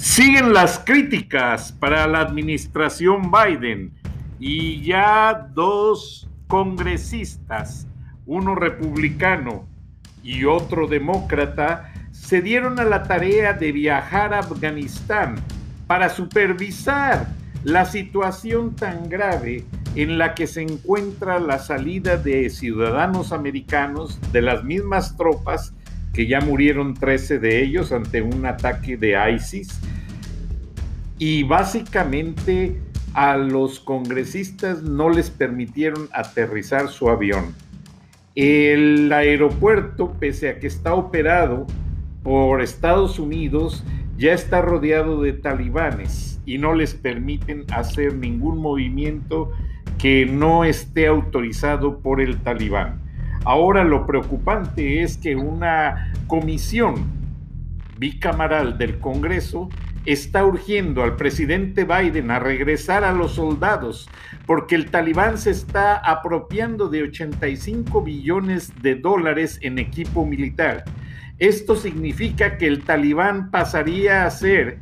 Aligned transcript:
Siguen 0.00 0.54
las 0.54 0.78
críticas 0.78 1.72
para 1.72 2.06
la 2.06 2.20
administración 2.20 3.30
Biden 3.30 3.92
y 4.38 4.80
ya 4.80 5.50
dos 5.52 6.26
congresistas, 6.46 7.86
uno 8.24 8.54
republicano 8.54 9.68
y 10.22 10.46
otro 10.46 10.86
demócrata, 10.86 11.92
se 12.12 12.40
dieron 12.40 12.80
a 12.80 12.84
la 12.84 13.02
tarea 13.02 13.52
de 13.52 13.72
viajar 13.72 14.32
a 14.32 14.38
Afganistán 14.38 15.34
para 15.86 16.08
supervisar 16.08 17.26
la 17.62 17.84
situación 17.84 18.74
tan 18.74 19.10
grave 19.10 19.66
en 19.96 20.16
la 20.16 20.34
que 20.34 20.46
se 20.46 20.62
encuentra 20.62 21.38
la 21.38 21.58
salida 21.58 22.16
de 22.16 22.48
ciudadanos 22.48 23.32
americanos 23.32 24.18
de 24.32 24.40
las 24.40 24.64
mismas 24.64 25.14
tropas 25.18 25.74
que 26.12 26.26
ya 26.26 26.40
murieron 26.40 26.94
13 26.94 27.38
de 27.38 27.62
ellos 27.62 27.92
ante 27.92 28.22
un 28.22 28.44
ataque 28.46 28.96
de 28.96 29.16
ISIS. 29.34 29.80
Y 31.20 31.42
básicamente 31.42 32.80
a 33.12 33.36
los 33.36 33.78
congresistas 33.78 34.82
no 34.82 35.10
les 35.10 35.28
permitieron 35.28 36.08
aterrizar 36.14 36.88
su 36.88 37.10
avión. 37.10 37.54
El 38.34 39.12
aeropuerto, 39.12 40.14
pese 40.18 40.48
a 40.48 40.58
que 40.58 40.66
está 40.66 40.94
operado 40.94 41.66
por 42.22 42.62
Estados 42.62 43.18
Unidos, 43.18 43.84
ya 44.16 44.32
está 44.32 44.62
rodeado 44.62 45.20
de 45.20 45.34
talibanes 45.34 46.40
y 46.46 46.56
no 46.56 46.72
les 46.74 46.94
permiten 46.94 47.66
hacer 47.70 48.14
ningún 48.14 48.56
movimiento 48.56 49.52
que 49.98 50.24
no 50.24 50.64
esté 50.64 51.06
autorizado 51.06 51.98
por 51.98 52.22
el 52.22 52.38
talibán. 52.38 52.98
Ahora 53.44 53.84
lo 53.84 54.06
preocupante 54.06 55.02
es 55.02 55.18
que 55.18 55.36
una 55.36 56.14
comisión 56.26 56.94
bicamaral 57.98 58.78
del 58.78 58.98
Congreso 58.98 59.68
está 60.06 60.44
urgiendo 60.44 61.02
al 61.02 61.16
presidente 61.16 61.84
Biden 61.84 62.30
a 62.30 62.38
regresar 62.38 63.02
a 63.04 63.12
los 63.12 63.32
soldados 63.32 64.08
porque 64.46 64.74
el 64.74 64.90
talibán 64.90 65.36
se 65.38 65.50
está 65.50 65.96
apropiando 65.96 66.88
de 66.88 67.02
85 67.02 68.02
billones 68.02 68.72
de 68.82 68.96
dólares 68.96 69.58
en 69.62 69.78
equipo 69.78 70.26
militar. 70.26 70.84
Esto 71.38 71.76
significa 71.76 72.58
que 72.58 72.66
el 72.66 72.84
talibán 72.84 73.50
pasaría 73.50 74.26
a 74.26 74.30
ser 74.30 74.78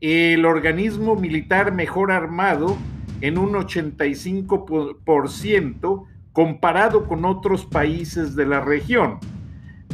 el 0.00 0.44
organismo 0.44 1.16
militar 1.16 1.72
mejor 1.72 2.12
armado 2.12 2.78
en 3.20 3.36
un 3.38 3.54
85% 3.54 6.04
comparado 6.32 7.08
con 7.08 7.24
otros 7.24 7.66
países 7.66 8.36
de 8.36 8.46
la 8.46 8.60
región. 8.60 9.18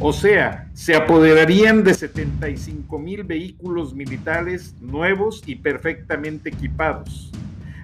O 0.01 0.11
sea, 0.11 0.69
se 0.73 0.93
apoderarían 0.93 1.85
de 1.85 1.93
75 1.93 2.99
mil 2.99 3.23
vehículos 3.23 3.93
militares 3.93 4.75
nuevos 4.81 5.41
y 5.45 5.55
perfectamente 5.55 6.49
equipados, 6.49 7.31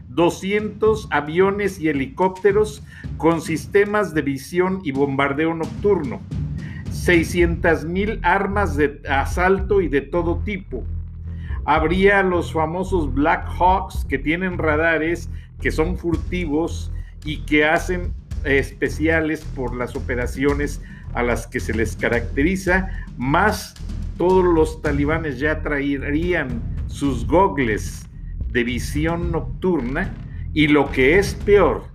200 0.09 1.07
aviones 1.09 1.79
y 1.79 1.87
helicópteros 1.87 2.83
con 3.15 3.41
sistemas 3.41 4.13
de 4.13 4.23
visión 4.23 4.81
y 4.83 4.91
bombardeo 4.91 5.53
nocturno, 5.53 6.19
600 6.91 7.85
mil 7.85 8.19
armas 8.23 8.75
de 8.75 9.01
asalto 9.09 9.79
y 9.79 9.87
de 9.87 10.01
todo 10.01 10.39
tipo. 10.39 10.83
Habría 11.63 12.23
los 12.23 12.51
famosos 12.51 13.13
Black 13.13 13.47
Hawks 13.57 14.05
que 14.09 14.17
tienen 14.17 14.57
radares 14.57 15.29
que 15.61 15.71
son 15.71 15.97
furtivos 15.97 16.91
y 17.23 17.37
que 17.43 17.63
hacen 17.63 18.13
especiales 18.43 19.45
por 19.55 19.75
las 19.75 19.95
operaciones 19.95 20.81
a 21.13 21.23
las 21.23 21.47
que 21.47 21.59
se 21.59 21.73
les 21.73 21.95
caracteriza, 21.95 22.89
más 23.17 23.75
todos 24.17 24.43
los 24.43 24.81
talibanes 24.81 25.39
ya 25.39 25.61
traerían 25.61 26.61
sus 26.87 27.25
gogles 27.25 28.07
de 28.51 28.63
visión 28.63 29.31
nocturna 29.31 30.13
y 30.53 30.67
lo 30.67 30.91
que 30.91 31.17
es 31.17 31.33
peor, 31.33 31.85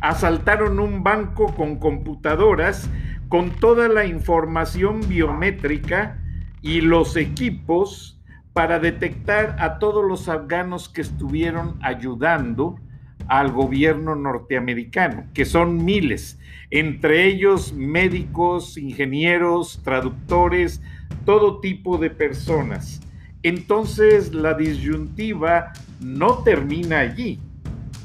asaltaron 0.00 0.78
un 0.78 1.02
banco 1.02 1.54
con 1.54 1.78
computadoras 1.78 2.88
con 3.28 3.50
toda 3.50 3.88
la 3.88 4.06
información 4.06 5.00
biométrica 5.06 6.18
y 6.62 6.80
los 6.80 7.16
equipos 7.16 8.18
para 8.52 8.78
detectar 8.78 9.56
a 9.58 9.78
todos 9.78 10.04
los 10.04 10.28
afganos 10.28 10.88
que 10.88 11.02
estuvieron 11.02 11.78
ayudando 11.82 12.78
al 13.28 13.52
gobierno 13.52 14.14
norteamericano, 14.14 15.24
que 15.34 15.44
son 15.44 15.84
miles, 15.84 16.38
entre 16.70 17.26
ellos 17.26 17.72
médicos, 17.72 18.76
ingenieros, 18.76 19.80
traductores, 19.84 20.80
todo 21.24 21.60
tipo 21.60 21.98
de 21.98 22.10
personas. 22.10 23.00
Entonces 23.42 24.34
la 24.34 24.54
disyuntiva 24.54 25.72
no 26.00 26.38
termina 26.38 27.00
allí, 27.00 27.40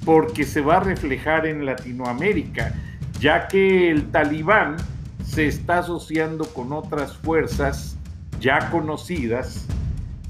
porque 0.06 0.44
se 0.44 0.62
va 0.62 0.78
a 0.78 0.82
reflejar 0.82 1.46
en 1.48 1.66
Latinoamérica, 1.66 2.74
ya 3.20 3.48
que 3.48 3.90
el 3.90 4.12
talibán 4.12 4.76
se 5.24 5.48
está 5.48 5.80
asociando 5.80 6.46
con 6.46 6.74
otras 6.74 7.18
fuerzas 7.18 7.98
ya 8.40 8.70
conocidas 8.70 9.66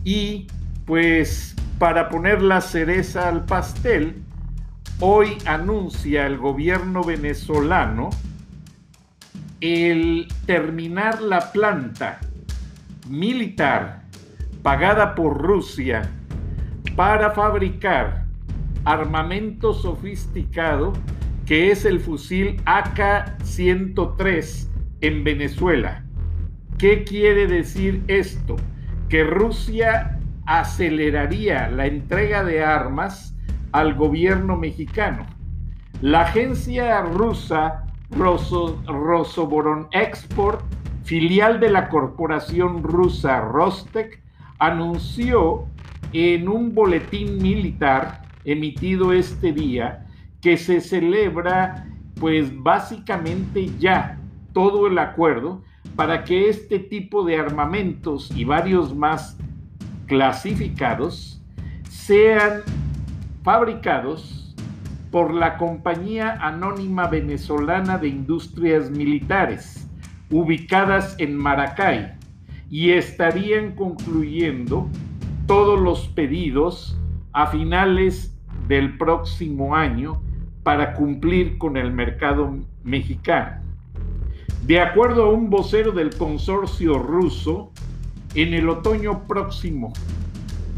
y 0.03 0.47
pues 0.85 1.55
para 1.79 2.09
poner 2.09 2.41
la 2.41 2.61
cereza 2.61 3.27
al 3.27 3.45
pastel, 3.45 4.22
hoy 4.99 5.37
anuncia 5.45 6.25
el 6.25 6.37
gobierno 6.37 7.03
venezolano 7.03 8.09
el 9.61 10.27
terminar 10.45 11.21
la 11.21 11.51
planta 11.51 12.19
militar 13.09 14.03
pagada 14.61 15.15
por 15.15 15.41
Rusia 15.41 16.09
para 16.95 17.31
fabricar 17.31 18.25
armamento 18.85 19.73
sofisticado 19.73 20.93
que 21.45 21.71
es 21.71 21.85
el 21.85 21.99
fusil 21.99 22.61
AK-103 22.65 24.67
en 25.01 25.23
Venezuela. 25.23 26.03
¿Qué 26.77 27.03
quiere 27.03 27.47
decir 27.47 28.03
esto? 28.07 28.57
Que 29.09 29.23
Rusia 29.23 30.19
aceleraría 30.45 31.69
la 31.69 31.87
entrega 31.87 32.43
de 32.43 32.63
armas 32.63 33.32
al 33.73 33.95
gobierno 33.95 34.55
mexicano. 34.55 35.25
La 36.01 36.21
agencia 36.21 37.01
rusa 37.01 37.85
Rosoboron 38.11 39.87
Export, 39.91 40.61
filial 41.03 41.59
de 41.59 41.69
la 41.69 41.89
corporación 41.89 42.83
rusa 42.83 43.41
Rostec, 43.41 44.21
anunció 44.59 45.65
en 46.13 46.47
un 46.47 46.73
boletín 46.73 47.41
militar 47.41 48.21
emitido 48.45 49.11
este 49.11 49.51
día 49.51 50.05
que 50.41 50.57
se 50.57 50.79
celebra 50.79 51.87
pues 52.19 52.51
básicamente 52.61 53.71
ya 53.79 54.19
todo 54.53 54.87
el 54.87 54.99
acuerdo 54.99 55.63
para 55.95 56.23
que 56.23 56.49
este 56.49 56.79
tipo 56.79 57.23
de 57.25 57.37
armamentos 57.37 58.31
y 58.35 58.43
varios 58.43 58.95
más 58.95 59.37
clasificados 60.05 61.41
sean 61.89 62.61
fabricados 63.43 64.55
por 65.11 65.33
la 65.33 65.57
Compañía 65.57 66.37
Anónima 66.41 67.07
Venezolana 67.07 67.97
de 67.97 68.07
Industrias 68.07 68.89
Militares, 68.89 69.87
ubicadas 70.31 71.15
en 71.19 71.37
Maracay, 71.37 72.13
y 72.69 72.91
estarían 72.91 73.75
concluyendo 73.75 74.89
todos 75.45 75.79
los 75.79 76.07
pedidos 76.07 76.97
a 77.33 77.47
finales 77.47 78.35
del 78.67 78.97
próximo 78.97 79.75
año 79.75 80.21
para 80.63 80.93
cumplir 80.93 81.57
con 81.57 81.77
el 81.77 81.91
mercado 81.91 82.57
mexicano. 82.83 83.61
De 84.65 84.79
acuerdo 84.79 85.25
a 85.25 85.29
un 85.29 85.49
vocero 85.49 85.91
del 85.91 86.15
consorcio 86.15 86.97
ruso, 86.97 87.71
en 88.33 88.53
el 88.53 88.69
otoño 88.69 89.27
próximo 89.27 89.93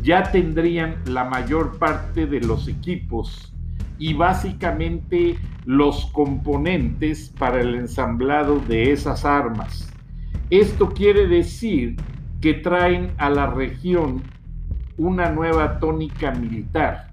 ya 0.05 0.21
tendrían 0.31 0.97
la 1.05 1.23
mayor 1.23 1.79
parte 1.79 2.27
de 2.27 2.39
los 2.39 2.67
equipos 2.67 3.51
y 3.97 4.13
básicamente 4.13 5.35
los 5.65 6.05
componentes 6.11 7.33
para 7.39 7.59
el 7.59 7.73
ensamblado 7.73 8.59
de 8.59 8.91
esas 8.91 9.25
armas. 9.25 9.91
Esto 10.51 10.89
quiere 10.89 11.27
decir 11.27 11.95
que 12.39 12.53
traen 12.53 13.13
a 13.17 13.31
la 13.31 13.47
región 13.47 14.21
una 14.95 15.31
nueva 15.31 15.79
tónica 15.79 16.29
militar, 16.29 17.09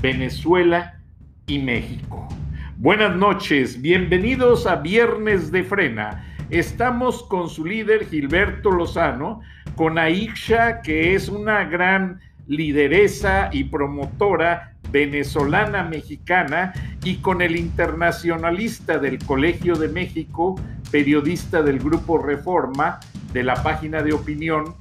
Venezuela 0.00 1.00
y 1.48 1.58
México. 1.58 2.28
Buenas 2.76 3.16
noches, 3.16 3.82
bienvenidos 3.82 4.68
a 4.68 4.76
Viernes 4.76 5.50
de 5.50 5.64
Frena. 5.64 6.24
Estamos 6.50 7.24
con 7.24 7.48
su 7.48 7.66
líder 7.66 8.06
Gilberto 8.06 8.70
Lozano, 8.70 9.40
con 9.74 9.98
Aisha, 9.98 10.80
que 10.82 11.16
es 11.16 11.28
una 11.28 11.64
gran 11.64 12.20
lideresa 12.46 13.50
y 13.52 13.64
promotora 13.64 14.72
venezolana 14.90 15.82
mexicana, 15.82 16.72
y 17.04 17.16
con 17.16 17.42
el 17.42 17.56
internacionalista 17.56 18.98
del 18.98 19.18
Colegio 19.18 19.76
de 19.76 19.88
México, 19.88 20.58
periodista 20.90 21.62
del 21.62 21.78
Grupo 21.78 22.18
Reforma, 22.18 23.00
de 23.32 23.42
la 23.42 23.62
página 23.62 24.02
de 24.02 24.12
opinión, 24.12 24.74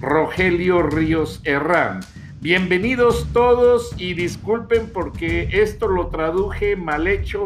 Rogelio 0.00 0.82
Ríos 0.82 1.40
Herrán. 1.44 2.00
Bienvenidos 2.40 3.26
todos 3.32 3.92
y 3.98 4.14
disculpen 4.14 4.90
porque 4.92 5.48
esto 5.50 5.88
lo 5.88 6.06
traduje 6.06 6.76
mal 6.76 7.08
hecho 7.08 7.44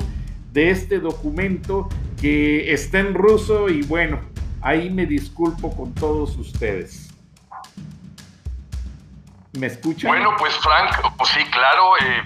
de 0.53 0.71
este 0.71 0.99
documento 0.99 1.89
que 2.21 2.73
está 2.73 3.01
en 3.01 3.15
ruso 3.15 3.71
y 3.71 3.83
bueno, 3.83 4.21
ahí 4.61 4.91
me 4.91 5.07
disculpo 5.07 5.75
con 5.75 5.95
todos 5.95 6.37
ustedes. 6.37 7.12
¿Me? 9.55 9.69
Bueno, 10.07 10.35
pues 10.39 10.55
Frank, 10.59 10.97
pues 11.17 11.31
sí, 11.31 11.45
claro, 11.47 11.97
eh, 11.99 12.23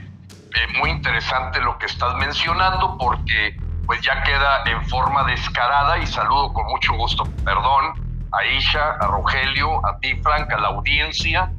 eh, 0.55 0.79
muy 0.79 0.91
interesante 0.91 1.61
lo 1.61 1.77
que 1.79 1.87
estás 1.87 2.15
mencionando 2.17 2.97
porque 2.99 3.57
pues 3.87 4.01
ya 4.01 4.23
queda 4.23 4.63
en 4.67 4.85
forma 4.89 5.25
descarada 5.25 5.99
y 5.99 6.07
saludo 6.07 6.53
con 6.53 6.67
mucho 6.67 6.95
gusto, 6.95 7.25
perdón, 7.45 8.29
a 8.33 8.45
Isha, 8.45 8.93
a 9.01 9.07
Rogelio, 9.07 9.85
a 9.87 9.99
ti 9.99 10.15
Frank, 10.23 10.53
a 10.53 10.59
la 10.59 10.69
audiencia 10.69 11.51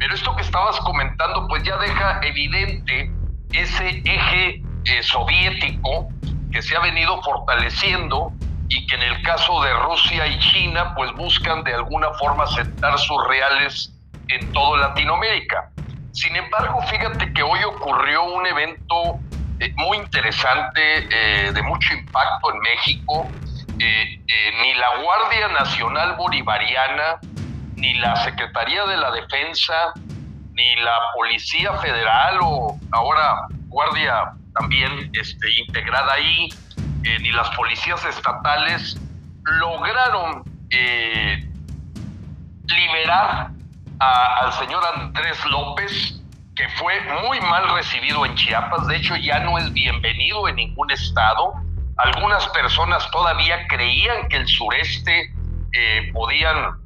pero 0.00 0.14
esto 0.14 0.34
que 0.34 0.40
estabas 0.40 0.80
comentando, 0.80 1.46
pues 1.46 1.62
ya 1.62 1.76
deja 1.76 2.20
evidente 2.22 3.12
ese 3.52 4.02
eje 4.02 4.62
eh, 4.86 5.02
soviético 5.02 6.08
que 6.50 6.62
se 6.62 6.74
ha 6.74 6.80
venido 6.80 7.22
fortaleciendo 7.22 8.32
y 8.68 8.86
que 8.86 8.94
en 8.94 9.02
el 9.02 9.22
caso 9.22 9.60
de 9.60 9.74
Rusia 9.74 10.26
y 10.26 10.38
China, 10.38 10.94
pues 10.94 11.12
buscan 11.12 11.62
de 11.64 11.74
alguna 11.74 12.10
forma 12.14 12.46
sentar 12.46 12.98
sus 12.98 13.18
reales 13.28 13.92
en 14.32 14.52
toda 14.52 14.88
Latinoamérica. 14.88 15.70
Sin 16.12 16.34
embargo, 16.36 16.80
fíjate 16.82 17.32
que 17.32 17.42
hoy 17.42 17.62
ocurrió 17.64 18.24
un 18.24 18.46
evento 18.46 19.18
eh, 19.58 19.72
muy 19.76 19.98
interesante, 19.98 20.80
eh, 21.10 21.52
de 21.52 21.62
mucho 21.62 21.94
impacto 21.94 22.52
en 22.52 22.60
México. 22.60 23.28
ni 23.78 24.74
la 24.74 25.02
Guardia 25.02 25.48
Nacional 25.48 26.14
Bolivariana 26.16 27.18
ni 27.80 27.94
la 27.94 28.14
Secretaría 28.16 28.84
de 28.84 28.96
la 28.98 29.10
Defensa, 29.10 29.94
ni 30.52 30.76
la 30.76 30.92
Policía 31.14 31.72
Federal 31.78 32.38
o 32.42 32.78
ahora 32.92 33.46
Guardia 33.68 34.32
también 34.58 35.10
este, 35.14 35.46
integrada 35.66 36.12
ahí, 36.12 36.48
eh, 37.04 37.18
ni 37.20 37.32
las 37.32 37.48
policías 37.56 38.04
estatales 38.04 38.98
lograron 39.44 40.44
eh, 40.70 41.48
al 44.00 44.52
señor 44.54 44.82
Andrés 44.94 45.44
López, 45.46 46.20
que 46.56 46.68
fue 46.70 47.00
muy 47.22 47.40
mal 47.40 47.74
recibido 47.74 48.24
en 48.26 48.34
Chiapas, 48.34 48.86
de 48.86 48.96
hecho 48.96 49.16
ya 49.16 49.40
no 49.40 49.58
es 49.58 49.72
bienvenido 49.72 50.48
en 50.48 50.56
ningún 50.56 50.90
estado. 50.90 51.54
Algunas 51.96 52.48
personas 52.48 53.10
todavía 53.10 53.66
creían 53.68 54.28
que 54.28 54.38
el 54.38 54.48
sureste 54.48 55.32
eh, 55.72 56.10
podían 56.12 56.80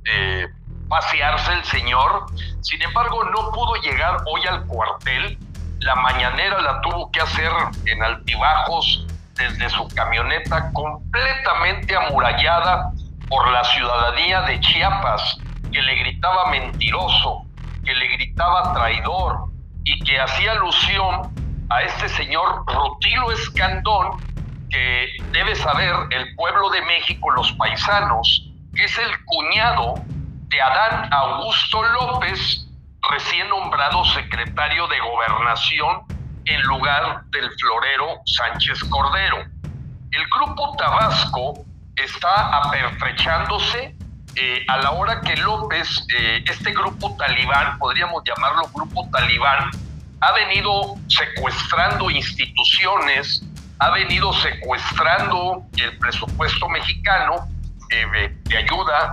pasearse 0.88 1.52
el 1.52 1.64
señor. 1.64 2.26
Sin 2.60 2.82
embargo, 2.82 3.24
no 3.24 3.50
pudo 3.52 3.74
llegar 3.76 4.16
hoy 4.26 4.42
al 4.46 4.66
cuartel. 4.66 5.38
La 5.80 5.94
mañanera 5.96 6.60
la 6.60 6.80
tuvo 6.80 7.10
que 7.10 7.20
hacer 7.20 7.50
en 7.86 8.02
altibajos 8.02 9.06
desde 9.34 9.68
su 9.68 9.86
camioneta 9.88 10.72
completamente 10.72 11.96
amurallada 11.96 12.92
por 13.28 13.50
la 13.50 13.64
ciudadanía 13.64 14.42
de 14.42 14.60
Chiapas, 14.60 15.38
que 15.74 15.82
le 15.82 15.94
gritaba 15.96 16.50
mentiroso, 16.50 17.44
que 17.84 17.94
le 17.94 18.06
gritaba 18.16 18.72
traidor 18.72 19.50
y 19.84 20.02
que 20.04 20.18
hacía 20.18 20.52
alusión 20.52 21.34
a 21.68 21.82
este 21.82 22.08
señor 22.08 22.64
Rutilo 22.66 23.32
Escandón, 23.32 24.18
que 24.70 25.08
debe 25.32 25.54
saber 25.54 25.94
el 26.10 26.34
pueblo 26.36 26.70
de 26.70 26.80
México, 26.82 27.30
los 27.32 27.52
paisanos, 27.52 28.50
que 28.74 28.84
es 28.84 28.98
el 28.98 29.24
cuñado 29.26 29.94
Adán 30.60 31.12
Augusto 31.12 31.82
López, 31.82 32.66
recién 33.10 33.48
nombrado 33.48 34.04
secretario 34.06 34.86
de 34.88 35.00
Gobernación 35.00 36.02
en 36.44 36.62
lugar 36.62 37.24
del 37.30 37.50
florero 37.58 38.20
Sánchez 38.26 38.84
Cordero. 38.84 39.38
El 40.12 40.24
grupo 40.28 40.76
Tabasco 40.76 41.54
está 41.96 42.56
apertrechándose 42.58 43.93
eh, 44.36 44.64
a 44.68 44.78
la 44.78 44.90
hora 44.92 45.20
que 45.20 45.36
López, 45.36 46.06
eh, 46.18 46.42
este 46.46 46.72
grupo 46.72 47.16
talibán, 47.16 47.78
podríamos 47.78 48.22
llamarlo 48.24 48.68
grupo 48.72 49.08
talibán, 49.12 49.70
ha 50.20 50.32
venido 50.32 50.96
secuestrando 51.08 52.10
instituciones, 52.10 53.42
ha 53.78 53.90
venido 53.90 54.32
secuestrando 54.32 55.62
el 55.76 55.98
presupuesto 55.98 56.68
mexicano 56.68 57.48
de 58.48 58.56
ayuda 58.56 59.12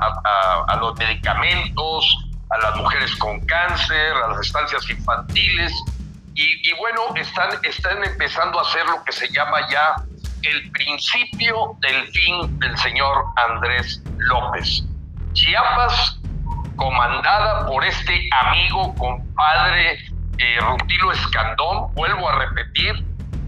a, 0.67 0.75
los 0.77 0.97
medicamentos, 0.97 2.25
a 2.49 2.57
las 2.57 2.75
mujeres 2.77 3.15
con 3.17 3.39
cáncer, 3.45 4.13
a 4.13 4.29
las 4.29 4.47
estancias 4.47 4.89
infantiles. 4.89 5.71
Y, 6.33 6.73
bueno, 6.79 7.13
están, 7.15 7.49
están 7.63 8.03
empezando 8.03 8.57
a 8.57 8.63
hacer 8.63 8.85
lo 8.87 9.03
que 9.03 9.11
se 9.11 9.31
llama 9.31 9.69
ya 9.69 9.95
el 10.41 10.71
principio 10.71 11.77
del 11.81 12.07
fin 12.07 12.59
del 12.59 12.75
señor 12.77 13.25
Andrés 13.35 14.01
López. 14.17 14.83
Chiapas, 15.33 16.19
comandada 16.75 17.65
por 17.65 17.83
este 17.85 18.29
amigo, 18.41 18.93
compadre 18.95 19.97
eh, 20.37 20.59
Rutilo 20.59 21.11
Escandón, 21.11 21.93
vuelvo 21.93 22.27
a 22.27 22.39
repetir, 22.39 23.05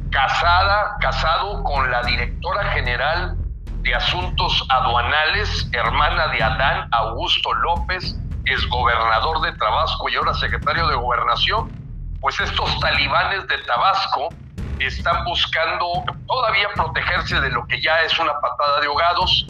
casada, 0.09 0.95
casado 1.01 1.63
con 1.63 1.89
la 1.91 2.01
directora 2.03 2.71
general 2.71 3.35
de 3.81 3.95
Asuntos 3.95 4.65
Aduanales, 4.69 5.69
hermana 5.73 6.27
de 6.29 6.41
Adán 6.41 6.87
Augusto 6.91 7.51
López, 7.53 8.15
es 8.45 8.65
gobernador 8.69 9.41
de 9.41 9.51
Tabasco 9.57 10.09
y 10.09 10.15
ahora 10.15 10.33
secretario 10.35 10.87
de 10.87 10.95
Gobernación, 10.95 11.71
pues 12.21 12.39
estos 12.39 12.79
talibanes 12.79 13.45
de 13.47 13.57
Tabasco 13.59 14.29
están 14.79 15.23
buscando 15.25 16.03
todavía 16.27 16.69
protegerse 16.75 17.39
de 17.41 17.49
lo 17.49 17.65
que 17.67 17.81
ya 17.81 18.01
es 18.01 18.17
una 18.19 18.33
patada 18.39 18.79
de 18.79 18.87
ahogados. 18.87 19.47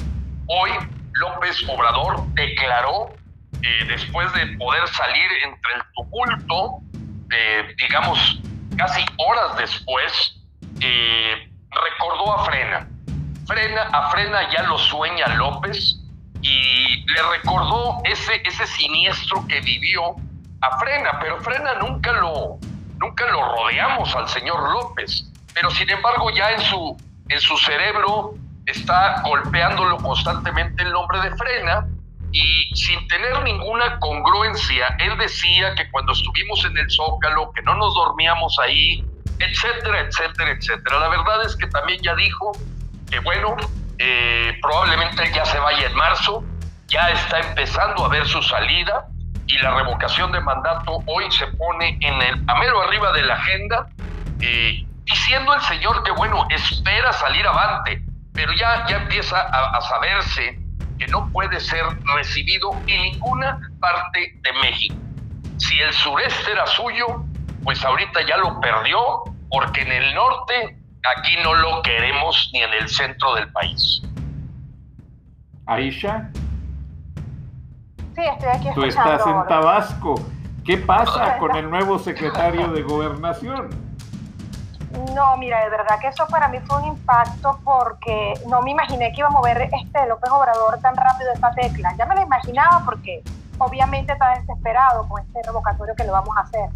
Hoy 0.47 0.71
López 1.13 1.63
Obrador 1.67 2.25
declaró, 2.33 3.13
eh, 3.61 3.85
después 3.87 4.31
de 4.33 4.47
poder 4.57 4.87
salir 4.89 5.31
entre 5.43 5.73
el 5.75 5.81
tumulto, 5.95 6.79
digamos, 7.77 8.39
casi 8.77 9.05
horas 9.17 9.57
después, 9.57 10.41
eh, 10.79 11.49
recordó 11.71 12.33
a 12.37 12.45
Frena. 12.45 12.87
Frena, 13.47 13.81
a 13.91 14.11
Frena 14.11 14.49
ya 14.51 14.63
lo 14.63 14.77
sueña 14.77 15.27
López 15.35 15.99
y 16.41 17.05
le 17.05 17.21
recordó 17.31 18.01
ese, 18.05 18.41
ese 18.45 18.67
siniestro 18.67 19.45
que 19.47 19.59
vivió 19.61 20.15
a 20.61 20.79
Frena, 20.79 21.19
pero 21.19 21.39
Frena 21.41 21.75
nunca 21.75 22.11
lo, 22.13 22.57
nunca 22.97 23.25
lo 23.27 23.55
rodeamos 23.55 24.15
al 24.15 24.27
señor 24.29 24.71
López, 24.71 25.29
pero 25.53 25.69
sin 25.71 25.89
embargo 25.89 26.29
ya 26.31 26.51
en 26.51 26.61
su, 26.61 26.97
en 27.29 27.39
su 27.39 27.57
cerebro 27.57 28.35
está 28.65 29.21
golpeándolo 29.23 29.97
constantemente 29.97 30.83
el 30.83 30.91
nombre 30.91 31.19
de 31.21 31.35
Frena 31.35 31.87
y 32.31 32.75
sin 32.75 33.07
tener 33.07 33.43
ninguna 33.43 33.99
congruencia, 33.99 34.95
él 34.99 35.17
decía 35.17 35.75
que 35.75 35.89
cuando 35.91 36.13
estuvimos 36.13 36.65
en 36.65 36.77
el 36.77 36.89
Zócalo, 36.89 37.51
que 37.53 37.61
no 37.61 37.75
nos 37.75 37.93
dormíamos 37.93 38.57
ahí, 38.59 39.05
etcétera, 39.39 39.99
etcétera, 39.99 40.51
etcétera. 40.51 40.99
La 40.99 41.09
verdad 41.09 41.45
es 41.45 41.55
que 41.55 41.67
también 41.67 42.01
ya 42.01 42.15
dijo 42.15 42.51
que 43.09 43.19
bueno, 43.19 43.55
eh, 43.99 44.57
probablemente 44.61 45.31
ya 45.33 45.45
se 45.45 45.59
vaya 45.59 45.85
en 45.85 45.95
marzo, 45.95 46.43
ya 46.87 47.09
está 47.09 47.39
empezando 47.39 48.05
a 48.05 48.09
ver 48.09 48.25
su 48.27 48.41
salida 48.41 49.05
y 49.45 49.57
la 49.59 49.75
revocación 49.75 50.31
de 50.31 50.39
mandato 50.41 51.03
hoy 51.05 51.31
se 51.31 51.45
pone 51.47 51.97
en 52.01 52.21
el 52.21 52.43
a 52.47 52.53
arriba 52.85 53.11
de 53.11 53.23
la 53.23 53.35
agenda 53.35 53.87
eh, 54.39 54.85
diciendo 55.03 55.53
el 55.53 55.61
señor 55.61 56.03
que, 56.03 56.11
bueno, 56.11 56.47
espera 56.49 57.13
salir 57.13 57.45
avante, 57.45 58.01
pero 58.33 58.51
ya, 58.53 58.85
ya 58.87 58.97
empieza 58.97 59.39
a, 59.39 59.77
a 59.77 59.81
saberse 59.81 60.59
que 60.97 61.07
no 61.07 61.29
puede 61.31 61.59
ser 61.59 61.83
recibido 62.15 62.71
en 62.87 63.01
ninguna 63.01 63.59
parte 63.79 64.39
de 64.41 64.53
México. 64.61 64.95
Si 65.57 65.79
el 65.79 65.93
sureste 65.93 66.51
era 66.51 66.65
suyo, 66.67 67.23
pues 67.63 67.83
ahorita 67.83 68.21
ya 68.27 68.37
lo 68.37 68.59
perdió, 68.59 69.23
porque 69.49 69.81
en 69.81 69.91
el 69.91 70.15
norte 70.15 70.77
aquí 71.15 71.35
no 71.43 71.53
lo 71.53 71.81
queremos 71.81 72.49
ni 72.53 72.61
en 72.61 72.73
el 72.73 72.89
centro 72.89 73.35
del 73.35 73.51
país. 73.51 74.01
Aisha. 75.65 76.29
Sí, 78.15 78.21
estoy 78.21 78.49
aquí 78.49 78.67
Tú 78.75 78.83
estás 78.83 79.25
en 79.25 79.47
Tabasco. 79.47 80.15
¿Qué 80.65 80.77
pasa 80.77 81.37
con 81.39 81.55
el 81.55 81.69
nuevo 81.69 81.99
secretario 81.99 82.67
de 82.69 82.81
Gobernación? 82.83 83.69
No, 85.15 85.37
mira, 85.37 85.63
de 85.63 85.69
verdad 85.69 85.99
que 85.99 86.07
eso 86.07 86.27
para 86.27 86.47
mí 86.47 86.59
fue 86.67 86.77
un 86.77 86.85
impacto 86.85 87.59
porque 87.63 88.33
no 88.47 88.61
me 88.61 88.71
imaginé 88.71 89.11
que 89.11 89.19
iba 89.19 89.27
a 89.27 89.31
mover 89.31 89.61
este 89.61 90.07
López 90.07 90.29
Obrador 90.31 90.79
tan 90.79 90.95
rápido 90.95 91.31
esta 91.33 91.51
tecla. 91.51 91.93
Ya 91.97 92.05
me 92.05 92.15
lo 92.15 92.21
imaginaba 92.21 92.83
porque 92.85 93.23
obviamente 93.57 94.13
está 94.13 94.35
desesperado 94.39 95.07
con 95.07 95.21
este 95.21 95.41
revocatorio 95.43 95.95
que 95.95 96.03
le 96.03 96.11
vamos 96.11 96.35
a 96.37 96.41
hacer. 96.41 96.69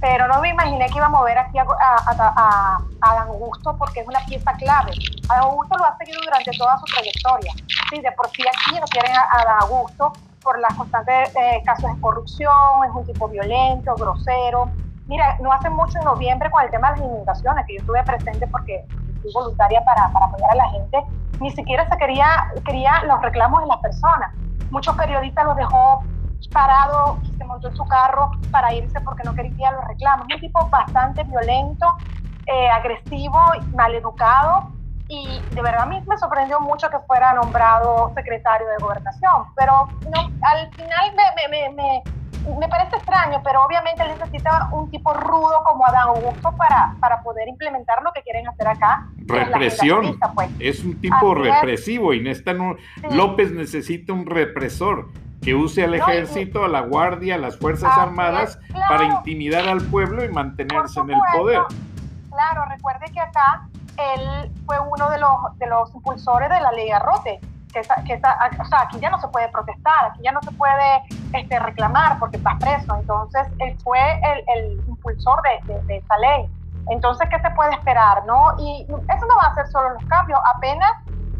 Pero 0.00 0.28
no 0.28 0.40
me 0.40 0.50
imaginé 0.50 0.86
que 0.90 0.96
iba 0.96 1.06
a 1.06 1.10
mover 1.10 1.38
aquí 1.38 1.58
a, 1.58 1.64
a, 1.64 2.78
a, 3.00 3.22
Augusto 3.22 3.74
porque 3.78 4.00
es 4.00 4.06
una 4.06 4.20
pieza 4.26 4.52
clave. 4.54 4.92
A 5.30 5.38
Augusto 5.40 5.78
lo 5.78 5.84
ha 5.86 5.96
seguido 5.96 6.20
durante 6.22 6.50
toda 6.58 6.76
su 6.78 6.84
trayectoria. 6.84 7.52
Sí, 7.88 8.00
de 8.00 8.12
por 8.12 8.28
sí 8.28 8.42
aquí 8.46 8.78
no 8.78 8.86
quieren 8.86 9.12
a, 9.16 9.22
a 9.22 9.58
Augusto 9.60 10.12
por 10.42 10.58
las 10.58 10.74
constantes 10.74 11.34
eh, 11.34 11.62
casos 11.64 11.94
de 11.94 12.00
corrupción, 12.02 12.84
es 12.86 12.94
un 12.94 13.06
tipo 13.06 13.28
violento, 13.28 13.94
grosero. 13.94 14.70
Mira, 15.06 15.36
no 15.40 15.52
hace 15.52 15.68
mucho 15.70 15.98
en 15.98 16.04
noviembre 16.04 16.50
con 16.50 16.62
el 16.62 16.70
tema 16.70 16.92
de 16.92 17.00
las 17.00 17.06
inundaciones, 17.06 17.66
que 17.66 17.74
yo 17.74 17.80
estuve 17.80 18.02
presente 18.04 18.46
porque 18.48 18.84
fui 19.20 19.30
voluntaria 19.32 19.84
para, 19.84 20.08
para 20.12 20.26
apoyar 20.26 20.50
a 20.50 20.54
la 20.54 20.70
gente, 20.70 21.02
ni 21.40 21.50
siquiera 21.50 21.88
se 21.88 21.96
quería, 21.98 22.52
quería 22.64 23.02
los 23.04 23.20
reclamos 23.20 23.60
de 23.62 23.66
las 23.66 23.78
personas. 23.78 24.32
Muchos 24.70 24.96
periodistas 24.96 25.44
los 25.44 25.56
dejó 25.56 26.02
parado 26.54 27.18
se 27.36 27.44
montó 27.44 27.68
en 27.68 27.76
su 27.76 27.84
carro 27.84 28.30
para 28.50 28.72
irse 28.72 29.00
porque 29.00 29.22
no 29.24 29.34
quería 29.34 29.72
los 29.72 29.84
reclamos. 29.86 30.26
Un 30.32 30.40
tipo 30.40 30.66
bastante 30.68 31.24
violento, 31.24 31.96
eh, 32.46 32.68
agresivo, 32.70 33.38
maleducado 33.74 34.70
y 35.08 35.42
de 35.50 35.62
verdad 35.62 35.82
a 35.82 35.86
mí 35.86 36.02
me 36.06 36.16
sorprendió 36.16 36.60
mucho 36.60 36.88
que 36.88 36.98
fuera 37.00 37.34
nombrado 37.34 38.10
secretario 38.14 38.66
de 38.68 38.76
gobernación, 38.80 39.44
pero 39.54 39.86
no, 40.10 40.20
al 40.42 40.70
final 40.74 41.12
me, 41.14 41.24
me, 41.36 41.48
me, 41.48 41.74
me, 41.74 42.02
parece 42.68 42.96
extraño, 42.96 43.40
pero 43.42 43.64
obviamente 43.64 44.02
él 44.02 44.10
necesita 44.18 44.68
un 44.72 44.90
tipo 44.90 45.12
rudo 45.14 45.62
como 45.64 45.86
Adán 45.86 46.08
Augusto 46.08 46.52
para, 46.56 46.94
para 47.00 47.22
poder 47.22 47.48
implementar 47.48 48.02
lo 48.02 48.12
que 48.12 48.22
quieren 48.22 48.46
hacer 48.48 48.68
acá. 48.68 49.08
Represión. 49.26 50.04
Es, 50.04 50.16
pues. 50.34 50.50
es 50.58 50.84
un 50.84 51.00
tipo 51.00 51.34
represivo 51.34 52.12
y 52.12 52.20
no, 52.20 52.76
López 53.10 53.52
necesita 53.52 54.12
un 54.12 54.26
represor 54.26 55.08
que 55.42 55.54
use 55.54 55.84
al 55.84 55.94
ejército, 55.94 56.64
a 56.64 56.68
la 56.68 56.80
guardia, 56.80 57.34
a 57.34 57.38
las 57.38 57.58
Fuerzas 57.58 57.96
Armadas 57.98 58.58
para 58.88 59.04
intimidar 59.04 59.68
al 59.68 59.82
pueblo 59.82 60.24
y 60.24 60.28
mantenerse 60.28 61.00
en 61.00 61.10
el 61.10 61.20
poder. 61.36 61.60
Claro, 62.30 62.64
recuerde 62.70 63.06
que 63.12 63.20
acá 63.20 63.68
él 64.16 64.50
fue 64.66 64.76
uno 64.80 65.10
de 65.10 65.18
los, 65.18 65.58
de 65.58 65.66
los 65.66 65.94
impulsores 65.94 66.48
de 66.48 66.60
la 66.60 66.72
ley 66.72 66.90
Arrote, 66.90 67.40
que, 67.74 67.80
que 68.06 68.14
o 68.16 68.64
sea, 68.64 68.80
aquí 68.82 69.00
ya 69.00 69.10
no 69.10 69.20
se 69.20 69.28
puede 69.28 69.48
protestar, 69.48 70.06
aquí 70.06 70.20
ya 70.22 70.32
no 70.32 70.40
se 70.42 70.52
puede 70.52 71.02
este, 71.32 71.58
reclamar 71.58 72.18
porque 72.18 72.36
estás 72.36 72.54
preso. 72.60 72.96
Entonces, 72.96 73.46
él 73.58 73.76
fue 73.82 73.98
el, 73.98 74.44
el 74.56 74.88
impulsor 74.88 75.40
de, 75.42 75.80
de, 75.82 75.96
esa 75.96 76.16
ley. 76.18 76.48
Entonces, 76.90 77.28
¿qué 77.30 77.40
se 77.40 77.50
puede 77.50 77.72
esperar? 77.72 78.24
no? 78.26 78.54
Y 78.58 78.82
eso 78.84 79.26
no 79.26 79.36
va 79.36 79.48
a 79.48 79.54
ser 79.54 79.66
solo 79.68 79.90
los 79.90 80.04
cambios, 80.04 80.38
apenas 80.54 80.90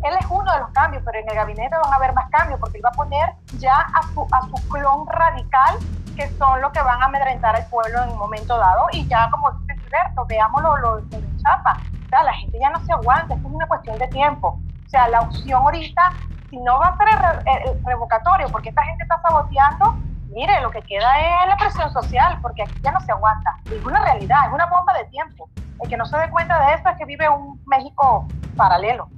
él 0.03 0.15
es 0.21 0.27
uno 0.29 0.53
de 0.53 0.61
los 0.61 0.71
cambios, 0.71 1.03
pero 1.05 1.19
en 1.19 1.29
el 1.31 1.35
gabinete 1.35 1.75
van 1.83 1.93
a 1.93 1.97
haber 1.97 2.13
más 2.13 2.29
cambios 2.29 2.61
porque 2.61 2.77
él 2.77 2.85
va 2.85 2.91
a 2.91 2.93
poner 2.93 3.35
ya 3.59 3.75
a 3.81 4.03
su, 4.13 4.27
a 4.33 4.43
su 4.43 4.69
clon 4.69 5.07
radical, 5.07 5.79
que 6.15 6.29
son 6.37 6.61
los 6.61 6.73
que 6.73 6.83
van 6.83 7.01
a 7.01 7.07
amedrentar 7.07 7.57
al 7.57 7.67
pueblo 7.69 8.03
en 8.03 8.11
un 8.11 8.19
momento 8.19 8.59
dado. 8.59 8.87
Y 8.93 9.07
ya, 9.09 9.31
como 9.31 9.51
dice 9.53 9.81
Gilberto, 9.81 10.27
veámoslo 10.27 10.77
lo 10.77 10.97
de 10.97 11.25
Chapa. 11.43 11.79
O 12.05 12.09
sea, 12.11 12.23
la 12.23 12.35
gente 12.35 12.59
ya 12.61 12.69
no 12.69 12.85
se 12.85 12.93
aguanta, 12.93 13.35
esto 13.35 13.49
es 13.49 13.55
una 13.55 13.67
cuestión 13.67 13.99
de 13.99 14.09
tiempo. 14.09 14.61
O 14.95 14.97
sea, 14.97 15.09
la 15.09 15.23
opción 15.23 15.61
ahorita, 15.61 16.13
si 16.51 16.57
no 16.59 16.79
va 16.79 16.87
a 16.87 16.97
ser 16.97 17.09
el, 17.09 17.85
revocatorio, 17.85 18.47
porque 18.51 18.69
esta 18.69 18.85
gente 18.85 19.03
está 19.03 19.21
saboteando, 19.23 19.97
mire, 20.29 20.61
lo 20.61 20.71
que 20.71 20.83
queda 20.83 21.19
es 21.19 21.49
la 21.49 21.57
presión 21.57 21.93
social, 21.93 22.39
porque 22.41 22.63
aquí 22.63 22.75
ya 22.81 22.93
no 22.93 23.01
se 23.01 23.11
aguanta. 23.11 23.57
Es 23.65 23.85
una 23.85 24.01
realidad, 24.05 24.47
es 24.47 24.53
una 24.53 24.67
bomba 24.67 24.93
de 24.93 25.05
tiempo. 25.07 25.49
El 25.83 25.89
que 25.89 25.97
no 25.97 26.07
se 26.07 26.17
dé 26.17 26.31
cuenta 26.31 26.65
de 26.65 26.75
esto 26.75 26.91
es 26.91 26.97
que 26.97 27.07
vive 27.07 27.29
un 27.29 27.61
México 27.67 28.29
paralelo. 28.57 29.09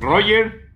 Roger. 0.00 0.68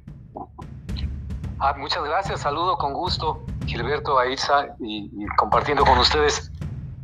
Ah, 1.58 1.74
muchas 1.76 2.02
gracias, 2.02 2.40
saludo 2.40 2.78
con 2.78 2.94
gusto, 2.94 3.44
Gilberto, 3.66 4.18
Aisa, 4.18 4.68
y, 4.80 5.10
y 5.12 5.26
compartiendo 5.36 5.84
con 5.84 5.98
ustedes 5.98 6.50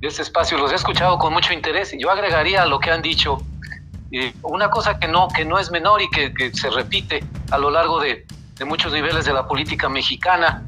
este 0.01 0.23
espacio. 0.23 0.57
Los 0.57 0.73
he 0.73 0.77
escuchado 0.77 1.19
con 1.19 1.35
mucho 1.35 1.53
interés. 1.53 1.95
Yo 1.99 2.11
agregaría 2.11 2.63
a 2.63 2.67
lo 2.67 2.81
que 2.81 2.91
han 2.91 3.03
dicho 3.03 3.43
una 4.43 4.71
cosa 4.71 4.99
que 4.99 5.09
no, 5.09 5.29
que 5.29 5.45
no 5.45 5.59
es 5.59 5.71
menor 5.71 6.03
y 6.03 6.11
que, 6.11 6.53
se 6.55 6.71
repite 6.71 7.25
a 7.51 7.59
lo 7.59 7.71
largo 7.71 8.01
de, 8.01 8.27
muchos 8.67 8.93
niveles 8.93 9.25
de 9.25 9.33
la 9.33 9.47
política 9.47 9.89
mexicana. 9.89 10.63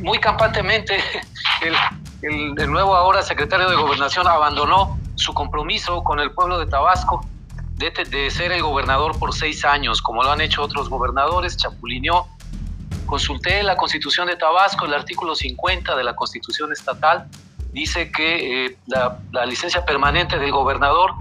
Muy 0.00 0.18
campantemente, 0.18 0.98
el, 2.22 2.70
nuevo 2.70 2.94
ahora 2.94 3.22
secretario 3.22 3.70
de 3.70 3.76
Gobernación 3.76 4.26
abandonó 4.26 4.98
su 5.14 5.32
compromiso 5.32 6.02
con 6.04 6.20
el 6.20 6.32
pueblo 6.32 6.58
de 6.58 6.66
Tabasco 6.66 7.26
de, 7.76 7.90
de, 8.10 8.30
ser 8.30 8.52
el 8.52 8.62
gobernador 8.62 9.18
por 9.18 9.34
seis 9.34 9.64
años, 9.64 10.02
como 10.02 10.22
lo 10.22 10.32
han 10.32 10.40
hecho 10.40 10.62
otros 10.62 10.88
gobernadores, 10.88 11.56
chapulineó. 11.56 12.26
Consulté 13.06 13.62
la 13.62 13.76
constitución 13.76 14.26
de 14.26 14.36
Tabasco, 14.36 14.84
el 14.84 14.94
artículo 14.94 15.34
50 15.34 15.94
de 15.94 16.04
la 16.04 16.16
constitución 16.16 16.72
estatal, 16.72 17.28
dice 17.76 18.10
que 18.10 18.66
eh, 18.66 18.76
la, 18.86 19.18
licencia 19.44 19.84
permanente 19.84 20.38
del 20.38 20.50
gobernador 20.50 21.12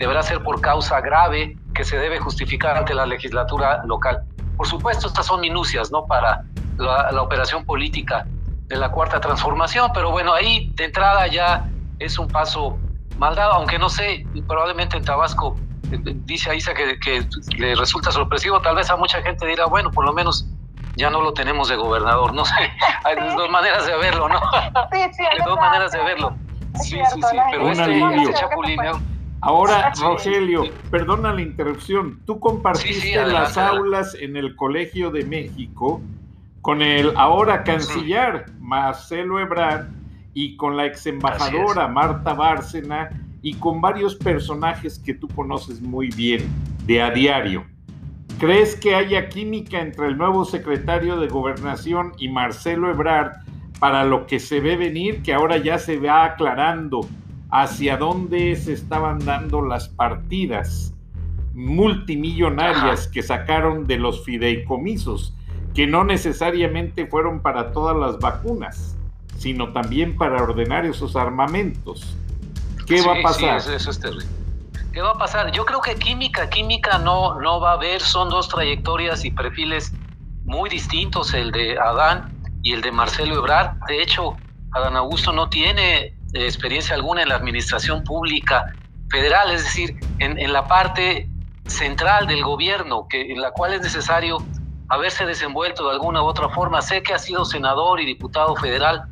deberá 0.00 0.22
ser 0.22 0.42
por 0.42 0.60
causa 0.62 1.00
grave 1.00 1.56
que 1.74 1.84
se 1.84 1.98
debe 1.98 2.18
justificar 2.18 2.76
ante 2.76 2.94
la 2.94 3.04
legislatura 3.04 3.82
local. 3.84 4.24
Por 4.56 4.66
supuesto, 4.66 5.06
estas 5.06 5.26
son 5.26 5.40
minucias, 5.40 5.92
¿no? 5.92 6.06
Para 6.06 6.42
la, 6.78 7.22
operación 7.22 7.66
política 7.66 8.26
de 8.66 8.76
la 8.76 8.90
cuarta 8.90 9.20
transformación, 9.20 9.90
pero 9.92 10.10
bueno, 10.10 10.32
ahí 10.32 10.72
de 10.74 10.84
entrada 10.84 11.26
ya 11.26 11.68
es 11.98 12.18
un 12.18 12.28
paso 12.28 12.78
mal 13.18 13.34
dado, 13.34 13.52
aunque 13.52 13.78
no 13.78 13.90
sé, 13.90 14.26
probablemente 14.48 14.96
en 14.96 15.04
Tabasco 15.04 15.56
eh, 15.92 15.98
dice 16.24 16.50
Aisa 16.50 16.72
que, 16.72 16.98
que 16.98 17.26
le 17.58 17.74
resulta 17.74 18.10
sorpresivo, 18.10 18.60
tal 18.62 18.76
vez 18.76 18.90
a 18.90 18.96
mucha 18.96 19.20
gente 19.20 19.46
dirá, 19.46 19.66
bueno, 19.66 19.90
por 19.90 20.06
lo 20.06 20.14
menos 20.14 20.46
ya 20.96 21.10
no 21.10 21.20
lo 21.20 21.34
tenemos 21.34 21.68
de 21.68 21.76
gobernador, 21.76 22.32
no 22.32 22.44
sé, 22.46 22.54
hay 23.04 23.16
dos 23.36 23.50
maneras 23.50 23.86
de 23.86 23.96
verlo, 23.98 24.30
¿no? 24.30 24.40
Sí, 24.92 24.98
sí, 25.12 25.24
hay 25.30 25.44
dos 25.44 25.56
maneras 25.56 25.92
de 25.92 26.02
verlo. 26.02 26.34
Sí, 26.80 26.98
sí, 27.12 27.20
sí, 27.20 27.36
pero 27.50 27.70
este, 27.70 28.32
chapulino. 28.34 29.09
Ahora, 29.42 29.92
Rogelio, 29.98 30.64
perdona 30.90 31.32
la 31.32 31.40
interrupción, 31.40 32.20
tú 32.26 32.38
compartiste 32.38 33.24
las 33.24 33.56
aulas 33.56 34.14
en 34.14 34.36
el 34.36 34.54
Colegio 34.54 35.10
de 35.10 35.24
México 35.24 36.02
con 36.60 36.82
el 36.82 37.16
ahora 37.16 37.64
canciller 37.64 38.44
Marcelo 38.58 39.40
Ebrard 39.40 39.86
y 40.34 40.56
con 40.56 40.76
la 40.76 40.86
ex 40.86 41.06
embajadora 41.06 41.88
Marta 41.88 42.34
Bárcena 42.34 43.10
y 43.40 43.54
con 43.54 43.80
varios 43.80 44.14
personajes 44.14 44.98
que 44.98 45.14
tú 45.14 45.26
conoces 45.28 45.80
muy 45.80 46.10
bien 46.10 46.46
de 46.86 47.00
a 47.00 47.10
diario. 47.10 47.64
¿Crees 48.38 48.76
que 48.76 48.94
haya 48.94 49.30
química 49.30 49.80
entre 49.80 50.08
el 50.08 50.18
nuevo 50.18 50.44
secretario 50.44 51.18
de 51.18 51.28
Gobernación 51.28 52.12
y 52.18 52.28
Marcelo 52.28 52.90
Ebrard 52.90 53.32
para 53.78 54.04
lo 54.04 54.26
que 54.26 54.38
se 54.38 54.60
ve 54.60 54.76
venir, 54.76 55.22
que 55.22 55.32
ahora 55.32 55.56
ya 55.56 55.78
se 55.78 55.98
va 55.98 56.24
aclarando 56.24 57.00
hacia 57.50 57.96
dónde 57.96 58.56
se 58.56 58.72
estaban 58.72 59.18
dando 59.24 59.62
las 59.62 59.88
partidas 59.88 60.94
multimillonarias 61.54 63.08
que 63.08 63.22
sacaron 63.22 63.86
de 63.86 63.98
los 63.98 64.24
fideicomisos, 64.24 65.34
que 65.74 65.86
no 65.86 66.04
necesariamente 66.04 67.06
fueron 67.06 67.40
para 67.40 67.72
todas 67.72 67.96
las 67.96 68.18
vacunas, 68.18 68.96
sino 69.36 69.72
también 69.72 70.16
para 70.16 70.42
ordenar 70.42 70.84
esos 70.84 71.16
armamentos? 71.16 72.16
¿Qué 72.86 73.02
va 73.02 73.18
a 73.18 73.22
pasar? 73.22 73.56
eso 73.56 73.90
es 73.90 74.00
terrible. 74.00 74.26
¿Qué 74.92 75.00
va 75.00 75.12
a 75.12 75.18
pasar? 75.18 75.52
Yo 75.52 75.64
creo 75.64 75.80
que 75.80 75.94
química, 75.94 76.50
química 76.50 76.98
no, 76.98 77.40
no 77.40 77.60
va 77.60 77.70
a 77.70 77.74
haber, 77.74 78.00
son 78.00 78.28
dos 78.28 78.48
trayectorias 78.48 79.24
y 79.24 79.30
perfiles 79.30 79.92
muy 80.44 80.68
distintos, 80.68 81.32
el 81.32 81.52
de 81.52 81.78
Adán 81.78 82.32
y 82.62 82.72
el 82.72 82.80
de 82.80 82.90
Marcelo 82.90 83.36
Ebrard. 83.36 83.76
De 83.86 84.02
hecho, 84.02 84.36
Adán 84.72 84.96
Augusto 84.96 85.32
no 85.32 85.48
tiene 85.48 86.14
experiencia 86.32 86.94
alguna 86.94 87.22
en 87.22 87.28
la 87.28 87.36
administración 87.36 88.04
pública 88.04 88.72
federal, 89.10 89.50
es 89.50 89.64
decir, 89.64 89.98
en, 90.18 90.38
en 90.38 90.52
la 90.52 90.66
parte 90.66 91.28
central 91.66 92.26
del 92.26 92.42
gobierno, 92.42 93.06
que, 93.08 93.32
en 93.32 93.40
la 93.40 93.50
cual 93.52 93.74
es 93.74 93.80
necesario 93.80 94.38
haberse 94.88 95.24
desenvuelto 95.24 95.86
de 95.86 95.92
alguna 95.92 96.22
u 96.22 96.26
otra 96.26 96.48
forma. 96.48 96.82
Sé 96.82 97.02
que 97.02 97.14
ha 97.14 97.18
sido 97.18 97.44
senador 97.44 98.00
y 98.00 98.06
diputado 98.06 98.54
federal, 98.56 99.04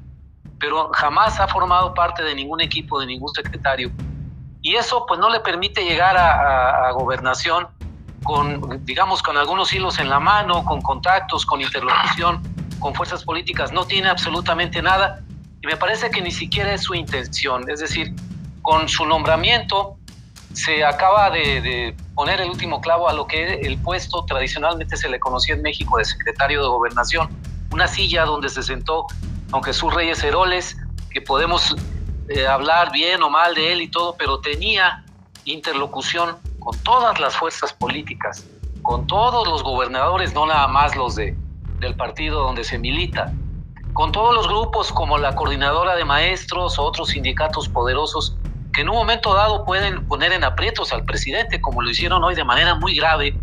pero 0.59 0.91
jamás 0.93 1.39
ha 1.41 1.49
formado 1.49 1.95
parte 1.95 2.23
de 2.23 2.35
ningún 2.35 2.61
equipo, 2.61 3.01
de 3.01 3.07
ningún 3.07 3.33
secretario. 3.33 3.91
Y 4.61 4.75
eso 4.75 5.07
pues 5.07 5.21
no 5.21 5.31
le 5.31 5.41
permite 5.41 5.85
llegar 5.85 6.17
a, 6.17 6.91
gobernación 6.93 7.69
con, 8.25 8.85
digamos, 8.85 9.23
con 9.23 9.37
algunos 9.37 9.73
hilos 9.73 10.01
en 10.01 10.09
la 10.09 10.19
mano, 10.19 10.65
con 10.65 10.83
contactos, 10.83 11.47
con 11.47 11.61
interlocución, 11.61 12.43
con 12.81 12.93
fuerzas 12.93 13.25
políticas, 13.25 13.73
no 13.73 13.85
tiene 13.85 14.09
absolutamente 14.09 14.83
nada 14.83 15.21
y 15.63 15.67
me 15.67 15.77
parece 15.77 16.11
que 16.11 16.21
ni 16.21 16.31
siquiera 16.31 16.75
es 16.75 16.83
su 16.83 16.95
intención, 16.95 17.69
es 17.69 17.81
decir, 17.81 18.15
con 18.63 18.89
su 18.89 19.07
nombramiento 19.07 19.97
se 20.53 20.85
acaba 20.85 21.31
de, 21.31 21.95
poner 22.15 22.41
el 22.41 22.51
último 22.51 22.81
clavo 22.81 23.09
a 23.09 23.13
lo 23.13 23.27
que 23.27 23.61
el 23.61 23.79
puesto 23.79 24.25
tradicionalmente 24.25 24.97
se 24.97 25.09
le 25.09 25.21
conocía 25.21 25.55
en 25.55 25.63
México 25.63 25.99
de 25.99 26.05
secretario 26.05 26.63
de 26.63 26.69
gobernación, 26.69 27.29
una 27.71 27.87
silla 27.87 28.25
donde 28.25 28.49
se 28.49 28.63
sentó, 28.63 29.07
aunque 29.53 29.73
sus 29.73 29.95
Reyes 29.95 30.23
Heroles, 30.23 30.77
que 31.11 31.21
podemos 31.21 31.77
eh, 32.29 32.47
hablar 32.47 32.91
bien 32.93 33.23
o 33.23 33.31
mal 33.31 33.55
de 33.55 33.73
él 33.73 33.83
y 33.83 33.89
todo, 33.89 34.17
pero 34.19 34.41
tenía 34.41 35.05
interlocución 35.45 36.37
con 36.59 36.77
todas 36.83 37.21
las 37.21 37.37
fuerzas 37.37 37.73
políticas, 37.73 38.45
con 38.83 39.07
todos 39.07 39.47
los 39.47 39.63
gobernadores, 39.63 40.35
no 40.35 40.47
nada 40.47 40.67
más 40.67 40.97
los 40.97 41.15
de, 41.15 41.37
del 41.79 41.95
partido 41.95 42.43
donde 42.43 42.65
se 42.65 42.79
milita, 42.79 43.33
con 43.99 44.13
todos 44.13 44.33
los 44.33 44.47
grupos 44.47 44.93
como 44.93 45.19
la 45.19 45.35
coordinadora 45.35 45.97
de 45.97 46.05
maestros 46.05 46.79
o 46.79 46.85
otros 46.85 47.09
sindicatos 47.09 47.69
poderosos 47.69 48.37
que 48.73 48.83
en 48.83 48.91
un 48.91 48.95
momento 48.95 49.35
dado 49.35 49.65
pueden 49.65 50.07
poner 50.07 50.31
en 50.31 50.45
aprietos 50.45 50.93
al 50.93 51.05
presidente, 51.05 51.61
como 51.61 51.83
lo 51.83 51.91
hicieron 51.91 52.23
hoy 52.23 52.37
de 52.37 52.45
manera 52.45 52.77
muy 52.77 52.95
grave. 52.95 53.37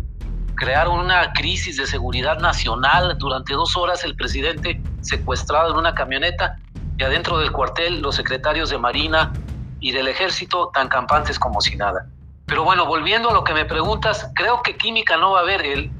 Crearon 0.54 0.98
una 0.98 1.34
crisis 1.34 1.76
de 1.76 1.86
seguridad 1.86 2.38
nacional. 2.38 3.18
Durante 3.18 3.52
dos 3.52 3.76
horas 3.76 4.02
el 4.04 4.16
presidente 4.16 4.80
secuestrado 5.02 5.72
en 5.72 5.76
una 5.76 5.94
camioneta 5.94 6.56
y 6.96 7.02
adentro 7.02 7.36
del 7.36 7.52
cuartel 7.52 8.00
los 8.00 8.14
secretarios 8.14 8.70
de 8.70 8.78
Marina 8.78 9.34
y 9.80 9.92
del 9.92 10.08
ejército 10.08 10.70
tan 10.72 10.88
campantes 10.88 11.38
como 11.38 11.60
si 11.60 11.76
nada. 11.76 12.06
Pero 12.46 12.64
bueno, 12.64 12.86
volviendo 12.86 13.28
a 13.28 13.34
lo 13.34 13.44
que 13.44 13.52
me 13.52 13.66
preguntas, 13.66 14.30
creo 14.34 14.62
que 14.62 14.78
química 14.78 15.18
no 15.18 15.32
va 15.32 15.40
a 15.40 15.42
haber. 15.42 15.66
El, 15.66 15.90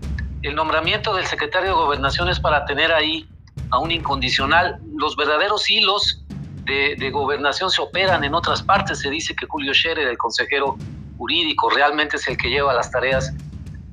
nombramiento 0.54 1.12
del 1.12 1.26
secretario 1.26 1.68
de 1.68 1.74
gobernación 1.74 2.30
es 2.30 2.40
para 2.40 2.64
tener 2.64 2.90
ahí 2.90 3.28
a 3.70 3.78
un 3.78 3.90
incondicional. 3.90 4.78
Los 4.94 5.16
verdaderos 5.16 5.70
hilos 5.70 6.24
de, 6.64 7.10
gobernación 7.10 7.70
se 7.70 7.80
operan 7.82 8.24
en 8.24 8.34
otras 8.34 8.62
partes. 8.62 9.00
Se 9.00 9.10
dice 9.10 9.34
que 9.34 9.46
Julio 9.46 9.72
Scherer, 9.72 10.08
el 10.08 10.18
consejero 10.18 10.76
jurídico, 11.16 11.70
realmente 11.70 12.16
es 12.16 12.26
el 12.28 12.36
que 12.36 12.50
lleva 12.50 12.74
las 12.74 12.90
tareas 12.90 13.32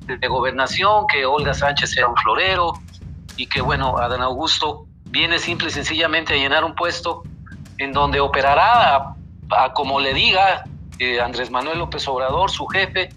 de, 0.06 0.28
gobernación, 0.28 1.06
que 1.06 1.24
Olga 1.24 1.54
Sánchez 1.54 1.90
sea 1.90 2.06
un 2.06 2.16
florero 2.16 2.72
y 3.36 3.46
que, 3.46 3.60
bueno, 3.60 3.96
Adán 3.98 4.22
Augusto 4.22 4.86
viene 5.06 5.38
simple 5.38 5.68
y 5.68 5.70
sencillamente 5.70 6.34
a 6.34 6.36
llenar 6.36 6.64
un 6.64 6.74
puesto 6.74 7.22
en 7.78 7.92
donde 7.92 8.20
operará 8.20 9.14
a, 9.50 9.72
como 9.72 10.00
le 10.00 10.12
diga 10.12 10.64
eh, 10.98 11.20
Andrés 11.20 11.50
Manuel 11.50 11.78
López 11.78 12.06
Obrador, 12.08 12.50
su 12.50 12.66
jefe, 12.66 13.08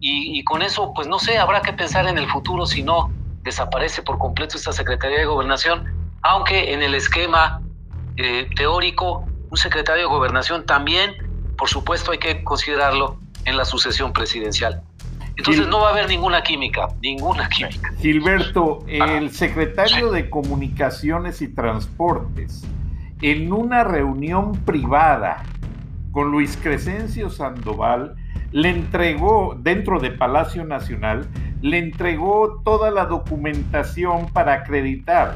y, 0.00 0.38
y, 0.38 0.44
con 0.44 0.62
eso, 0.62 0.92
pues 0.94 1.08
no 1.08 1.18
sé, 1.18 1.38
habrá 1.38 1.60
que 1.60 1.72
pensar 1.72 2.06
en 2.06 2.18
el 2.18 2.28
futuro 2.28 2.66
si 2.66 2.84
no 2.84 3.10
desaparece 3.48 4.02
por 4.02 4.18
completo 4.18 4.56
esta 4.56 4.72
Secretaría 4.72 5.18
de 5.18 5.24
Gobernación, 5.24 5.84
aunque 6.22 6.72
en 6.72 6.82
el 6.82 6.94
esquema 6.94 7.60
eh, 8.16 8.48
teórico, 8.56 9.26
un 9.50 9.56
secretario 9.56 10.02
de 10.04 10.08
gobernación 10.08 10.66
también, 10.66 11.14
por 11.56 11.68
supuesto, 11.68 12.12
hay 12.12 12.18
que 12.18 12.44
considerarlo 12.44 13.18
en 13.44 13.56
la 13.56 13.64
sucesión 13.64 14.12
presidencial. 14.12 14.82
Entonces 15.36 15.68
no 15.68 15.80
va 15.80 15.88
a 15.88 15.92
haber 15.92 16.08
ninguna 16.08 16.42
química, 16.42 16.88
ninguna 17.00 17.48
química. 17.48 17.92
Gilberto, 18.00 18.84
el 18.88 19.30
secretario 19.30 20.10
de 20.10 20.28
Comunicaciones 20.28 21.40
y 21.40 21.48
Transportes, 21.48 22.64
en 23.22 23.52
una 23.52 23.84
reunión 23.84 24.52
privada 24.64 25.44
con 26.10 26.32
Luis 26.32 26.58
Crescencio 26.60 27.30
Sandoval, 27.30 28.16
le 28.52 28.70
entregó, 28.70 29.56
dentro 29.60 30.00
de 30.00 30.10
Palacio 30.10 30.64
Nacional, 30.64 31.26
le 31.60 31.78
entregó 31.78 32.62
toda 32.64 32.90
la 32.90 33.04
documentación 33.04 34.26
para 34.32 34.54
acreditar 34.54 35.34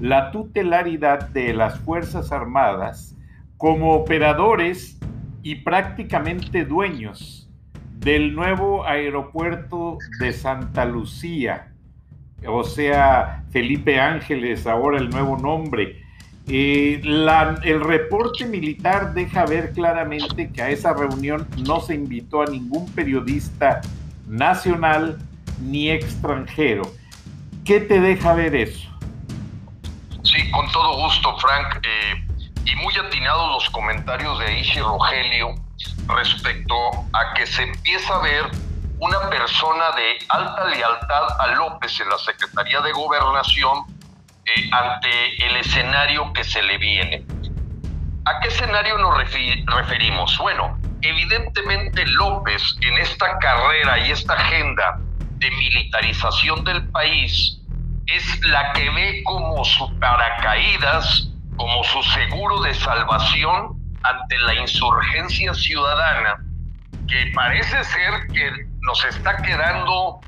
la 0.00 0.30
tutelaridad 0.30 1.28
de 1.28 1.54
las 1.54 1.78
Fuerzas 1.80 2.32
Armadas 2.32 3.16
como 3.56 3.92
operadores 3.92 4.98
y 5.42 5.56
prácticamente 5.56 6.64
dueños 6.64 7.50
del 7.98 8.34
nuevo 8.34 8.86
aeropuerto 8.86 9.98
de 10.18 10.32
Santa 10.32 10.86
Lucía, 10.86 11.72
o 12.46 12.64
sea, 12.64 13.44
Felipe 13.50 14.00
Ángeles, 14.00 14.66
ahora 14.66 14.98
el 14.98 15.10
nuevo 15.10 15.36
nombre. 15.36 15.99
Eh, 16.48 17.00
el 17.04 17.80
reporte 17.84 18.44
militar 18.44 19.14
deja 19.14 19.44
ver 19.46 19.72
claramente 19.72 20.50
que 20.50 20.62
a 20.62 20.70
esa 20.70 20.92
reunión 20.92 21.48
no 21.58 21.80
se 21.80 21.94
invitó 21.94 22.42
a 22.42 22.46
ningún 22.46 22.90
periodista 22.92 23.80
nacional 24.26 25.18
ni 25.60 25.90
extranjero. 25.90 26.82
¿Qué 27.64 27.80
te 27.80 28.00
deja 28.00 28.34
ver 28.34 28.56
eso? 28.56 28.88
Sí, 30.22 30.50
con 30.50 30.70
todo 30.72 30.96
gusto, 30.96 31.36
Frank. 31.38 31.76
Eh, 31.82 32.30
y 32.64 32.76
muy 32.76 32.94
atinados 32.96 33.50
los 33.52 33.70
comentarios 33.70 34.38
de 34.38 34.60
Ishi 34.60 34.80
Rogelio 34.80 35.54
respecto 36.08 36.74
a 37.12 37.34
que 37.34 37.46
se 37.46 37.62
empieza 37.62 38.14
a 38.14 38.22
ver 38.22 38.44
una 38.98 39.30
persona 39.30 39.90
de 39.96 40.18
alta 40.28 40.64
lealtad 40.66 41.40
a 41.40 41.46
López 41.54 42.00
en 42.00 42.08
la 42.08 42.18
Secretaría 42.18 42.80
de 42.80 42.92
Gobernación 42.92 43.84
eh, 44.46 44.70
ante 44.72 45.46
el 45.46 45.56
escenario 45.56 46.32
que 46.32 46.44
se 46.44 46.62
le 46.62 46.78
viene. 46.78 47.24
¿A 48.24 48.40
qué 48.40 48.48
escenario 48.48 48.98
nos 48.98 49.16
referimos? 49.18 50.36
Bueno, 50.38 50.78
evidentemente 51.02 52.04
López 52.06 52.62
en 52.82 52.98
esta 52.98 53.38
carrera 53.38 53.98
y 54.06 54.10
esta 54.12 54.34
agenda 54.34 54.98
de 55.38 55.50
militarización 55.50 56.64
del 56.64 56.86
país 56.90 57.58
es 58.06 58.46
la 58.46 58.72
que 58.72 58.90
ve 58.90 59.22
como 59.24 59.64
su 59.64 59.98
paracaídas, 59.98 61.30
como 61.56 61.82
su 61.84 62.02
seguro 62.02 62.60
de 62.60 62.74
salvación 62.74 63.76
ante 64.02 64.38
la 64.38 64.54
insurgencia 64.54 65.54
ciudadana, 65.54 66.36
que 67.08 67.32
parece 67.34 67.82
ser 67.84 68.26
que 68.32 68.50
nos 68.80 69.04
está 69.04 69.36
quedando 69.42 70.20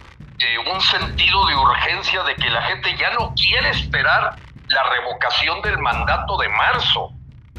un 0.72 0.81
sentido 0.81 1.46
de 1.46 1.55
urgencia 1.57 2.22
de 2.24 2.35
que 2.37 2.50
la 2.50 2.62
gente 2.62 2.96
ya 2.96 3.11
no 3.11 3.35
quiere 3.35 3.70
esperar 3.70 4.37
la 4.68 4.83
revocación 4.90 5.61
del 5.62 5.78
mandato 5.78 6.37
de 6.38 6.48
marzo. 6.48 7.11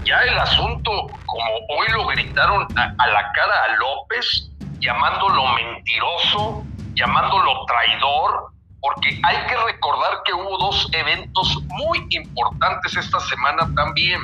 Ya 0.03 0.19
el 0.21 0.37
asunto, 0.37 1.07
como 1.25 1.51
hoy 1.77 1.87
lo 1.91 2.07
gritaron 2.07 2.67
a 2.77 3.07
la 3.07 3.31
cara 3.31 3.63
a 3.63 3.75
López, 3.77 4.49
llamándolo 4.79 5.47
mentiroso, 5.53 6.63
llamándolo 6.93 7.65
traidor, 7.65 8.51
porque 8.81 9.19
hay 9.23 9.37
que 9.47 9.55
recordar 9.55 10.21
que 10.25 10.33
hubo 10.33 10.57
dos 10.57 10.89
eventos 10.91 11.57
muy 11.67 12.05
importantes 12.09 12.97
esta 12.97 13.19
semana 13.21 13.69
también 13.75 14.19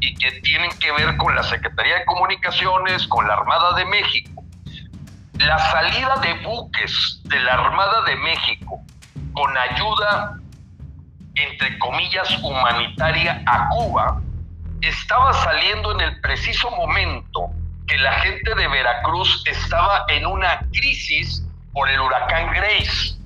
y 0.00 0.14
que 0.16 0.40
tienen 0.40 0.70
que 0.80 0.90
ver 0.92 1.16
con 1.16 1.36
la 1.36 1.42
Secretaría 1.44 2.00
de 2.00 2.04
Comunicaciones, 2.04 3.06
con 3.06 3.28
la 3.28 3.34
Armada 3.34 3.74
de 3.74 3.84
México. 3.84 4.41
La 5.38 5.58
salida 5.58 6.16
de 6.16 6.34
buques 6.44 7.20
de 7.24 7.40
la 7.40 7.54
Armada 7.54 8.02
de 8.02 8.16
México 8.16 8.80
con 9.32 9.56
ayuda, 9.56 10.36
entre 11.34 11.78
comillas, 11.78 12.38
humanitaria 12.42 13.42
a 13.46 13.68
Cuba, 13.70 14.20
estaba 14.82 15.32
saliendo 15.32 15.92
en 15.92 16.00
el 16.00 16.20
preciso 16.20 16.70
momento 16.72 17.50
que 17.86 17.96
la 17.98 18.12
gente 18.20 18.54
de 18.54 18.68
Veracruz 18.68 19.42
estaba 19.46 20.04
en 20.08 20.26
una 20.26 20.60
crisis 20.72 21.44
por 21.72 21.88
el 21.88 22.00
huracán 22.00 22.52
Grace. 22.52 23.16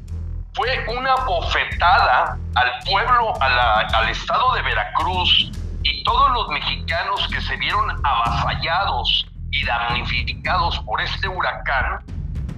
Fue 0.54 0.86
una 0.88 1.14
bofetada 1.26 2.38
al 2.54 2.72
pueblo, 2.88 3.34
al 3.40 4.08
estado 4.08 4.54
de 4.54 4.62
Veracruz 4.62 5.50
y 5.82 6.02
todos 6.04 6.30
los 6.32 6.48
mexicanos 6.48 7.28
que 7.28 7.40
se 7.40 7.56
vieron 7.56 7.90
avasallados 8.04 9.26
y 9.56 9.64
damnificados 9.64 10.78
por 10.80 11.00
este 11.00 11.28
huracán 11.28 12.00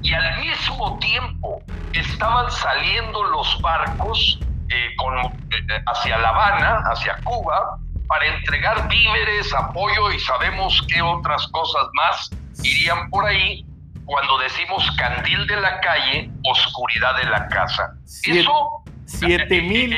y 0.02 0.12
al 0.12 0.40
mismo 0.40 0.98
tiempo 0.98 1.62
estaban 1.92 2.50
saliendo 2.50 3.22
los 3.24 3.60
barcos 3.60 4.40
eh, 4.70 4.88
eh, 4.94 5.82
hacia 5.86 6.18
La 6.18 6.28
Habana, 6.28 6.82
hacia 6.92 7.16
Cuba, 7.24 7.78
para 8.06 8.26
entregar 8.26 8.88
víveres, 8.88 9.52
apoyo 9.54 10.10
y 10.12 10.18
sabemos 10.20 10.84
qué 10.88 11.02
otras 11.02 11.46
cosas 11.48 11.84
más 11.94 12.30
irían 12.62 13.08
por 13.10 13.26
ahí 13.26 13.64
cuando 14.04 14.38
decimos 14.38 14.90
candil 14.96 15.46
de 15.46 15.60
la 15.60 15.80
calle, 15.80 16.30
oscuridad 16.44 17.16
de 17.16 17.24
la 17.24 17.48
casa. 17.48 17.94
Eso... 18.24 18.82
Siete 19.04 19.62
mil, 19.62 19.96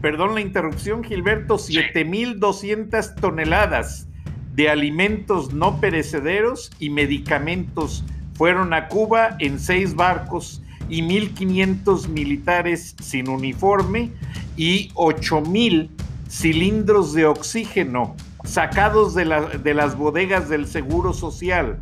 perdón 0.00 0.34
la 0.34 0.40
interrupción 0.40 1.04
Gilberto, 1.04 1.58
siete 1.58 2.02
mil 2.06 2.40
doscientas 2.40 3.14
toneladas 3.16 4.07
de 4.58 4.68
alimentos 4.68 5.52
no 5.52 5.80
perecederos 5.80 6.72
y 6.80 6.90
medicamentos 6.90 8.02
fueron 8.34 8.74
a 8.74 8.88
Cuba 8.88 9.36
en 9.38 9.60
seis 9.60 9.94
barcos 9.94 10.60
y 10.88 11.00
1.500 11.02 12.08
militares 12.08 12.96
sin 13.00 13.28
uniforme 13.28 14.10
y 14.56 14.90
ocho 14.94 15.40
mil 15.42 15.92
cilindros 16.28 17.12
de 17.12 17.26
oxígeno 17.26 18.16
sacados 18.42 19.14
de, 19.14 19.26
de 19.62 19.74
las 19.74 19.96
bodegas 19.96 20.48
del 20.48 20.66
Seguro 20.66 21.12
Social 21.12 21.78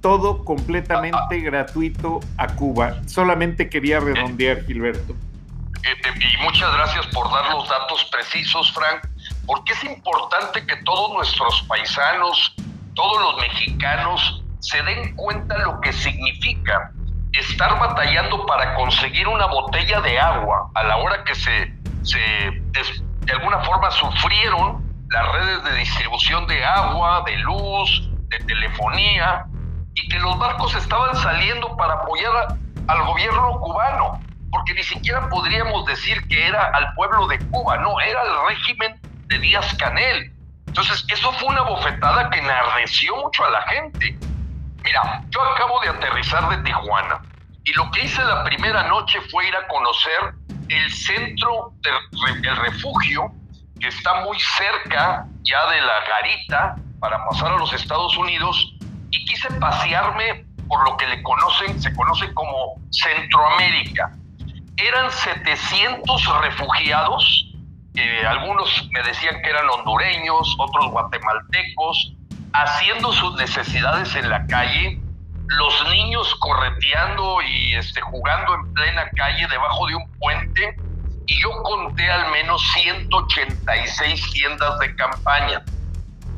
todo 0.00 0.46
completamente 0.46 1.40
gratuito 1.40 2.20
a 2.38 2.46
Cuba. 2.46 3.02
Solamente 3.06 3.68
quería 3.68 4.00
redondear, 4.00 4.64
Gilberto. 4.64 5.12
Eh, 5.12 5.88
eh, 5.92 6.14
y 6.16 6.42
muchas 6.42 6.72
gracias 6.72 7.06
por 7.08 7.30
dar 7.30 7.52
los 7.52 7.68
datos 7.68 8.08
precisos, 8.10 8.72
Frank, 8.72 9.06
porque 9.48 9.72
es 9.72 9.82
importante 9.84 10.64
que 10.66 10.76
todos 10.84 11.10
nuestros 11.14 11.62
paisanos, 11.62 12.54
todos 12.94 13.20
los 13.22 13.40
mexicanos, 13.40 14.44
se 14.60 14.82
den 14.82 15.16
cuenta 15.16 15.56
lo 15.58 15.80
que 15.80 15.90
significa 15.90 16.92
estar 17.32 17.78
batallando 17.78 18.44
para 18.44 18.74
conseguir 18.74 19.26
una 19.26 19.46
botella 19.46 20.02
de 20.02 20.20
agua 20.20 20.70
a 20.74 20.84
la 20.84 20.98
hora 20.98 21.24
que 21.24 21.34
se, 21.34 21.74
se 22.02 22.18
de 22.18 23.32
alguna 23.32 23.60
forma 23.60 23.90
sufrieron 23.90 24.84
las 25.08 25.32
redes 25.32 25.64
de 25.64 25.74
distribución 25.76 26.46
de 26.46 26.62
agua, 26.62 27.22
de 27.24 27.36
luz, 27.38 28.10
de 28.28 28.38
telefonía, 28.40 29.46
y 29.94 30.08
que 30.08 30.18
los 30.18 30.38
barcos 30.38 30.74
estaban 30.74 31.16
saliendo 31.16 31.74
para 31.76 31.94
apoyar 31.94 32.54
al 32.86 33.02
gobierno 33.06 33.58
cubano, 33.60 34.20
porque 34.50 34.74
ni 34.74 34.82
siquiera 34.82 35.26
podríamos 35.30 35.86
decir 35.86 36.28
que 36.28 36.48
era 36.48 36.70
al 36.74 36.92
pueblo 36.94 37.26
de 37.28 37.38
Cuba, 37.50 37.78
no, 37.78 37.98
era 38.00 38.22
el 38.22 38.48
régimen 38.48 38.97
de 39.28 39.38
Díaz 39.38 39.74
Canel. 39.78 40.32
Entonces, 40.66 41.04
eso 41.08 41.32
fue 41.32 41.48
una 41.48 41.62
bofetada 41.62 42.28
que 42.30 42.38
enardeció 42.38 43.16
mucho 43.16 43.44
a 43.44 43.50
la 43.50 43.62
gente. 43.62 44.18
Mira, 44.82 45.22
yo 45.30 45.42
acabo 45.42 45.80
de 45.80 45.88
aterrizar 45.88 46.48
de 46.48 46.58
Tijuana 46.62 47.22
y 47.64 47.72
lo 47.72 47.90
que 47.90 48.04
hice 48.04 48.22
la 48.24 48.44
primera 48.44 48.84
noche 48.84 49.20
fue 49.30 49.46
ir 49.46 49.56
a 49.56 49.66
conocer 49.68 50.34
el 50.68 50.92
centro 50.92 51.72
del 51.82 52.56
refugio 52.56 53.30
que 53.80 53.88
está 53.88 54.22
muy 54.22 54.38
cerca 54.40 55.26
ya 55.42 55.70
de 55.70 55.80
la 55.80 56.00
garita 56.08 56.76
para 57.00 57.24
pasar 57.26 57.52
a 57.52 57.58
los 57.58 57.72
Estados 57.72 58.16
Unidos 58.16 58.74
y 59.10 59.24
quise 59.24 59.52
pasearme 59.54 60.46
por 60.66 60.84
lo 60.88 60.96
que 60.96 61.06
le 61.06 61.22
conocen, 61.22 61.80
se 61.80 61.94
conoce 61.94 62.32
como 62.34 62.74
Centroamérica. 62.90 64.12
Eran 64.76 65.10
700 65.10 66.40
refugiados, 66.42 67.47
algunos 68.26 68.88
me 68.92 69.02
decían 69.02 69.40
que 69.42 69.50
eran 69.50 69.68
hondureños, 69.70 70.54
otros 70.58 70.90
guatemaltecos, 70.90 72.14
haciendo 72.52 73.12
sus 73.12 73.36
necesidades 73.36 74.14
en 74.14 74.28
la 74.28 74.46
calle, 74.46 75.00
los 75.46 75.88
niños 75.90 76.34
correteando 76.36 77.40
y 77.42 77.74
este, 77.74 78.00
jugando 78.00 78.54
en 78.54 78.74
plena 78.74 79.08
calle 79.16 79.46
debajo 79.48 79.86
de 79.86 79.94
un 79.96 80.10
puente, 80.18 80.76
y 81.26 81.42
yo 81.42 81.50
conté 81.62 82.10
al 82.10 82.30
menos 82.32 82.62
186 82.72 84.32
tiendas 84.32 84.78
de 84.78 84.96
campaña. 84.96 85.62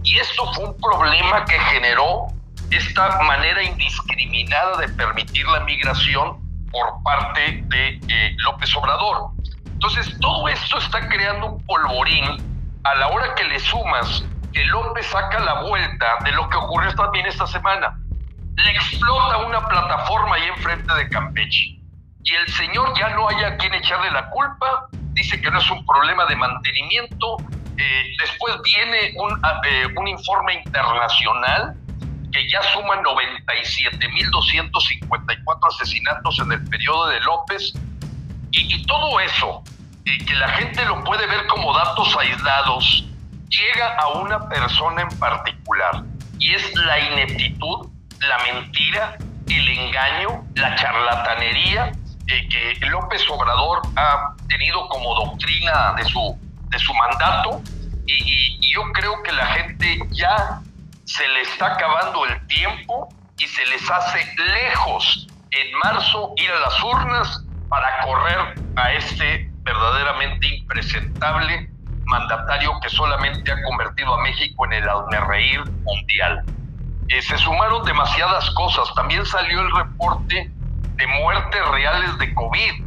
Y 0.03 0.17
esto 0.17 0.53
fue 0.53 0.65
un 0.65 0.77
problema 0.81 1.45
que 1.45 1.59
generó 1.59 2.27
esta 2.71 3.21
manera 3.23 3.63
indiscriminada 3.63 4.79
de 4.79 4.89
permitir 4.89 5.47
la 5.47 5.61
migración 5.61 6.39
por 6.71 7.03
parte 7.03 7.63
de 7.67 8.01
eh, 8.09 8.35
López 8.39 8.75
Obrador. 8.77 9.31
Entonces, 9.83 10.15
todo 10.21 10.47
esto 10.47 10.77
está 10.77 11.09
creando 11.09 11.47
un 11.47 11.65
polvorín 11.65 12.37
a 12.85 12.95
la 12.97 13.09
hora 13.09 13.35
que 13.35 13.45
le 13.45 13.59
sumas 13.59 14.23
que 14.53 14.63
López 14.67 15.07
saca 15.07 15.39
la 15.39 15.63
vuelta 15.63 16.19
de 16.23 16.33
lo 16.33 16.47
que 16.51 16.59
ocurrió 16.59 16.95
también 16.95 17.25
esta 17.25 17.47
semana. 17.47 17.99
Le 18.57 18.71
explota 18.73 19.39
una 19.39 19.67
plataforma 19.67 20.35
ahí 20.35 20.43
enfrente 20.55 20.93
de 20.93 21.09
Campeche. 21.09 21.79
Y 22.25 22.35
el 22.35 22.47
señor 22.49 22.93
ya 22.99 23.09
no 23.15 23.27
haya 23.27 23.49
a 23.49 23.57
quien 23.57 23.73
echarle 23.73 24.11
la 24.11 24.29
culpa, 24.29 24.89
dice 25.15 25.41
que 25.41 25.51
no 25.51 25.59
es 25.59 25.71
un 25.71 25.83
problema 25.87 26.27
de 26.27 26.37
mantenimiento. 26.37 27.39
Eh, 27.79 28.15
después 28.19 28.61
viene 28.63 29.15
un, 29.17 29.41
eh, 29.65 29.87
un 29.97 30.09
informe 30.09 30.57
internacional 30.57 31.75
que 32.31 32.47
ya 32.51 32.63
suma 32.75 32.97
97.254 32.97 35.69
asesinatos 35.69 36.39
en 36.41 36.53
el 36.53 36.63
periodo 36.65 37.07
de 37.07 37.19
López. 37.21 37.73
Y, 38.53 38.75
y 38.75 38.87
todo 38.87 39.21
eso, 39.21 39.63
y 40.05 40.25
que 40.25 40.35
la 40.35 40.49
gente 40.51 40.85
lo 40.85 41.03
puede 41.05 41.27
ver 41.27 41.47
como 41.47 41.77
datos 41.77 42.17
aislados, 42.19 43.05
llega 43.49 43.97
a 43.97 44.09
una 44.19 44.49
persona 44.49 45.03
en 45.03 45.19
particular. 45.19 46.05
Y 46.39 46.55
es 46.55 46.75
la 46.75 46.99
ineptitud, 46.99 47.89
la 48.21 48.39
mentira, 48.39 49.17
el 49.49 49.69
engaño, 49.69 50.45
la 50.55 50.75
charlatanería 50.77 51.93
eh, 52.27 52.49
que 52.49 52.87
López 52.87 53.23
Obrador 53.29 53.83
ha 53.97 54.35
tenido 54.49 54.89
como 54.89 55.15
doctrina 55.15 55.95
de 55.97 56.05
su, 56.05 56.39
de 56.69 56.79
su 56.79 56.95
mandato. 56.95 57.61
Y, 58.07 58.59
y 58.61 58.75
yo 58.75 58.83
creo 58.93 59.23
que 59.23 59.33
la 59.33 59.47
gente 59.47 59.99
ya 60.11 60.61
se 61.05 61.27
le 61.29 61.43
está 61.43 61.75
acabando 61.75 62.25
el 62.27 62.47
tiempo 62.47 63.09
y 63.37 63.47
se 63.47 63.67
les 63.67 63.91
hace 63.91 64.25
lejos 64.37 65.27
en 65.51 65.79
marzo 65.79 66.33
ir 66.37 66.51
a 66.51 66.61
las 66.61 66.83
urnas 66.83 67.45
para 67.71 68.01
correr 68.01 68.55
a 68.77 68.93
este 68.93 69.49
verdaderamente 69.63 70.47
impresentable 70.49 71.71
mandatario 72.05 72.73
que 72.83 72.89
solamente 72.89 73.51
ha 73.53 73.63
convertido 73.63 74.13
a 74.13 74.23
México 74.23 74.67
en 74.67 74.73
el 74.73 74.87
reír 75.29 75.61
mundial. 75.85 76.45
Eh, 77.09 77.23
se 77.23 77.39
sumaron 77.39 77.85
demasiadas 77.85 78.51
cosas. 78.51 78.93
También 78.97 79.25
salió 79.25 79.61
el 79.61 79.71
reporte 79.73 80.51
de 80.97 81.07
muertes 81.07 81.69
reales 81.69 82.19
de 82.19 82.35
COVID, 82.35 82.85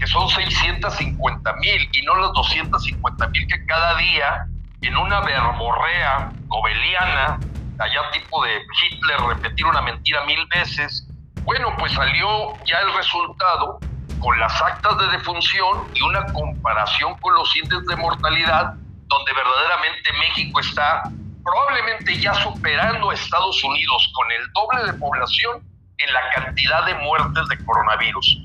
que 0.00 0.06
son 0.06 0.28
650 0.30 1.52
mil 1.56 1.90
y 1.92 2.02
no 2.02 2.16
las 2.16 2.32
250 2.32 3.28
mil 3.28 3.46
que 3.46 3.66
cada 3.66 3.96
día 3.96 4.46
en 4.80 4.96
una 4.96 5.20
verborrea 5.20 6.32
gobeliana, 6.46 7.38
allá 7.78 8.10
tipo 8.12 8.42
de 8.44 8.62
Hitler 8.80 9.20
repetir 9.28 9.66
una 9.66 9.82
mentira 9.82 10.24
mil 10.24 10.46
veces, 10.46 11.06
bueno, 11.44 11.74
pues 11.78 11.92
salió 11.92 12.54
ya 12.64 12.78
el 12.78 12.94
resultado 12.94 13.78
con 14.22 14.38
las 14.38 14.62
actas 14.62 14.96
de 14.98 15.08
defunción 15.18 15.84
y 15.94 16.02
una 16.02 16.24
comparación 16.32 17.18
con 17.18 17.34
los 17.34 17.56
índices 17.56 17.84
de 17.86 17.96
mortalidad, 17.96 18.74
donde 19.08 19.32
verdaderamente 19.32 20.12
México 20.20 20.60
está 20.60 21.02
probablemente 21.42 22.18
ya 22.20 22.32
superando 22.34 23.10
a 23.10 23.14
Estados 23.14 23.62
Unidos 23.64 24.12
con 24.14 24.30
el 24.30 24.52
doble 24.52 24.92
de 24.92 24.98
población 24.98 25.62
en 25.98 26.12
la 26.12 26.20
cantidad 26.34 26.86
de 26.86 26.94
muertes 26.94 27.48
de 27.48 27.64
coronavirus. 27.64 28.38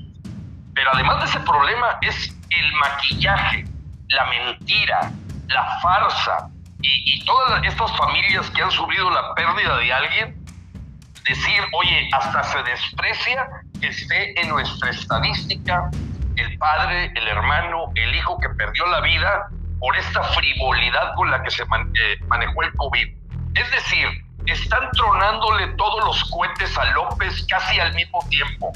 Pero 0.74 0.90
además 0.92 1.20
de 1.20 1.30
ese 1.30 1.40
problema 1.40 1.98
es 2.02 2.36
el 2.50 2.72
maquillaje, 2.74 3.64
la 4.08 4.24
mentira, 4.26 5.12
la 5.46 5.78
farsa 5.80 6.50
y, 6.80 7.24
todas 7.24 7.62
estas 7.62 7.94
familias 7.96 8.50
que 8.50 8.62
han 8.62 8.70
sufrido 8.70 9.10
la 9.10 9.34
pérdida 9.34 9.76
de 9.76 9.92
alguien, 9.92 10.44
decir, 11.28 11.60
oye, 11.72 12.08
hasta 12.12 12.42
se 12.42 12.62
desprecia 12.62 13.46
que 13.80 13.88
esté 13.88 14.40
en 14.40 14.48
nuestra 14.48 14.90
estadística 14.90 15.90
el 16.36 16.58
padre, 16.58 17.12
el 17.14 17.28
hermano, 17.28 17.90
el 17.94 18.14
hijo 18.14 18.38
que 18.38 18.48
perdió 18.50 18.86
la 18.86 19.00
vida 19.00 19.48
por 19.78 19.96
esta 19.96 20.22
frivolidad 20.22 21.14
con 21.14 21.30
la 21.30 21.42
que 21.42 21.50
se 21.50 21.62
eh, 21.62 21.66
manejó 22.28 22.62
el 22.62 22.72
COVID. 22.74 23.08
Es 23.54 23.70
decir, 23.70 24.08
están 24.46 24.90
tronándole 24.92 25.68
todos 25.76 26.04
los 26.04 26.24
cohetes 26.30 26.76
a 26.78 26.84
López 26.86 27.46
casi 27.48 27.80
al 27.80 27.94
mismo 27.94 28.20
tiempo. 28.30 28.72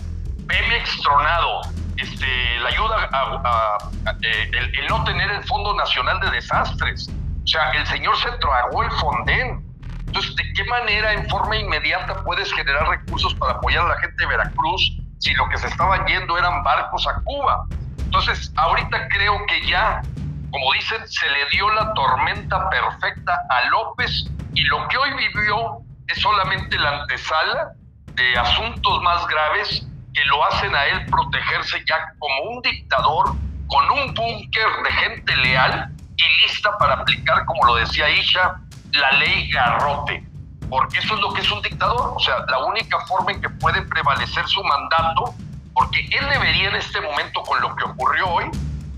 Pemex 0.47 1.01
tronado, 1.03 1.62
este, 1.97 2.59
la 2.61 2.69
ayuda 2.69 3.09
a, 3.12 3.79
eh, 4.23 4.51
el, 4.53 4.79
el, 4.79 4.87
no 4.88 5.05
tener 5.05 5.31
el 5.31 5.45
Fondo 5.45 5.75
Nacional 5.75 6.21
de 6.21 6.31
Desastres. 6.31 7.09
O 7.45 7.47
sea, 7.47 7.71
el 7.73 7.87
señor 7.87 8.17
se 8.19 8.31
tragó 8.38 8.83
el 8.83 8.91
fondén. 8.93 9.72
Entonces, 10.12 10.37
¿de 10.37 10.53
qué 10.53 10.64
manera 10.64 11.14
en 11.14 11.27
forma 11.31 11.57
inmediata 11.57 12.22
puedes 12.22 12.53
generar 12.53 12.87
recursos 12.87 13.35
para 13.37 13.53
apoyar 13.53 13.87
a 13.87 13.88
la 13.88 13.98
gente 13.98 14.14
de 14.18 14.27
Veracruz 14.27 14.98
si 15.20 15.33
lo 15.33 15.48
que 15.48 15.57
se 15.57 15.68
estaban 15.68 16.05
yendo 16.07 16.37
eran 16.37 16.62
barcos 16.62 17.09
a 17.09 17.18
Cuba? 17.25 17.64
Entonces, 17.98 18.53
ahorita 18.57 19.09
creo 19.09 19.40
que 19.46 19.66
ya, 19.66 20.03
como 20.51 20.70
dicen, 20.75 21.09
se 21.09 21.31
le 21.31 21.48
dio 21.48 21.66
la 21.70 21.94
tormenta 21.94 22.68
perfecta 22.68 23.40
a 23.48 23.70
López 23.70 24.27
y 24.53 24.61
lo 24.64 24.87
que 24.88 24.98
hoy 24.98 25.14
vivió 25.14 25.79
es 26.09 26.20
solamente 26.20 26.79
la 26.79 27.01
antesala 27.01 27.72
de 28.09 28.38
asuntos 28.38 29.01
más 29.01 29.27
graves 29.29 29.87
que 30.12 30.25
lo 30.27 30.44
hacen 30.44 30.77
a 30.77 30.85
él 30.88 31.07
protegerse 31.07 31.83
ya 31.88 32.12
como 32.18 32.51
un 32.51 32.61
dictador 32.61 33.35
con 33.66 33.90
un 33.92 34.12
búnker 34.12 34.68
de 34.85 34.92
gente 34.92 35.37
leal 35.37 35.90
y 36.18 36.42
lista 36.42 36.77
para 36.77 36.96
aplicar, 36.96 37.46
como 37.46 37.64
lo 37.64 37.77
decía 37.77 38.11
Isha, 38.11 38.61
la 38.93 39.13
ley 39.13 39.51
garrote, 39.51 40.25
porque 40.69 40.99
eso 40.99 41.15
es 41.15 41.21
lo 41.21 41.33
que 41.33 41.41
es 41.41 41.51
un 41.51 41.63
dictador, 41.63 42.15
o 42.15 42.21
sea, 42.21 42.45
la 42.49 42.59
única 42.59 43.01
forma 43.07 43.33
en 43.33 43.41
que 43.41 43.49
puede 43.49 43.83
prevalecer 43.83 44.47
su 44.47 44.63
mandato, 44.65 45.35
porque 45.75 46.01
él 46.11 46.29
debería 46.31 46.69
en 46.69 46.77
este 46.77 47.01
momento, 47.01 47.43
con 47.43 47.61
lo 47.61 47.75
que 47.75 47.85
ocurrió 47.85 48.29
hoy, 48.29 48.51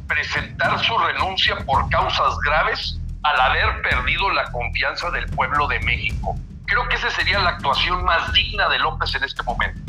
presentar 0.09 0.79
su 0.85 0.97
renuncia 0.99 1.57
por 1.65 1.89
causas 1.89 2.37
graves 2.45 2.99
al 3.23 3.41
haber 3.41 3.83
perdido 3.83 4.31
la 4.31 4.51
confianza 4.53 5.11
del 5.11 5.27
pueblo 5.27 5.67
de 5.67 5.81
México. 5.81 6.35
Creo 6.67 6.89
que 6.89 6.97
esa 6.97 7.11
sería 7.11 7.39
la 7.39 7.51
actuación 7.51 8.05
más 8.05 8.33
digna 8.33 8.69
de 8.69 8.79
López 8.79 9.15
en 9.15 9.25
este 9.25 9.43
momento. 9.43 9.81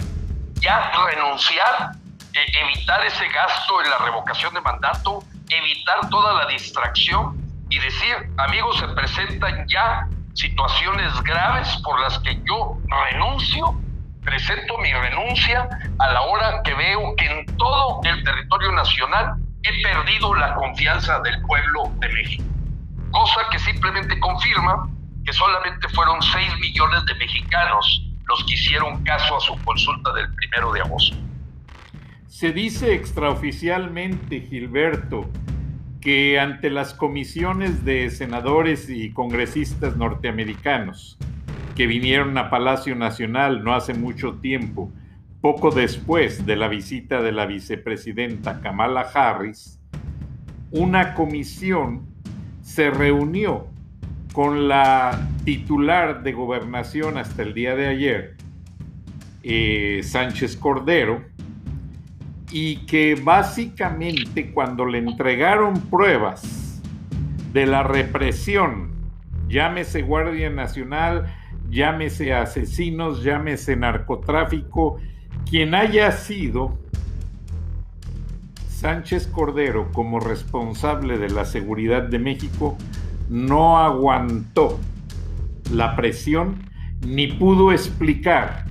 Ya 0.62 0.92
renunciar, 1.06 1.92
eh, 2.34 2.46
evitar 2.64 3.06
ese 3.06 3.28
gasto 3.30 3.82
en 3.82 3.90
la 3.90 3.98
revocación 4.00 4.54
de 4.54 4.62
mandato, 4.62 5.24
evitar 5.50 6.10
toda 6.10 6.34
la 6.34 6.48
distracción 6.48 7.45
y 7.76 7.80
decir, 7.80 8.16
amigos, 8.38 8.78
se 8.80 8.88
presentan 8.90 9.68
ya 9.68 10.08
situaciones 10.34 11.12
graves 11.24 11.68
por 11.84 12.00
las 12.00 12.18
que 12.20 12.40
yo 12.46 12.78
renuncio 13.12 13.78
presento 14.24 14.78
mi 14.80 14.92
renuncia 14.92 15.68
a 16.00 16.12
la 16.12 16.22
hora 16.22 16.62
que 16.64 16.74
veo 16.74 17.16
que 17.18 17.26
en 17.26 17.46
todo 17.58 18.02
el 18.04 18.24
territorio 18.24 18.72
nacional 18.72 19.36
he 19.62 19.84
perdido 19.84 20.34
la 20.36 20.56
confianza 20.56 21.20
del 21.20 21.42
pueblo 21.42 21.92
de 22.00 22.10
México. 22.10 22.44
Cosa 23.12 23.42
que 23.52 23.60
simplemente 23.60 24.18
confirma 24.20 24.90
que 25.26 25.34
solamente 25.34 25.88
fueron 25.90 26.22
6 26.22 26.60
millones 26.60 27.06
de 27.06 27.16
mexicanos 27.16 28.10
los 28.28 28.44
que 28.46 28.54
hicieron 28.54 29.04
caso 29.04 29.36
a 29.36 29.40
su 29.42 29.56
consulta 29.64 30.14
del 30.14 30.34
primero 30.36 30.72
de 30.72 30.82
agosto. 30.82 31.18
Se 32.28 32.52
dice 32.52 32.94
extraoficialmente, 32.94 34.42
Gilberto, 34.42 35.30
que 36.06 36.40
ante 36.40 36.70
las 36.70 36.94
comisiones 36.94 37.84
de 37.84 38.12
senadores 38.12 38.92
y 38.92 39.10
congresistas 39.10 39.98
norteamericanos 39.98 41.18
que 41.76 41.88
vinieron 41.88 42.38
a 42.38 42.52
Palacio 42.52 42.96
Nacional 42.96 43.64
no 43.64 43.74
hace 43.74 43.96
mucho 43.96 44.36
tiempo, 44.36 44.92
poco 45.42 45.72
después 45.72 46.46
de 46.46 46.58
la 46.58 46.68
visita 46.68 47.24
de 47.24 47.32
la 47.32 47.48
vicepresidenta 47.48 48.62
Kamala 48.62 49.02
Harris, 49.02 49.80
una 50.70 51.16
comisión 51.16 52.06
se 52.62 52.92
reunió 52.92 53.66
con 54.32 54.68
la 54.68 55.28
titular 55.44 56.22
de 56.22 56.34
gobernación 56.34 57.18
hasta 57.18 57.42
el 57.42 57.56
día 57.56 57.76
de 57.76 57.88
ayer, 57.88 58.36
eh, 59.42 60.02
Sánchez 60.04 60.56
Cordero, 60.56 61.24
y 62.52 62.86
que 62.86 63.16
básicamente 63.16 64.52
cuando 64.52 64.86
le 64.86 65.00
entregaron 65.00 65.80
pruebas 65.90 66.82
de 67.54 67.66
la 67.66 67.84
represión, 67.84 68.92
llámese 69.48 70.02
Guardia 70.02 70.50
Nacional, 70.50 71.34
llámese 71.70 72.34
asesinos, 72.34 73.24
llámese 73.24 73.76
narcotráfico, 73.76 74.98
quien 75.50 75.76
haya 75.76 76.12
sido 76.12 76.78
Sánchez 78.68 79.28
Cordero 79.28 79.92
como 79.94 80.20
responsable 80.20 81.18
de 81.18 81.30
la 81.30 81.46
seguridad 81.46 82.04
de 82.04 82.20
México, 82.20 82.78
no 83.30 83.80
aguantó 83.80 84.80
la 85.72 85.96
presión 85.96 86.70
ni 87.06 87.28
pudo 87.28 87.72
explicar 87.72 88.66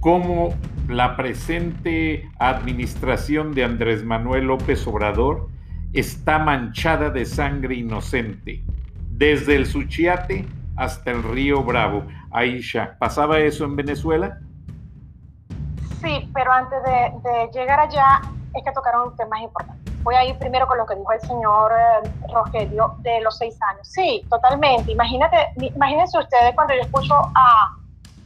cómo 0.00 0.54
la 0.88 1.16
presente 1.16 2.28
administración 2.38 3.54
de 3.54 3.64
Andrés 3.64 4.02
Manuel 4.02 4.46
López 4.46 4.86
Obrador 4.86 5.48
está 5.92 6.38
manchada 6.38 7.10
de 7.10 7.24
sangre 7.24 7.76
inocente, 7.76 8.64
desde 9.10 9.56
el 9.56 9.66
Suchiate 9.66 10.46
hasta 10.76 11.10
el 11.10 11.22
río 11.22 11.62
Bravo. 11.62 12.04
Aisha, 12.30 12.96
¿pasaba 12.98 13.38
eso 13.38 13.64
en 13.64 13.76
Venezuela? 13.76 14.38
Sí, 16.00 16.30
pero 16.32 16.50
antes 16.52 16.78
de, 16.82 17.50
llegar 17.52 17.80
allá 17.80 18.22
es 18.54 18.64
que 18.64 18.72
tocaron 18.72 19.14
temas 19.16 19.40
importantes. 19.42 19.92
Voy 20.02 20.14
a 20.14 20.24
ir 20.24 20.38
primero 20.38 20.66
con 20.66 20.78
lo 20.78 20.86
que 20.86 20.94
dijo 20.94 21.12
el 21.12 21.20
señor 21.20 21.72
eh, 21.72 22.10
Rogelio 22.32 22.94
de 23.00 23.20
los 23.20 23.36
seis 23.36 23.58
años. 23.68 23.86
Sí, 23.86 24.24
totalmente. 24.30 24.90
Imagínate, 24.90 25.36
imagínense 25.56 26.18
ustedes 26.18 26.54
cuando 26.54 26.72
yo 26.74 26.80
escucho 26.80 27.14
a, 27.34 27.76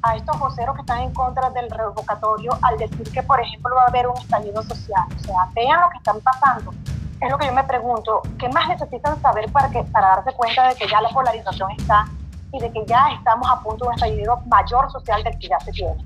a 0.05 0.17
estos 0.17 0.38
voceros 0.38 0.75
que 0.75 0.83
están 0.83 1.01
en 1.01 1.14
contra 1.14 1.49
del 1.51 1.71
revocatorio 1.71 2.57
al 2.62 2.77
decir 2.77 3.11
que, 3.11 3.23
por 3.23 3.40
ejemplo, 3.40 3.75
va 3.75 3.85
a 3.85 3.87
haber 3.87 4.07
un 4.07 4.17
estallido 4.19 4.62
social. 4.62 5.05
O 5.17 5.19
sea, 5.19 5.49
vean 5.55 5.81
lo 5.81 5.88
que 5.88 5.97
están 5.97 6.21
pasando. 6.21 6.73
Es 7.21 7.31
lo 7.31 7.38
que 7.38 7.47
yo 7.47 7.55
me 7.55 7.64
pregunto, 7.64 8.21
¿qué 8.38 8.49
más 8.51 8.69
necesitan 8.69 9.21
saber 9.23 9.51
para, 9.51 9.71
que, 9.71 9.83
para 9.85 10.09
darse 10.09 10.33
cuenta 10.35 10.69
de 10.69 10.75
que 10.75 10.87
ya 10.87 11.01
la 11.01 11.09
polarización 11.09 11.71
está 11.71 12.05
y 12.53 12.61
de 12.61 12.71
que 12.71 12.85
ya 12.87 13.09
estamos 13.17 13.49
a 13.51 13.61
punto 13.61 13.85
de 13.85 13.88
un 13.88 13.95
estallido 13.95 14.40
mayor 14.47 14.90
social 14.93 15.25
del 15.25 15.38
que 15.38 15.49
ya 15.49 15.59
se 15.61 15.73
tiene. 15.73 16.05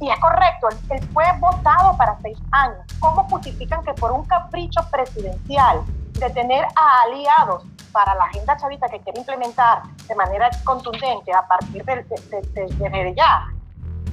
Y 0.00 0.08
es 0.08 0.18
correcto, 0.18 0.68
él 0.88 1.08
fue 1.12 1.24
votado 1.40 1.94
para 1.96 2.16
seis 2.22 2.38
años. 2.52 2.78
¿Cómo 3.00 3.24
justifican 3.28 3.84
que 3.84 3.92
por 3.94 4.12
un 4.12 4.24
capricho 4.24 4.80
presidencial 4.90 5.82
de 6.20 6.30
tener 6.30 6.64
a 6.64 7.02
aliados 7.06 7.64
para 7.92 8.14
la 8.14 8.24
agenda 8.24 8.56
chavita 8.56 8.88
que 8.88 9.00
quiere 9.00 9.18
implementar 9.18 9.82
de 10.06 10.14
manera 10.14 10.48
contundente 10.64 11.32
a 11.32 11.46
partir 11.46 11.84
de, 11.84 12.04
de, 12.04 13.14
ya, 13.16 13.46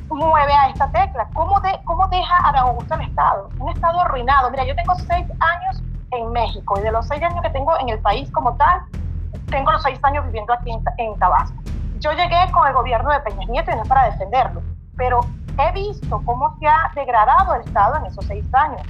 mueve 0.09 0.53
a 0.53 0.69
esta 0.69 0.89
tecla? 0.89 1.27
¿Cómo, 1.33 1.59
de, 1.59 1.79
¿Cómo 1.85 2.07
deja 2.07 2.35
a 2.37 2.59
Augusto 2.61 2.95
el 2.95 3.01
Estado? 3.01 3.49
Un 3.59 3.69
Estado 3.69 4.01
arruinado. 4.01 4.49
Mira, 4.49 4.65
yo 4.65 4.75
tengo 4.75 4.95
seis 4.95 5.27
años 5.39 5.83
en 6.11 6.31
México 6.31 6.79
y 6.79 6.81
de 6.81 6.91
los 6.91 7.07
seis 7.07 7.21
años 7.21 7.41
que 7.43 7.49
tengo 7.51 7.77
en 7.79 7.89
el 7.89 7.99
país 7.99 8.31
como 8.31 8.55
tal, 8.55 8.81
tengo 9.51 9.71
los 9.71 9.83
seis 9.83 9.99
años 10.03 10.25
viviendo 10.25 10.53
aquí 10.53 10.71
en 10.97 11.19
Tabasco 11.19 11.61
yo 11.99 12.11
llegué 12.11 12.51
con 12.51 12.67
el 12.67 12.73
gobierno 12.73 13.11
de 13.11 13.19
Peña 13.21 13.45
Nieto 13.47 13.71
y 13.71 13.75
no 13.75 13.81
es 13.81 13.87
para 13.87 14.05
defenderlo, 14.05 14.61
pero 14.95 15.21
he 15.57 15.71
visto 15.71 16.21
cómo 16.25 16.55
se 16.59 16.67
ha 16.67 16.91
degradado 16.95 17.55
el 17.55 17.61
Estado 17.61 17.97
en 17.97 18.05
esos 18.05 18.25
seis 18.25 18.45
años. 18.53 18.81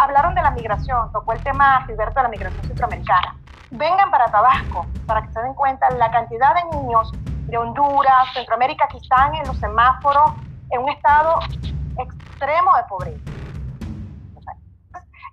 Hablaron 0.00 0.34
de 0.34 0.40
la 0.40 0.50
migración, 0.52 1.12
tocó 1.12 1.34
el 1.34 1.42
tema 1.42 1.84
Gilberto 1.84 2.14
de 2.14 2.22
la 2.22 2.28
migración 2.30 2.64
centroamericana. 2.64 3.36
Vengan 3.70 4.10
para 4.10 4.30
Tabasco 4.30 4.86
para 5.06 5.20
que 5.20 5.30
se 5.30 5.42
den 5.42 5.52
cuenta 5.52 5.90
la 5.90 6.10
cantidad 6.10 6.54
de 6.54 6.78
niños 6.78 7.12
de 7.48 7.58
Honduras, 7.58 8.32
Centroamérica 8.32 8.88
que 8.88 8.96
están 8.96 9.34
en 9.34 9.46
los 9.46 9.58
semáforos 9.58 10.32
en 10.70 10.80
un 10.80 10.88
estado 10.88 11.40
extremo 11.98 12.74
de 12.76 12.82
pobreza. 12.84 13.30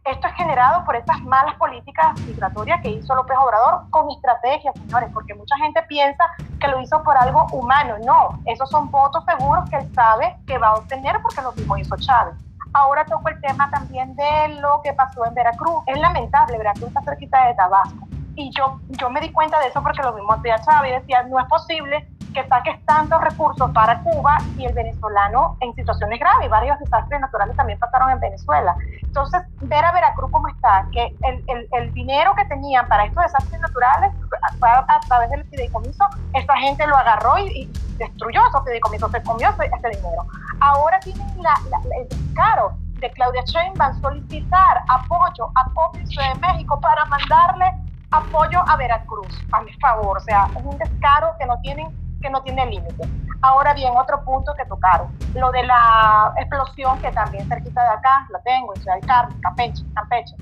Esto 0.04 0.28
es 0.28 0.34
generado 0.34 0.84
por 0.84 0.98
estas 0.98 1.22
malas 1.22 1.56
políticas 1.56 2.20
migratorias 2.22 2.82
que 2.82 2.90
hizo 2.90 3.16
López 3.16 3.38
Obrador 3.38 3.90
con 3.90 4.12
estrategias, 4.12 4.76
señores, 4.76 5.10
porque 5.14 5.34
mucha 5.34 5.56
gente 5.60 5.82
piensa 5.84 6.26
que 6.60 6.68
lo 6.68 6.82
hizo 6.82 7.02
por 7.04 7.16
algo 7.16 7.48
humano. 7.54 7.96
No, 8.06 8.38
esos 8.46 8.70
son 8.70 8.92
votos 8.92 9.24
seguros 9.24 9.70
que 9.70 9.78
él 9.78 9.94
sabe 9.96 10.36
que 10.46 10.58
va 10.58 10.68
a 10.68 10.74
obtener 10.74 11.22
porque 11.22 11.42
lo 11.42 11.54
mismo 11.54 11.78
hizo 11.78 11.96
Chávez. 11.96 12.36
Ahora 12.78 13.06
toco 13.06 13.28
el 13.30 13.42
tema 13.42 13.72
también 13.72 14.16
de 14.16 14.50
lo 14.62 14.82
que 14.84 14.94
pasó 14.94 15.26
en 15.26 15.34
Veracruz. 15.34 15.82
Es 15.88 16.00
lamentable, 16.00 16.60
Veracruz 16.60 16.90
está 16.90 17.02
cerquita 17.02 17.48
de 17.48 17.56
Tabasco. 17.56 18.08
Y 18.36 18.52
yo, 18.56 18.80
yo 18.90 19.10
me 19.10 19.20
di 19.20 19.32
cuenta 19.32 19.60
de 19.60 19.70
eso 19.70 19.82
porque 19.82 20.04
lo 20.04 20.14
mismo 20.14 20.32
hacía 20.34 20.62
Chávez 20.62 21.02
decía, 21.02 21.24
no 21.24 21.40
es 21.40 21.48
posible 21.48 22.08
que 22.34 22.48
saques 22.48 22.84
tantos 22.86 23.22
recursos 23.22 23.72
para 23.72 24.02
Cuba 24.02 24.38
y 24.58 24.66
el 24.66 24.74
venezolano 24.74 25.58
en 25.62 25.74
situaciones 25.76 26.20
graves. 26.20 26.50
Varios 26.50 26.80
desastres 26.80 27.20
naturales 27.20 27.56
también 27.56 27.80
pasaron 27.80 28.12
en 28.12 28.20
Venezuela. 28.20 28.76
Entonces, 29.02 29.42
ver 29.62 29.84
a 29.84 29.92
Veracruz 29.92 30.30
cómo 30.32 30.48
está, 30.48 30.86
que 30.92 31.16
el, 31.24 31.44
el, 31.48 31.68
el 31.72 31.94
dinero 31.94 32.34
que 32.36 32.46
tenían 32.46 32.88
para 32.88 33.06
estos 33.06 33.24
desastres 33.24 33.60
naturales 33.62 34.14
a, 34.62 34.86
a, 34.88 35.00
través 35.02 35.30
del 35.32 35.44
fideicomiso, 35.46 36.06
esta 36.34 36.58
gente 36.58 36.86
lo 36.88 36.96
agarró 36.96 37.38
y, 37.40 37.72
destruyó 37.98 38.42
esos 38.48 38.64
fideicomisos, 38.64 39.12
se 39.12 39.24
comió 39.24 39.50
ese, 39.50 39.90
dinero. 39.90 40.26
Ahora 40.60 41.00
tienen 41.00 41.28
la, 41.42 41.54
el 42.00 42.08
descaro 42.08 42.74
de 43.00 43.10
Claudia 43.12 43.42
Sheinbaum 43.46 44.00
solicitar 44.02 44.84
apoyo 44.88 45.50
a 45.56 45.70
Cómplice 45.74 46.22
de 46.22 46.40
México 46.40 46.80
para 46.80 47.06
mandarle 47.06 47.74
apoyo 48.12 48.60
a 48.68 48.76
Veracruz, 48.78 49.28
a 49.52 49.62
mi 49.62 49.74
favor. 49.74 50.18
O 50.18 50.22
sea, 50.22 50.48
es 50.56 50.64
un 50.64 50.78
descaro 50.78 51.34
que 51.40 51.46
no 51.46 51.60
tienen 51.62 51.88
que 52.22 52.30
no 52.30 52.42
tiene 52.44 52.66
límite. 52.66 53.08
Ahora 53.42 53.74
bien, 53.74 53.96
otro 53.96 54.24
punto 54.24 54.54
que 54.56 54.66
tocaron, 54.66 55.16
lo 55.36 55.52
de 55.52 55.64
la 55.64 56.34
explosión 56.38 57.00
que 57.00 57.12
también 57.12 57.48
cerquita 57.48 57.84
de 57.84 57.90
acá, 57.90 58.28
lo 58.30 58.40
tengo, 58.40 58.74
en 58.74 58.82
Ciudad 58.82 58.96
del 58.96 59.06
Carmen, 59.06 59.40
Campeche, 59.42 59.84
Campeche. 59.94 60.36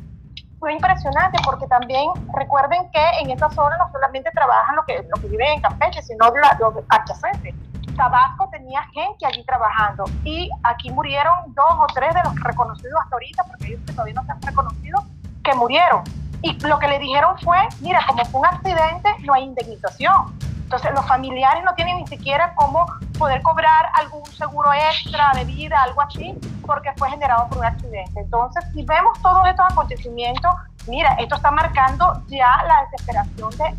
Fue 0.60 0.72
impresionante 0.72 1.38
porque 1.44 1.68
también 1.68 2.10
recuerden 2.34 2.90
que 2.92 3.04
en 3.22 3.32
esta 3.32 3.50
zona 3.50 3.78
no 3.78 3.92
solamente 3.92 4.32
trabajan 4.32 4.76
los 4.78 4.86
que, 4.86 5.06
lo 5.14 5.22
que 5.22 5.28
viven 5.28 5.48
en 5.48 5.62
Campeche, 5.62 6.02
sino 6.02 6.30
los 6.30 6.84
adyacentes. 6.90 7.54
Tabasco 7.96 8.50
tenía 8.52 8.82
gente 8.94 9.26
allí 9.26 9.44
trabajando 9.46 10.04
y 10.24 10.50
aquí 10.64 10.92
murieron 10.92 11.54
dos 11.54 11.72
o 11.80 11.88
tres 11.94 12.14
de 12.14 12.24
los 12.24 12.36
reconocidos 12.42 12.94
hasta 13.04 13.16
ahorita, 13.16 13.44
porque 13.46 13.68
ellos 13.68 13.86
todavía 13.86 14.14
no 14.14 14.24
se 14.26 14.32
han 14.32 14.42
reconocido, 14.42 15.04
que 15.44 15.54
murieron. 15.56 16.04
Y 16.42 16.60
lo 16.68 16.78
que 16.80 16.88
le 16.88 17.00
dijeron 17.00 17.38
fue, 17.40 17.58
mira, 17.82 18.00
como 18.08 18.24
fue 18.26 18.42
un 18.42 18.46
accidente, 18.46 19.10
no 19.24 19.34
hay 19.34 19.44
indemnización. 19.44 20.38
Entonces 20.66 20.92
los 20.94 21.06
familiares 21.06 21.64
no 21.64 21.76
tienen 21.76 21.98
ni 21.98 22.08
siquiera 22.08 22.56
cómo 22.56 22.88
poder 23.20 23.44
cobrar 23.44 23.92
algún 23.94 24.26
seguro 24.26 24.74
extra 24.74 25.32
de 25.36 25.46
vida, 25.46 25.82
algo 25.84 26.02
así, 26.02 26.36
porque 26.66 26.92
fue 26.98 27.08
generado 27.12 27.48
por 27.50 27.60
un 27.60 27.66
accidente. 27.66 28.20
Entonces, 28.20 28.66
si 28.74 28.84
vemos 28.84 29.22
todos 29.22 29.48
estos 29.48 29.64
acontecimientos, 29.72 30.52
mira, 30.88 31.14
esto 31.20 31.36
está 31.36 31.52
marcando 31.52 32.20
ya 32.28 32.64
la 32.68 32.84
desesperación 32.86 33.52
de 33.52 33.76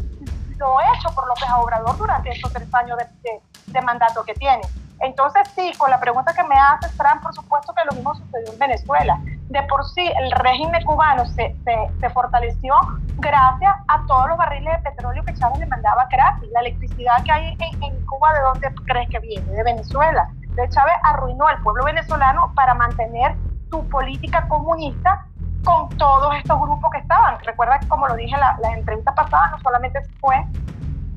lo 0.59 0.81
hecho 0.81 1.12
por 1.12 1.27
López 1.27 1.49
Obrador 1.59 1.99
durante 1.99 2.31
estos 2.31 2.53
tres 2.53 2.72
años 2.72 2.96
de, 2.99 3.40
de 3.66 3.83
mandato 3.83 4.22
que 4.22 4.35
tiene. 4.35 4.62
Entonces, 5.01 5.43
sí, 5.55 5.73
con 5.77 5.91
la 5.91 6.01
pregunta 6.01 6.33
que 6.33 6.43
me 6.45 6.55
hace 6.59 6.89
Fran, 6.91 7.21
por 7.21 7.35
supuesto 7.35 7.75
que 7.75 7.85
lo 7.85 7.93
mismo 7.93 8.15
sucedió 8.15 8.53
en 8.53 8.59
Venezuela. 8.59 9.21
De 9.49 9.63
por 9.65 9.85
sí, 9.85 10.11
el 10.21 10.31
régimen 10.33 10.83
cubano 10.85 11.27
se, 11.27 11.55
se, 12.01 12.11
fortaleció 12.11 12.75
gracias 13.19 13.75
a 13.89 14.05
todos 14.07 14.29
los 14.29 14.39
barriles 14.39 14.73
de 14.73 14.91
petróleo 14.91 15.23
que 15.25 15.35
Chávez 15.35 15.59
le 15.59 15.67
mandaba 15.67 16.07
gratis. 16.11 16.49
La 16.53 16.61
electricidad 16.61 17.23
que 17.25 17.33
hay 17.33 17.57
en, 17.83 18.07
Cuba, 18.07 18.33
¿de 18.33 18.41
dónde 18.41 18.75
crees 18.87 19.09
que 19.11 19.19
viene? 19.21 19.47
De 19.53 19.63
Venezuela. 19.63 20.29
De 20.55 20.69
Chávez 20.71 20.95
arruinó 21.03 21.47
al 21.47 21.61
pueblo 21.63 21.85
venezolano 21.85 22.53
para 22.55 22.75
mantener 22.75 23.37
su 23.71 23.87
política 23.89 24.49
comunista 24.49 25.27
con 25.65 25.89
todos 25.99 26.35
estos 26.37 26.59
grupos 26.59 26.91
que 26.93 26.99
estaban. 26.99 27.39
Recuerda 27.45 27.79
que, 27.79 27.89
como 27.89 28.09
lo 28.09 28.15
dije 28.15 28.37
la 28.37 28.73
entrevista 28.73 29.15
pasada, 29.15 29.49
no 29.51 29.61
solamente 29.61 30.01
fue 30.21 30.45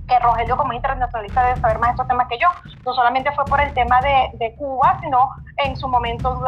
que 0.10 0.20
Rogelio 0.20 0.58
como 0.58 0.74
internacionalista 0.74 1.44
debe 1.44 1.62
saber 1.62 1.80
más 1.80 1.90
de 1.90 1.92
estos 1.92 2.08
temas 2.08 2.28
que 2.28 2.38
yo. 2.40 2.48
No 2.86 2.94
solamente 2.94 3.32
fue 3.32 3.46
por 3.46 3.62
el 3.62 3.74
tema 3.74 4.02
de, 4.02 4.56
Cuba, 4.58 4.98
sino 5.02 5.30
en 5.58 5.78
su 5.78 5.88
momento 5.88 6.42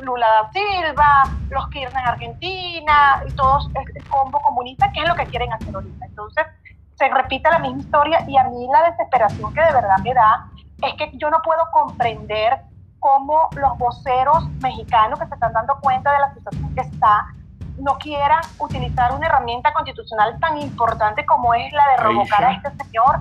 Lula 0.00 0.26
da 0.26 0.50
Silva, 0.50 1.24
los 1.50 1.68
Kirchner 1.68 2.02
en 2.02 2.08
Argentina 2.08 3.22
y 3.28 3.32
todos 3.32 3.68
el 3.74 4.04
combo 4.08 4.40
comunista, 4.40 4.90
que 4.92 5.00
es 5.02 5.08
lo 5.08 5.14
que 5.14 5.26
quieren 5.26 5.52
hacer 5.52 5.74
ahorita. 5.74 6.06
Entonces, 6.06 6.46
se 6.94 7.08
repite 7.08 7.50
la 7.50 7.58
misma 7.58 7.80
historia 7.80 8.24
y 8.26 8.36
a 8.36 8.44
mí 8.44 8.66
la 8.72 8.90
desesperación 8.90 9.52
que 9.52 9.60
de 9.60 9.72
verdad 9.72 9.98
me 10.02 10.14
da 10.14 10.48
es 10.82 10.94
que 10.94 11.10
yo 11.18 11.30
no 11.30 11.40
puedo 11.42 11.62
comprender 11.72 12.62
cómo 12.98 13.48
los 13.54 13.76
voceros 13.78 14.48
mexicanos 14.62 15.18
que 15.18 15.26
se 15.26 15.34
están 15.34 15.52
dando 15.52 15.78
cuenta 15.80 16.12
de 16.12 16.18
la 16.20 16.34
situación 16.34 16.74
que 16.74 16.80
está 16.80 17.26
no 17.78 17.98
quieran 17.98 18.40
utilizar 18.58 19.12
una 19.12 19.26
herramienta 19.26 19.72
constitucional 19.72 20.38
tan 20.40 20.58
importante 20.58 21.24
como 21.26 21.54
es 21.54 21.72
la 21.72 21.90
de 21.90 21.96
revocar 22.08 22.44
a 22.44 22.52
este 22.52 22.70
señor. 22.84 23.20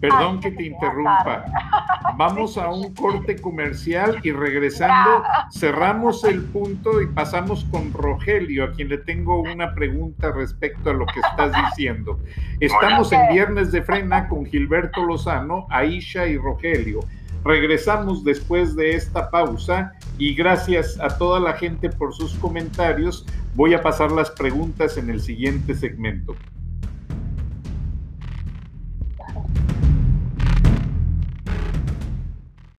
Perdón 0.00 0.38
que 0.40 0.52
te 0.52 0.66
interrumpa. 0.66 1.44
Vamos 2.16 2.56
a 2.56 2.68
un 2.68 2.94
corte 2.94 3.40
comercial 3.40 4.20
y 4.22 4.30
regresando 4.30 5.24
cerramos 5.50 6.22
el 6.24 6.44
punto 6.44 7.02
y 7.02 7.06
pasamos 7.06 7.64
con 7.64 7.92
Rogelio, 7.92 8.64
a 8.64 8.72
quien 8.72 8.88
le 8.88 8.98
tengo 8.98 9.40
una 9.40 9.74
pregunta 9.74 10.30
respecto 10.30 10.90
a 10.90 10.92
lo 10.92 11.06
que 11.06 11.18
estás 11.18 11.52
diciendo. 11.64 12.20
Estamos 12.60 13.10
en 13.12 13.28
Viernes 13.28 13.72
de 13.72 13.82
Frena 13.82 14.28
con 14.28 14.46
Gilberto 14.46 15.04
Lozano, 15.04 15.66
Aisha 15.68 16.26
y 16.26 16.36
Rogelio. 16.36 17.00
Regresamos 17.44 18.24
después 18.24 18.76
de 18.76 18.94
esta 18.94 19.30
pausa 19.30 19.94
y 20.18 20.34
gracias 20.34 20.98
a 21.00 21.16
toda 21.16 21.40
la 21.40 21.54
gente 21.54 21.88
por 21.88 22.14
sus 22.14 22.34
comentarios. 22.34 23.24
Voy 23.54 23.74
a 23.74 23.82
pasar 23.82 24.12
las 24.12 24.30
preguntas 24.30 24.96
en 24.96 25.10
el 25.10 25.22
siguiente 25.22 25.74
segmento. 25.74 26.36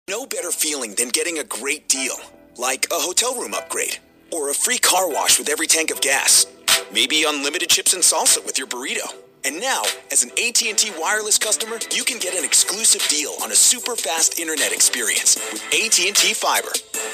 No 0.08 0.26
better 0.26 0.50
feeling 0.50 0.94
than 0.94 1.10
getting 1.10 1.38
a 1.38 1.44
great 1.44 1.88
deal, 1.88 2.16
like 2.56 2.86
a 2.90 2.98
hotel 2.98 3.34
room 3.34 3.54
upgrade 3.54 3.98
or 4.32 4.50
a 4.50 4.54
free 4.54 4.78
car 4.78 5.08
wash 5.08 5.38
with 5.38 5.48
every 5.48 5.66
tank 5.66 5.90
of 5.90 6.00
gas. 6.00 6.46
Maybe 6.92 7.24
unlimited 7.26 7.68
chips 7.68 7.94
and 7.94 8.02
salsa 8.02 8.44
with 8.44 8.58
your 8.58 8.66
burrito. 8.66 9.27
And 9.44 9.60
now, 9.60 9.82
as 10.10 10.24
an 10.24 10.30
AT&T 10.30 10.92
wireless 10.98 11.38
customer, 11.38 11.78
you 11.94 12.02
can 12.02 12.18
get 12.18 12.34
an 12.34 12.44
exclusive 12.44 13.06
deal 13.08 13.34
on 13.42 13.52
a 13.52 13.54
super 13.54 13.94
fast 13.94 14.38
internet 14.38 14.72
experience 14.72 15.36
with 15.52 15.62
AT&T 15.72 16.34
Fiber. 16.34 16.72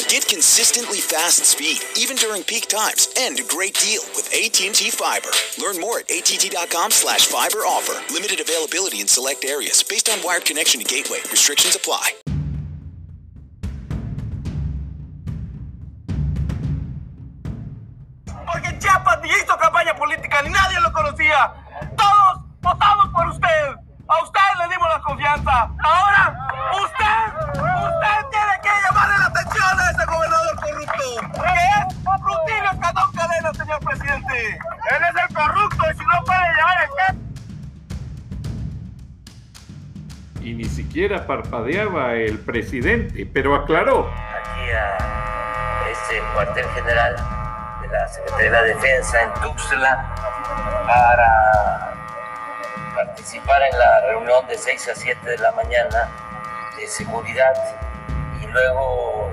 Get 0.08 0.26
consistently 0.26 0.98
fast 0.98 1.44
speed 1.44 1.80
even 1.96 2.16
during 2.16 2.42
peak 2.42 2.66
times 2.68 3.12
and 3.18 3.38
a 3.38 3.44
great 3.44 3.74
deal 3.74 4.02
with 4.16 4.32
AT&T 4.32 4.90
Fiber. 4.90 5.28
Learn 5.60 5.80
more 5.80 5.98
at 5.98 6.10
att.com/slash 6.10 7.26
fiber 7.26 7.58
offer. 7.58 8.00
Limited 8.12 8.40
availability 8.40 9.00
in 9.00 9.06
select 9.06 9.44
areas 9.44 9.82
based 9.82 10.08
on 10.08 10.18
wired 10.24 10.44
connection 10.44 10.80
to 10.80 10.86
gateway. 10.86 11.18
Restrictions 11.30 11.76
apply. 11.76 12.08
Porque 18.46 18.78
Chiapas 18.78 19.20
ni 19.22 19.30
hizo 19.30 19.58
campaña 19.58 19.94
política, 19.96 20.42
nadie 20.42 20.80
lo 20.80 20.92
conocía. 20.92 21.63
Todos 21.96 22.40
votamos 22.60 23.08
por 23.08 23.26
usted. 23.28 23.76
A 24.06 24.22
usted 24.22 24.40
le 24.58 24.68
dimos 24.68 24.88
la 24.88 25.00
confianza. 25.00 25.70
Ahora, 25.82 26.48
usted, 26.72 27.48
usted 27.48 28.28
tiene 28.30 28.60
que 28.62 28.70
llamarle 28.84 29.18
la 29.18 29.26
atención 29.26 29.80
a 29.80 29.90
ese 29.90 30.06
gobernador 30.06 30.56
corrupto. 30.60 31.42
Que 31.42 31.52
es 31.78 32.04
Rutilio 32.04 32.80
Cadón 32.80 33.12
Cadena, 33.12 33.54
señor 33.54 33.80
presidente. 33.80 34.58
Él 34.90 35.02
es 35.10 35.22
el 35.22 35.34
corrupto 35.34 35.90
y 35.90 35.98
si 35.98 36.04
no 36.04 36.24
puede 36.24 36.54
llevar 36.54 36.82
el 36.82 37.24
y 40.44 40.52
ni 40.52 40.64
siquiera 40.64 41.26
parpadeaba 41.26 42.16
el 42.16 42.38
presidente, 42.38 43.26
pero 43.32 43.54
aclaró. 43.54 44.10
Aquí 44.10 44.70
a 44.70 45.88
este 45.90 46.20
cuartel 46.34 46.66
general 46.74 47.43
la 47.94 48.08
Secretaría 48.08 48.44
de 48.44 48.50
la 48.50 48.62
Defensa 48.62 49.22
en 49.22 49.32
Tuxtla 49.34 50.14
para 50.86 51.94
participar 52.96 53.62
en 53.62 53.78
la 53.78 54.00
reunión 54.08 54.46
de 54.48 54.58
6 54.58 54.88
a 54.88 54.94
7 54.96 55.30
de 55.30 55.38
la 55.38 55.52
mañana 55.52 56.08
de 56.76 56.88
seguridad 56.88 57.54
y 58.40 58.46
luego 58.48 59.30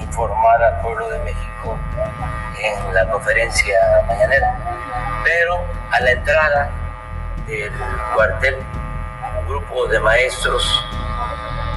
informar 0.00 0.62
al 0.62 0.80
pueblo 0.80 1.10
de 1.10 1.18
México 1.20 1.78
en 2.58 2.94
la 2.94 3.06
conferencia 3.10 3.78
mañanera. 4.06 4.56
Pero 5.24 5.62
a 5.92 6.00
la 6.00 6.10
entrada 6.12 6.70
del 7.46 7.72
cuartel, 8.14 8.56
un 9.40 9.46
grupo 9.46 9.86
de 9.88 10.00
maestros 10.00 10.84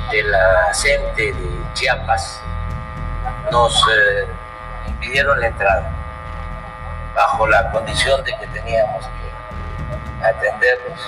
de 0.09 0.23
la 0.23 0.73
CENTE 0.73 1.33
de 1.33 1.73
Chiapas 1.73 2.41
nos 3.51 3.73
eh, 3.89 4.27
impidieron 5.01 5.39
la 5.39 5.47
entrada 5.47 5.91
bajo 7.15 7.47
la 7.47 7.71
condición 7.71 8.23
de 8.23 8.37
que 8.37 8.47
teníamos 8.47 9.05
que 9.07 10.25
atenderlos 10.25 10.99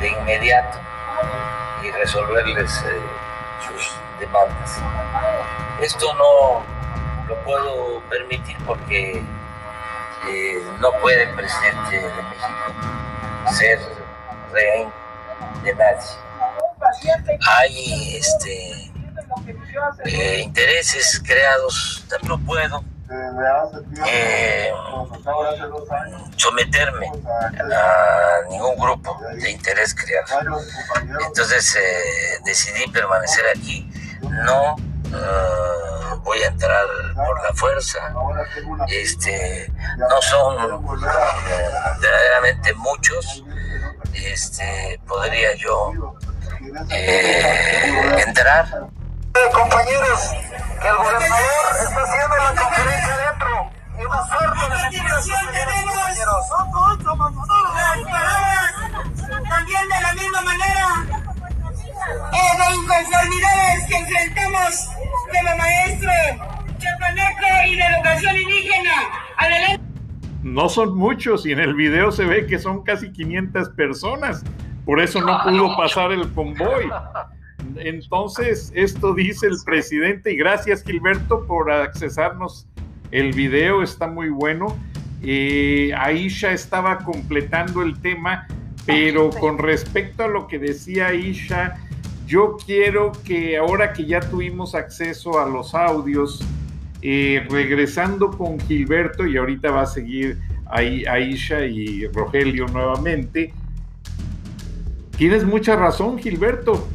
de 0.00 0.08
inmediato 0.08 0.78
y 1.82 1.90
resolverles 1.90 2.84
eh, 2.86 3.00
sus 3.66 3.96
demandas. 4.20 4.78
Esto 5.80 6.14
no 6.14 6.64
lo 7.26 7.36
puedo 7.44 8.00
permitir 8.08 8.56
porque 8.64 9.22
eh, 10.28 10.62
no 10.80 10.92
puede 11.00 11.24
el 11.24 11.34
presidente 11.34 11.96
de 11.96 12.22
México 12.22 13.52
ser 13.52 13.80
rehén 14.52 14.92
de 15.64 15.74
nadie. 15.74 15.98
Hay 17.58 18.16
este, 18.16 18.92
eh, 20.04 20.40
intereses 20.40 21.20
creados, 21.26 22.04
no 22.22 22.38
puedo 22.38 22.82
eh, 23.10 24.72
someterme 26.36 27.10
a 27.74 28.48
ningún 28.50 28.76
grupo 28.76 29.18
de 29.34 29.50
interés 29.50 29.94
creado. 29.94 30.60
Entonces 31.26 31.76
eh, 31.76 32.40
decidí 32.44 32.86
permanecer 32.90 33.44
aquí. 33.56 33.88
No 34.44 34.76
eh, 35.06 36.18
voy 36.22 36.42
a 36.42 36.48
entrar 36.48 36.86
por 37.14 37.42
la 37.42 37.54
fuerza. 37.54 37.98
Este, 38.88 39.72
no 39.96 40.22
son 40.22 40.84
verdaderamente 42.00 42.74
muchos. 42.74 43.44
Este, 44.12 45.00
podría 45.06 45.54
yo 45.54 46.16
entrar 48.26 48.90
compañeros, 49.52 50.30
que 50.80 50.88
el 50.88 50.96
gobernador 50.96 51.66
está 51.82 52.02
haciendo 52.02 52.36
la 52.36 52.60
conferencia 52.60 53.16
dentro. 53.16 53.70
Y 53.98 54.04
más 54.06 54.28
fuerte 54.28 54.60
También 59.48 59.88
de 59.88 60.00
la 60.00 60.12
misma 60.14 60.40
manera, 60.42 60.86
eh, 62.32 62.52
de 62.58 62.74
inconformidades 62.76 63.86
que 63.88 63.96
enfrentamos 63.96 64.88
como 65.32 65.56
maestro 65.56 66.12
chapaneco 66.78 67.46
y 67.66 67.76
de 67.76 67.82
educación 67.82 68.36
indígena. 68.36 68.94
Adelante. 69.36 69.82
No 70.42 70.68
son 70.68 70.96
muchos 70.96 71.44
y 71.46 71.52
en 71.52 71.60
el 71.60 71.74
video 71.74 72.12
se 72.12 72.24
ve 72.24 72.46
que 72.46 72.58
son 72.58 72.82
casi 72.82 73.12
500 73.12 73.70
personas. 73.70 74.44
Por 74.84 75.00
eso 75.00 75.20
no 75.20 75.42
pudo 75.42 75.76
pasar 75.76 76.12
el 76.12 76.32
convoy. 76.32 76.90
Entonces, 77.76 78.72
esto 78.74 79.14
dice 79.14 79.46
el 79.46 79.56
presidente 79.64 80.32
y 80.32 80.36
gracias 80.36 80.82
Gilberto 80.82 81.46
por 81.46 81.70
accesarnos 81.70 82.66
el 83.10 83.32
video, 83.32 83.82
está 83.82 84.06
muy 84.06 84.28
bueno. 84.28 84.76
Eh, 85.22 85.92
Aisha 85.96 86.52
estaba 86.52 86.98
completando 86.98 87.82
el 87.82 88.00
tema, 88.00 88.46
pero 88.86 89.30
con 89.30 89.58
respecto 89.58 90.24
a 90.24 90.28
lo 90.28 90.46
que 90.46 90.58
decía 90.58 91.08
Aisha, 91.08 91.76
yo 92.26 92.56
quiero 92.64 93.12
que 93.24 93.56
ahora 93.56 93.92
que 93.92 94.04
ya 94.04 94.20
tuvimos 94.20 94.74
acceso 94.74 95.40
a 95.40 95.48
los 95.48 95.74
audios, 95.74 96.44
eh, 97.00 97.46
regresando 97.48 98.30
con 98.30 98.60
Gilberto, 98.60 99.26
y 99.26 99.36
ahorita 99.36 99.70
va 99.70 99.82
a 99.82 99.86
seguir 99.86 100.38
ahí 100.66 101.04
Aisha 101.06 101.64
y 101.64 102.06
Rogelio 102.06 102.66
nuevamente, 102.68 103.52
tienes 105.16 105.44
mucha 105.44 105.74
razón, 105.74 106.18
Gilberto. 106.18 106.86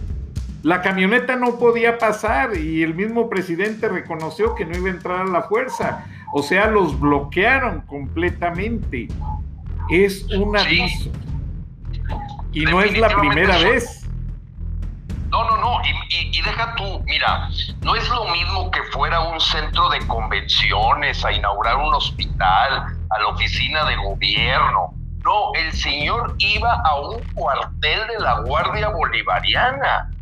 La 0.64 0.82
camioneta 0.82 1.36
no 1.36 1.60
podía 1.60 1.98
pasar 1.98 2.56
y 2.56 2.84
el 2.84 2.96
mismo 2.96 3.30
presidente 3.30 3.90
reconoció 3.90 4.56
que 4.56 4.66
no 4.66 4.78
iba 4.78 4.88
a 4.88 4.92
entrar 4.92 5.22
a 5.22 5.26
la 5.26 5.42
fuerza. 5.44 6.06
O 6.32 6.42
sea, 6.42 6.68
los 6.68 6.98
bloquearon 6.98 7.82
completamente. 7.82 9.10
Es 9.90 10.24
un 10.32 10.58
aviso. 10.58 11.12
Y 12.54 12.64
no 12.64 12.82
es 12.82 12.98
la 12.98 13.10
primera 13.10 13.58
vez. 13.58 14.08
No, 15.32 15.44
no, 15.44 15.58
no. 15.58 15.82
Y, 15.84 16.38
y, 16.38 16.42
deja 16.42 16.74
tú, 16.76 17.02
mira, 17.08 17.50
no 17.82 17.96
es 17.96 18.08
lo 18.08 18.26
mismo 18.30 18.72
que 18.72 18.84
fuera 18.94 19.20
un 19.20 19.42
centro 19.42 19.90
de 19.90 20.00
convenciones, 20.08 21.26
a 21.26 21.34
inaugurar 21.34 21.76
un 21.76 21.94
hospital, 21.94 22.86
a 23.10 23.20
la 23.20 23.28
oficina 23.28 23.84
de 23.84 23.98
gobierno. 23.98 24.94
No, 25.26 25.54
el 25.56 25.74
señor 25.74 26.36
iba 26.38 26.74
a 26.86 27.02
un 27.02 27.22
cuartel 27.34 28.08
de 28.08 28.24
la 28.24 28.40
Guardia 28.42 28.88
Bolivariana. 28.90 30.13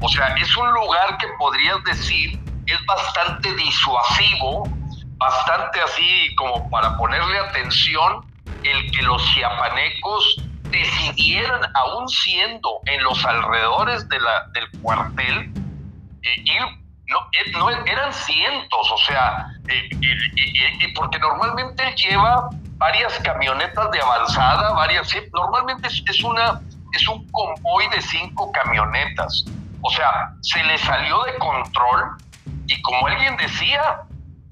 O 0.00 0.08
sea, 0.08 0.34
es 0.36 0.56
un 0.56 0.72
lugar 0.72 1.18
que 1.18 1.26
podrías 1.38 1.82
decir 1.84 2.40
es 2.66 2.86
bastante 2.86 3.54
disuasivo, 3.54 4.68
bastante 5.16 5.80
así 5.80 6.34
como 6.36 6.70
para 6.70 6.96
ponerle 6.96 7.38
atención 7.38 8.24
el 8.62 8.90
que 8.92 9.02
los 9.02 9.22
chiapanecos 9.32 10.36
decidieran, 10.70 11.60
aún 11.74 12.08
siendo 12.08 12.80
en 12.86 13.02
los 13.02 13.24
alrededores 13.24 14.08
de 14.08 14.18
del 14.54 14.70
cuartel, 14.82 15.52
eh, 16.22 16.44
eh, 16.46 17.82
eran 17.86 18.12
cientos, 18.12 18.92
o 18.92 18.98
sea, 18.98 19.48
eh, 19.68 19.88
porque 20.94 21.18
normalmente 21.18 21.82
él 21.88 21.94
lleva 21.96 22.48
varias 22.76 23.18
camionetas 23.20 23.90
de 23.90 24.00
avanzada, 24.00 24.72
varias, 24.74 25.12
normalmente 25.32 25.88
es, 25.88 26.22
una, 26.22 26.60
es 26.92 27.08
un 27.08 27.28
convoy 27.32 27.88
de 27.88 28.00
cinco 28.00 28.52
camionetas, 28.52 29.44
o 29.82 29.90
sea, 29.90 30.32
se 30.42 30.62
le 30.64 30.78
salió 30.78 31.22
de 31.22 31.36
control 31.38 32.16
y 32.66 32.80
como 32.82 33.06
alguien 33.06 33.36
decía, 33.36 34.02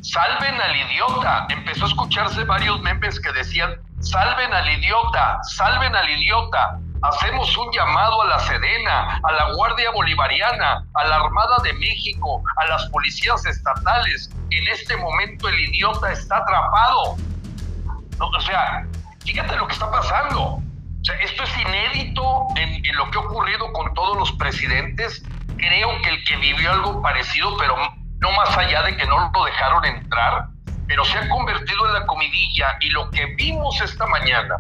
salven 0.00 0.60
al 0.60 0.76
idiota. 0.76 1.46
Empezó 1.48 1.84
a 1.84 1.88
escucharse 1.88 2.44
varios 2.44 2.80
memes 2.80 3.20
que 3.20 3.32
decían, 3.32 3.80
salven 4.00 4.52
al 4.52 4.68
idiota, 4.68 5.38
salven 5.42 5.94
al 5.94 6.08
idiota. 6.08 6.78
Hacemos 7.02 7.56
un 7.56 7.70
llamado 7.72 8.22
a 8.22 8.26
la 8.26 8.38
Sedena, 8.40 9.20
a 9.22 9.32
la 9.32 9.52
Guardia 9.54 9.90
Bolivariana, 9.92 10.84
a 10.94 11.04
la 11.04 11.16
Armada 11.16 11.58
de 11.62 11.72
México, 11.74 12.42
a 12.56 12.66
las 12.66 12.86
policías 12.86 13.44
estatales. 13.46 14.30
En 14.50 14.66
este 14.68 14.96
momento 14.96 15.48
el 15.48 15.60
idiota 15.60 16.10
está 16.10 16.38
atrapado. 16.38 17.16
o 18.18 18.40
sea, 18.40 18.84
fíjate 19.24 19.56
lo 19.56 19.68
que 19.68 19.74
está 19.74 19.90
pasando. 19.90 20.60
Sea, 21.08 21.16
esto 21.20 21.42
es 21.42 21.58
inédito 21.58 22.46
en, 22.56 22.84
en 22.84 22.96
lo 22.96 23.10
que 23.10 23.18
ha 23.18 23.22
ocurrido 23.22 23.72
con 23.72 23.94
todos 23.94 24.18
los 24.18 24.32
presidentes. 24.32 25.22
Creo 25.56 26.02
que 26.02 26.10
el 26.10 26.24
que 26.24 26.36
vivió 26.36 26.70
algo 26.70 27.00
parecido, 27.00 27.56
pero 27.56 27.76
no 28.20 28.32
más 28.32 28.56
allá 28.58 28.82
de 28.82 28.94
que 28.94 29.06
no 29.06 29.30
lo 29.32 29.44
dejaron 29.44 29.84
entrar, 29.86 30.48
pero 30.86 31.04
se 31.06 31.16
ha 31.16 31.28
convertido 31.30 31.86
en 31.86 31.94
la 31.94 32.06
comidilla 32.06 32.76
y 32.80 32.90
lo 32.90 33.10
que 33.10 33.24
vimos 33.36 33.80
esta 33.80 34.06
mañana 34.06 34.56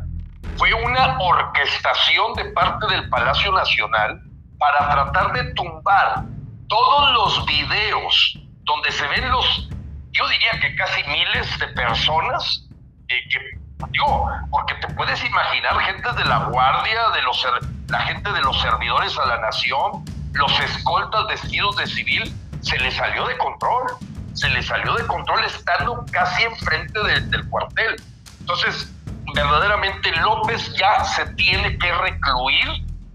fue 0.56 0.72
una 0.72 1.18
orquestación 1.18 2.34
de 2.34 2.46
parte 2.46 2.86
del 2.86 3.08
Palacio 3.10 3.52
Nacional 3.52 4.20
para 4.58 4.88
tratar 4.90 5.32
de 5.32 5.52
tumbar 5.54 6.24
todos 6.68 7.12
los 7.12 7.46
videos 7.46 8.38
donde 8.64 8.90
se 8.92 9.06
ven 9.08 9.30
los, 9.30 9.68
yo 10.12 10.28
diría 10.28 10.52
que 10.60 10.74
casi 10.76 11.02
miles 11.04 11.58
de 11.58 11.68
personas, 11.68 12.68
eh, 13.08 13.20
que, 13.30 13.57
digo, 13.90 14.30
porque 14.50 14.74
te 14.74 14.88
puedes 14.94 15.22
imaginar 15.24 15.78
gente 15.80 16.12
de 16.12 16.24
la 16.24 16.38
guardia, 16.44 17.10
de 17.10 17.22
los, 17.22 17.46
la 17.88 18.00
gente 18.00 18.32
de 18.32 18.40
los 18.40 18.60
servidores 18.60 19.16
a 19.18 19.26
la 19.26 19.38
nación, 19.40 20.04
los 20.32 20.60
escoltas 20.60 21.26
vestidos 21.26 21.76
de 21.76 21.86
civil, 21.86 22.34
se 22.60 22.78
le 22.78 22.90
salió 22.90 23.26
de 23.26 23.36
control, 23.38 23.86
se 24.34 24.48
le 24.50 24.62
salió 24.62 24.94
de 24.94 25.06
control 25.06 25.44
estando 25.44 26.04
casi 26.10 26.42
enfrente 26.42 27.00
del 27.02 27.48
cuartel. 27.48 27.96
Entonces, 28.40 28.92
verdaderamente 29.34 30.10
López 30.16 30.74
ya 30.74 31.04
se 31.04 31.26
tiene 31.34 31.78
que 31.78 31.92
recluir 31.92 32.68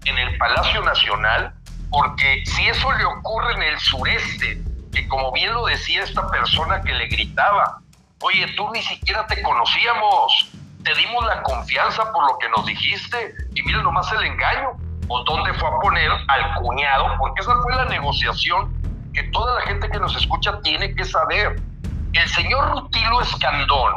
en 0.04 0.18
el 0.18 0.36
Palacio 0.38 0.82
Nacional, 0.82 1.52
porque 1.90 2.42
si 2.46 2.68
eso 2.68 2.92
le 2.92 3.04
ocurre 3.04 3.54
en 3.54 3.62
el 3.62 3.78
sureste, 3.78 4.62
que 4.92 5.08
como 5.08 5.32
bien 5.32 5.52
lo 5.52 5.66
decía 5.66 6.02
esta 6.02 6.28
persona 6.28 6.82
que 6.82 6.92
le 6.92 7.06
gritaba, 7.06 7.80
oye, 8.20 8.46
tú 8.56 8.70
ni 8.72 8.82
siquiera 8.82 9.26
te 9.26 9.42
conocíamos, 9.42 10.50
te 10.84 10.94
dimos 10.94 11.24
la 11.26 11.42
confianza 11.42 12.12
por 12.12 12.26
lo 12.26 12.38
que 12.38 12.48
nos 12.50 12.66
dijiste, 12.66 13.34
y 13.54 13.62
mira 13.62 13.82
nomás 13.82 14.12
el 14.12 14.22
engaño, 14.24 14.72
o 15.08 15.24
dónde 15.24 15.52
fue 15.54 15.68
a 15.68 15.80
poner 15.80 16.10
al 16.28 16.54
cuñado, 16.56 17.16
porque 17.18 17.40
esa 17.40 17.52
fue 17.62 17.74
la 17.74 17.86
negociación 17.86 18.72
que 19.12 19.22
toda 19.24 19.60
la 19.60 19.60
gente 19.62 19.88
que 19.88 19.98
nos 19.98 20.14
escucha 20.16 20.60
tiene 20.62 20.94
que 20.94 21.04
saber. 21.04 21.60
El 22.12 22.28
señor 22.28 22.70
Rutilo 22.72 23.22
Escandón 23.22 23.94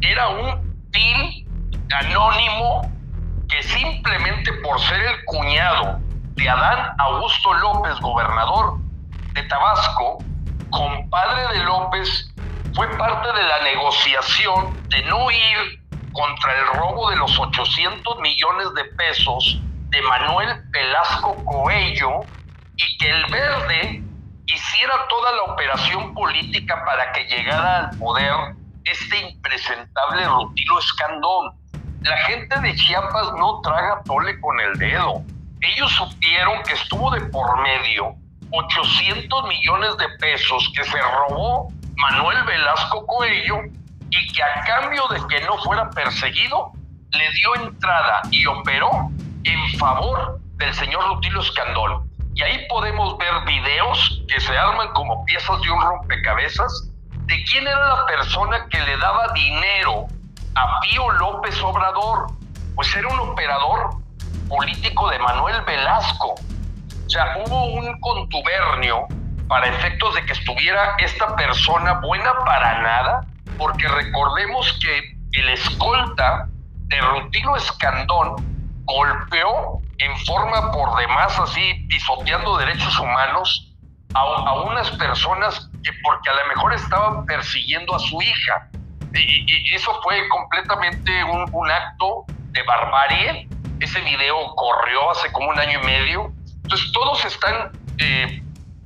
era 0.00 0.28
un 0.28 0.90
til 0.90 1.46
anónimo 1.92 2.90
que 3.48 3.62
simplemente 3.62 4.52
por 4.64 4.80
ser 4.80 5.00
el 5.00 5.24
cuñado 5.26 6.00
de 6.34 6.48
Adán 6.48 6.94
Augusto 6.98 7.54
López, 7.54 7.98
gobernador 8.00 8.78
de 9.32 9.42
Tabasco, 9.44 10.18
compadre 10.70 11.58
de 11.58 11.64
López, 11.64 12.32
fue 12.74 12.88
parte 12.96 13.28
de 13.32 13.42
la 13.42 13.62
negociación 13.62 14.88
de 14.88 15.02
no 15.02 15.30
ir 15.30 15.79
contra 16.12 16.58
el 16.58 16.66
robo 16.78 17.10
de 17.10 17.16
los 17.16 17.38
800 17.38 18.20
millones 18.20 18.74
de 18.74 18.84
pesos 18.96 19.60
de 19.90 20.02
Manuel 20.02 20.62
Velasco 20.70 21.44
Coello 21.44 22.20
y 22.76 22.98
que 22.98 23.10
el 23.10 23.24
verde 23.26 24.02
hiciera 24.46 24.94
toda 25.08 25.32
la 25.32 25.42
operación 25.52 26.14
política 26.14 26.84
para 26.84 27.12
que 27.12 27.24
llegara 27.24 27.78
al 27.78 27.98
poder 27.98 28.32
este 28.84 29.18
impresentable 29.30 30.26
Rutilo 30.26 30.78
Escandón. 30.78 31.52
La 32.02 32.16
gente 32.18 32.58
de 32.60 32.74
Chiapas 32.74 33.32
no 33.38 33.60
traga 33.60 34.02
tole 34.04 34.40
con 34.40 34.58
el 34.60 34.78
dedo. 34.78 35.22
Ellos 35.60 35.92
supieron 35.92 36.62
que 36.62 36.72
estuvo 36.72 37.10
de 37.10 37.20
por 37.26 37.60
medio 37.60 38.14
800 38.52 39.46
millones 39.46 39.96
de 39.98 40.08
pesos 40.18 40.72
que 40.74 40.84
se 40.84 40.98
robó 40.98 41.68
Manuel 41.96 42.42
Velasco 42.44 43.06
Coello 43.06 43.60
y 44.10 44.32
que 44.32 44.42
a 44.42 44.64
cambio 44.64 45.06
de 45.08 45.20
que 45.28 45.40
no 45.46 45.58
fuera 45.58 45.88
perseguido, 45.90 46.72
le 47.10 47.30
dio 47.32 47.54
entrada 47.56 48.22
y 48.30 48.46
operó 48.46 49.10
en 49.44 49.78
favor 49.78 50.40
del 50.56 50.72
señor 50.74 51.06
Rutilo 51.08 51.40
Escandón. 51.40 52.10
Y 52.34 52.42
ahí 52.42 52.66
podemos 52.68 53.18
ver 53.18 53.32
videos 53.46 54.22
que 54.28 54.40
se 54.40 54.56
arman 54.56 54.88
como 54.92 55.24
piezas 55.24 55.60
de 55.62 55.70
un 55.70 55.80
rompecabezas 55.80 56.90
de 57.26 57.44
quién 57.44 57.66
era 57.66 57.96
la 57.96 58.06
persona 58.06 58.66
que 58.68 58.80
le 58.80 58.96
daba 58.96 59.32
dinero 59.34 60.06
a 60.54 60.80
Pío 60.80 61.10
López 61.12 61.60
Obrador. 61.62 62.26
Pues 62.74 62.94
era 62.94 63.08
un 63.08 63.20
operador 63.20 63.90
político 64.48 65.10
de 65.10 65.18
Manuel 65.18 65.62
Velasco. 65.62 66.34
O 66.34 67.10
sea, 67.10 67.36
hubo 67.44 67.64
un 67.66 68.00
contubernio 68.00 69.06
para 69.48 69.66
efectos 69.66 70.14
de 70.14 70.24
que 70.24 70.32
estuviera 70.32 70.94
esta 70.98 71.34
persona 71.34 71.94
buena 71.94 72.32
para 72.44 72.80
nada, 72.82 73.26
porque 73.60 73.86
recordemos 73.86 74.72
que 74.80 75.16
el 75.32 75.48
escolta 75.50 76.48
de 76.88 76.98
Rutino 76.98 77.54
Escandón 77.56 78.36
golpeó 78.84 79.80
en 79.98 80.16
forma 80.24 80.72
por 80.72 80.98
demás 80.98 81.38
así 81.38 81.86
pisoteando 81.90 82.56
derechos 82.56 82.98
humanos 82.98 83.76
a, 84.14 84.54
unas 84.62 84.90
personas 84.92 85.70
que 85.84 85.92
porque 86.02 86.30
a 86.30 86.34
lo 86.34 86.48
mejor 86.48 86.72
estaban 86.72 87.26
persiguiendo 87.26 87.94
a 87.94 87.98
su 87.98 88.20
hija. 88.22 88.70
Y, 89.14 89.74
eso 89.74 89.92
fue 90.02 90.26
completamente 90.30 91.22
un, 91.22 91.70
acto 91.70 92.24
de 92.52 92.62
barbarie. 92.62 93.48
Ese 93.78 94.00
video 94.00 94.54
corrió 94.56 95.10
hace 95.10 95.30
como 95.32 95.50
un 95.50 95.60
año 95.60 95.80
y 95.82 95.86
medio. 95.86 96.32
Entonces 96.62 96.90
todos 96.92 97.24
están 97.26 97.72
eh, 97.98 98.42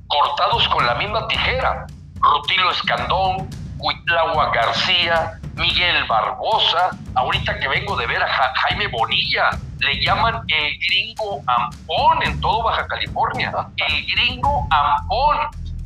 cortados 0.07 0.67
con 0.67 0.85
la 0.85 0.95
misma 0.95 1.27
tijera. 1.27 1.87
Rutilo 2.19 2.71
Escandón, 2.71 3.49
Huitlagua 3.77 4.51
García, 4.51 5.39
Miguel 5.55 6.03
Barbosa, 6.05 6.91
ahorita 7.15 7.59
que 7.59 7.67
vengo 7.67 7.95
de 7.95 8.07
ver 8.07 8.21
a 8.21 8.27
Jaime 8.27 8.87
Bonilla, 8.87 9.51
le 9.79 10.01
llaman 10.01 10.41
el 10.47 10.77
gringo 10.79 11.41
ampón 11.47 12.23
en 12.23 12.39
todo 12.41 12.63
Baja 12.63 12.87
California, 12.87 13.51
el 13.77 14.05
gringo 14.05 14.67
ampón. 14.71 15.37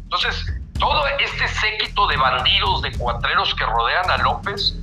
Entonces, 0.03 0.53
todo 0.79 1.05
este 1.07 1.47
séquito 1.47 2.07
de 2.07 2.17
bandidos, 2.17 2.81
de 2.81 2.91
cuatreros 2.97 3.53
que 3.55 3.65
rodean 3.65 4.09
a 4.09 4.17
López, 4.17 4.75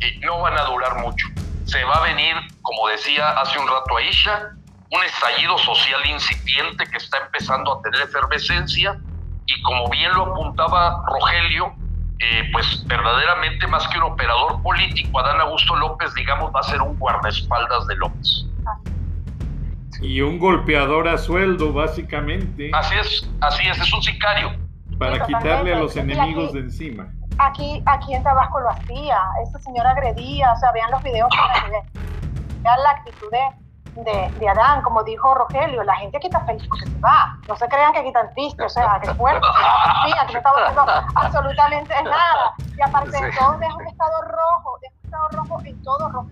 eh, 0.00 0.18
no 0.22 0.40
van 0.40 0.58
a 0.58 0.64
durar 0.64 0.96
mucho. 0.96 1.26
Se 1.66 1.84
va 1.84 1.96
a 1.96 2.00
venir, 2.02 2.34
como 2.62 2.88
decía 2.88 3.30
hace 3.30 3.58
un 3.58 3.68
rato 3.68 3.96
Aisha, 3.96 4.50
un 4.90 5.02
estallido 5.04 5.58
social 5.58 6.00
incipiente 6.06 6.86
que 6.86 6.96
está 6.96 7.18
empezando 7.18 7.78
a 7.78 7.82
tener 7.82 8.00
efervescencia 8.02 8.98
y 9.46 9.62
como 9.62 9.88
bien 9.88 10.12
lo 10.14 10.32
apuntaba 10.32 11.04
Rogelio, 11.06 11.74
eh, 12.18 12.48
pues 12.52 12.84
verdaderamente 12.86 13.66
más 13.66 13.86
que 13.88 13.98
un 13.98 14.04
operador 14.04 14.62
político, 14.62 15.18
Adán 15.18 15.40
Augusto 15.40 15.74
López, 15.76 16.14
digamos, 16.14 16.52
va 16.54 16.60
a 16.60 16.62
ser 16.62 16.80
un 16.80 16.98
guardaespaldas 16.98 17.86
de 17.86 17.96
López. 17.96 18.46
Y 20.00 20.20
un 20.20 20.38
golpeador 20.38 21.08
a 21.08 21.18
sueldo, 21.18 21.72
básicamente. 21.72 22.70
Así 22.72 22.94
es, 22.96 23.30
así 23.40 23.66
es, 23.66 23.78
es 23.78 23.92
un 23.92 24.02
sicario. 24.02 24.52
Para 24.98 25.24
quitarle 25.26 25.74
a 25.74 25.78
los 25.78 25.96
enemigos 25.96 26.52
de 26.52 26.60
encima. 26.60 27.12
Aquí, 27.38 27.82
aquí 27.86 28.14
en 28.14 28.22
Tabasco 28.22 28.60
lo 28.60 28.70
hacía, 28.70 29.18
ese 29.42 29.58
señor 29.64 29.86
agredía, 29.86 30.52
o 30.52 30.56
sea, 30.56 30.70
vean 30.72 30.90
los 30.92 31.02
videos 31.02 31.28
para 31.36 31.64
que 31.64 31.70
vean 32.62 32.82
la 32.82 32.90
actitud 32.90 33.30
de 33.32 33.63
de, 33.94 34.30
de, 34.38 34.48
Adán, 34.48 34.82
como 34.82 35.02
dijo 35.04 35.34
Rogelio, 35.34 35.82
la 35.84 35.94
gente 35.96 36.16
aquí 36.16 36.26
está 36.26 36.40
feliz 36.40 36.66
porque 36.68 36.86
se 36.86 37.00
va. 37.00 37.38
No 37.48 37.56
se 37.56 37.68
crean 37.68 37.92
que 37.92 38.00
aquí 38.00 38.08
están 38.08 38.32
tristes, 38.34 38.66
o 38.66 38.68
sea, 38.68 38.98
que 39.00 39.14
fuerte, 39.14 39.46
que 40.04 40.32
no 40.32 40.38
está 40.38 40.50
haciendo 40.50 40.84
absolutamente 41.14 42.02
nada. 42.02 42.54
Y 42.76 42.82
aparte 42.82 43.10
de 43.10 43.32
todo, 43.32 43.56
deja 43.58 43.74
un 43.74 43.86
estado 43.86 44.22
rojo, 44.22 44.78
deja 44.82 44.94
un 44.94 45.04
estado 45.04 45.28
rojo 45.30 45.60
en 45.64 45.82
todo, 45.82 46.08
rojo 46.08 46.28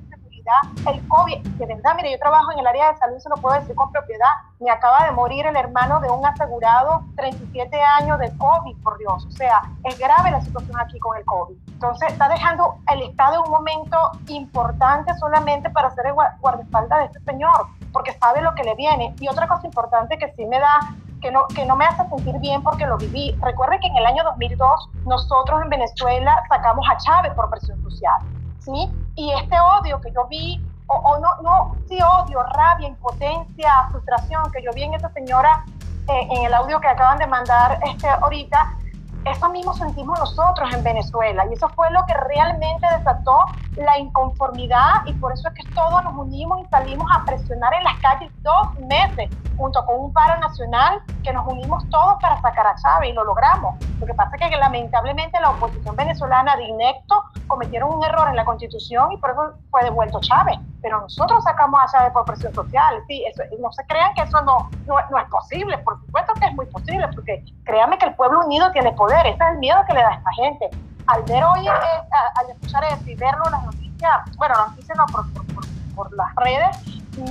el 0.91 1.09
COVID, 1.09 1.47
de 1.59 1.67
verdad, 1.67 1.95
mire, 1.97 2.13
yo 2.13 2.19
trabajo 2.19 2.53
en 2.53 2.59
el 2.59 2.67
área 2.67 2.93
de 2.93 2.99
salud, 2.99 3.19
se 3.19 3.29
lo 3.29 3.37
puedo 3.37 3.59
decir 3.59 3.75
con 3.75 3.91
propiedad, 3.93 4.29
me 4.61 4.71
acaba 4.71 5.05
de 5.05 5.13
morir 5.13 5.47
el 5.47 5.57
hermano 5.57 6.01
de 6.01 6.09
un 6.11 6.25
asegurado, 6.25 7.03
37 7.17 7.81
años 8.01 8.19
de 8.19 8.37
COVID, 8.37 8.77
por 8.83 8.99
Dios, 8.99 9.27
o 9.27 9.31
sea, 9.33 9.63
es 9.85 9.99
grave 9.99 10.31
la 10.31 10.41
situación 10.41 10.79
aquí 10.79 10.99
con 10.99 11.17
el 11.17 11.25
COVID. 11.25 11.57
Entonces, 11.69 12.13
está 12.13 12.29
dejando 12.29 12.77
el 12.93 13.03
Estado 13.03 13.37
en 13.37 13.43
un 13.43 13.51
momento 13.51 13.97
importante 14.29 15.15
solamente 15.15 15.71
para 15.71 15.89
hacer 15.89 16.07
el 16.07 16.15
guardaespaldas 16.15 16.99
de 16.99 17.05
este 17.07 17.21
señor, 17.21 17.67
porque 17.93 18.13
sabe 18.15 18.41
lo 18.43 18.55
que 18.55 18.65
le 18.65 18.75
viene. 18.75 19.15
Y 19.21 19.29
otra 19.29 19.49
cosa 19.49 19.67
importante 19.67 20.19
que 20.19 20.33
sí 20.33 20.47
me 20.47 20.59
da 20.59 20.79
que 21.23 21.31
no, 21.31 21.47
que 21.55 21.65
no 21.65 21.77
me 21.77 21.87
hace 21.87 22.07
sentir 22.09 22.39
bien 22.41 22.63
porque 22.63 22.87
lo 22.87 22.99
viví. 22.99 23.35
Recuerde 23.41 23.79
que 23.81 23.87
en 23.87 23.97
el 23.97 24.05
año 24.05 24.25
2002 24.25 24.91
nosotros 25.07 25.63
en 25.63 25.71
Venezuela 25.71 26.43
sacamos 26.49 26.85
a 26.91 26.97
Chávez 26.99 27.33
por 27.35 27.49
presión 27.49 27.81
social, 27.83 28.21
¿sí? 28.59 28.91
Y 29.15 29.33
este 29.33 29.57
que 30.01 30.13
yo 30.13 30.27
vi, 30.29 30.61
o, 30.87 31.19
no, 31.19 31.43
no, 31.43 31.77
sí 31.89 31.99
odio, 32.03 32.43
rabia, 32.43 32.89
impotencia, 32.89 33.89
frustración 33.91 34.51
que 34.53 34.63
yo 34.63 34.71
vi 34.75 34.83
en 34.83 34.95
esa 34.95 35.11
señora 35.13 35.65
eh, 36.09 36.29
en 36.31 36.45
el 36.45 36.55
audio 36.55 36.81
que 36.81 36.89
acaban 36.89 37.19
de 37.19 37.27
mandar 37.27 37.79
este, 37.85 38.09
ahorita, 38.09 38.77
eso 39.25 39.49
mismo 39.51 39.73
sentimos 39.75 40.19
nosotros 40.19 40.73
en 40.75 40.83
Venezuela 40.83 41.47
y 41.51 41.55
eso 41.55 41.69
fue 41.71 41.91
lo 41.91 42.05
que 42.07 42.15
realmente 42.15 42.87
desató 42.99 43.45
la 43.77 43.99
inconformidad 43.99 45.05
y 45.07 45.13
por 45.15 45.33
eso 45.33 45.49
es 45.49 45.55
que 45.55 45.75
todos 45.75 46.03
nos 46.05 46.15
unimos 46.15 46.61
y 46.61 46.67
salimos 46.67 47.07
a 47.15 47.25
presionar 47.25 47.73
en 47.75 47.85
las 47.85 47.99
calles 48.01 48.31
dos 48.43 48.75
meses 48.81 49.31
junto 49.57 49.85
con 49.87 50.01
un 50.01 50.13
paro 50.13 50.41
nacional 50.41 51.01
que 51.23 51.33
nos 51.33 51.47
unimos 51.47 51.89
todos 51.91 52.21
para 52.21 52.41
sacar 52.41 52.67
a 52.67 52.75
Chávez 52.75 53.11
y 53.11 53.13
lo 53.13 53.25
logramos. 53.25 53.77
Lo 54.01 54.07
que 54.07 54.15
pasa 54.15 54.35
es 54.37 54.51
que 54.51 54.57
lamentablemente 54.57 55.39
la 55.41 55.51
oposición 55.51 55.95
venezolana 55.95 56.57
de 56.57 56.65
inecto 56.65 57.23
cometieron 57.47 57.95
un 57.95 58.05
error 58.05 58.29
en 58.29 58.37
la 58.37 58.45
constitución 58.45 59.13
y 59.13 59.19
por 59.19 59.31
eso 59.31 59.53
fue 59.71 59.85
devuelto 59.85 60.21
Chávez. 60.21 60.59
Pero 60.81 61.01
nosotros 61.01 61.45
sacamos 61.45 61.81
a 61.81 61.87
Chávez 61.93 62.13
por 62.13 62.25
presión 62.25 62.53
social. 62.53 63.03
Sí, 63.07 63.25
eso, 63.25 63.43
no 63.61 63.71
se 63.73 63.87
crean 63.87 64.13
que 64.15 64.23
eso 64.23 64.41
no, 64.43 64.69
no, 64.87 64.97
no 65.11 65.19
es 65.19 65.29
posible. 65.29 65.79
Por 65.79 66.01
supuesto 66.01 66.33
que 66.35 66.47
es 66.47 66.55
muy 66.55 66.67
posible 66.67 67.07
porque 67.15 67.45
créanme 67.65 67.99
que 67.99 68.07
el 68.07 68.15
pueblo 68.17 68.41
unido 68.45 68.73
tiene 68.73 68.93
poder. 68.93 69.12
Ese 69.21 69.31
es 69.31 69.41
el 69.41 69.59
miedo 69.59 69.79
que 69.87 69.95
le 69.95 70.01
da 70.01 70.09
a 70.09 70.15
esta 70.15 70.33
gente. 70.33 70.71
Al 71.07 71.23
ver 71.25 71.45
hoy, 71.45 71.67
eh, 71.67 71.71
al 71.71 72.51
escuchar 72.51 72.85
eso 72.85 73.03
y 73.07 73.15
verlo 73.15 73.45
en 73.47 73.53
las 73.53 73.65
noticias, 73.65 74.13
bueno, 74.37 74.55
las 74.57 74.71
noticias 74.71 74.97
no, 74.97 75.07
por, 75.07 75.33
por, 75.33 75.67
por 75.95 76.13
las 76.15 76.35
redes, 76.37 76.77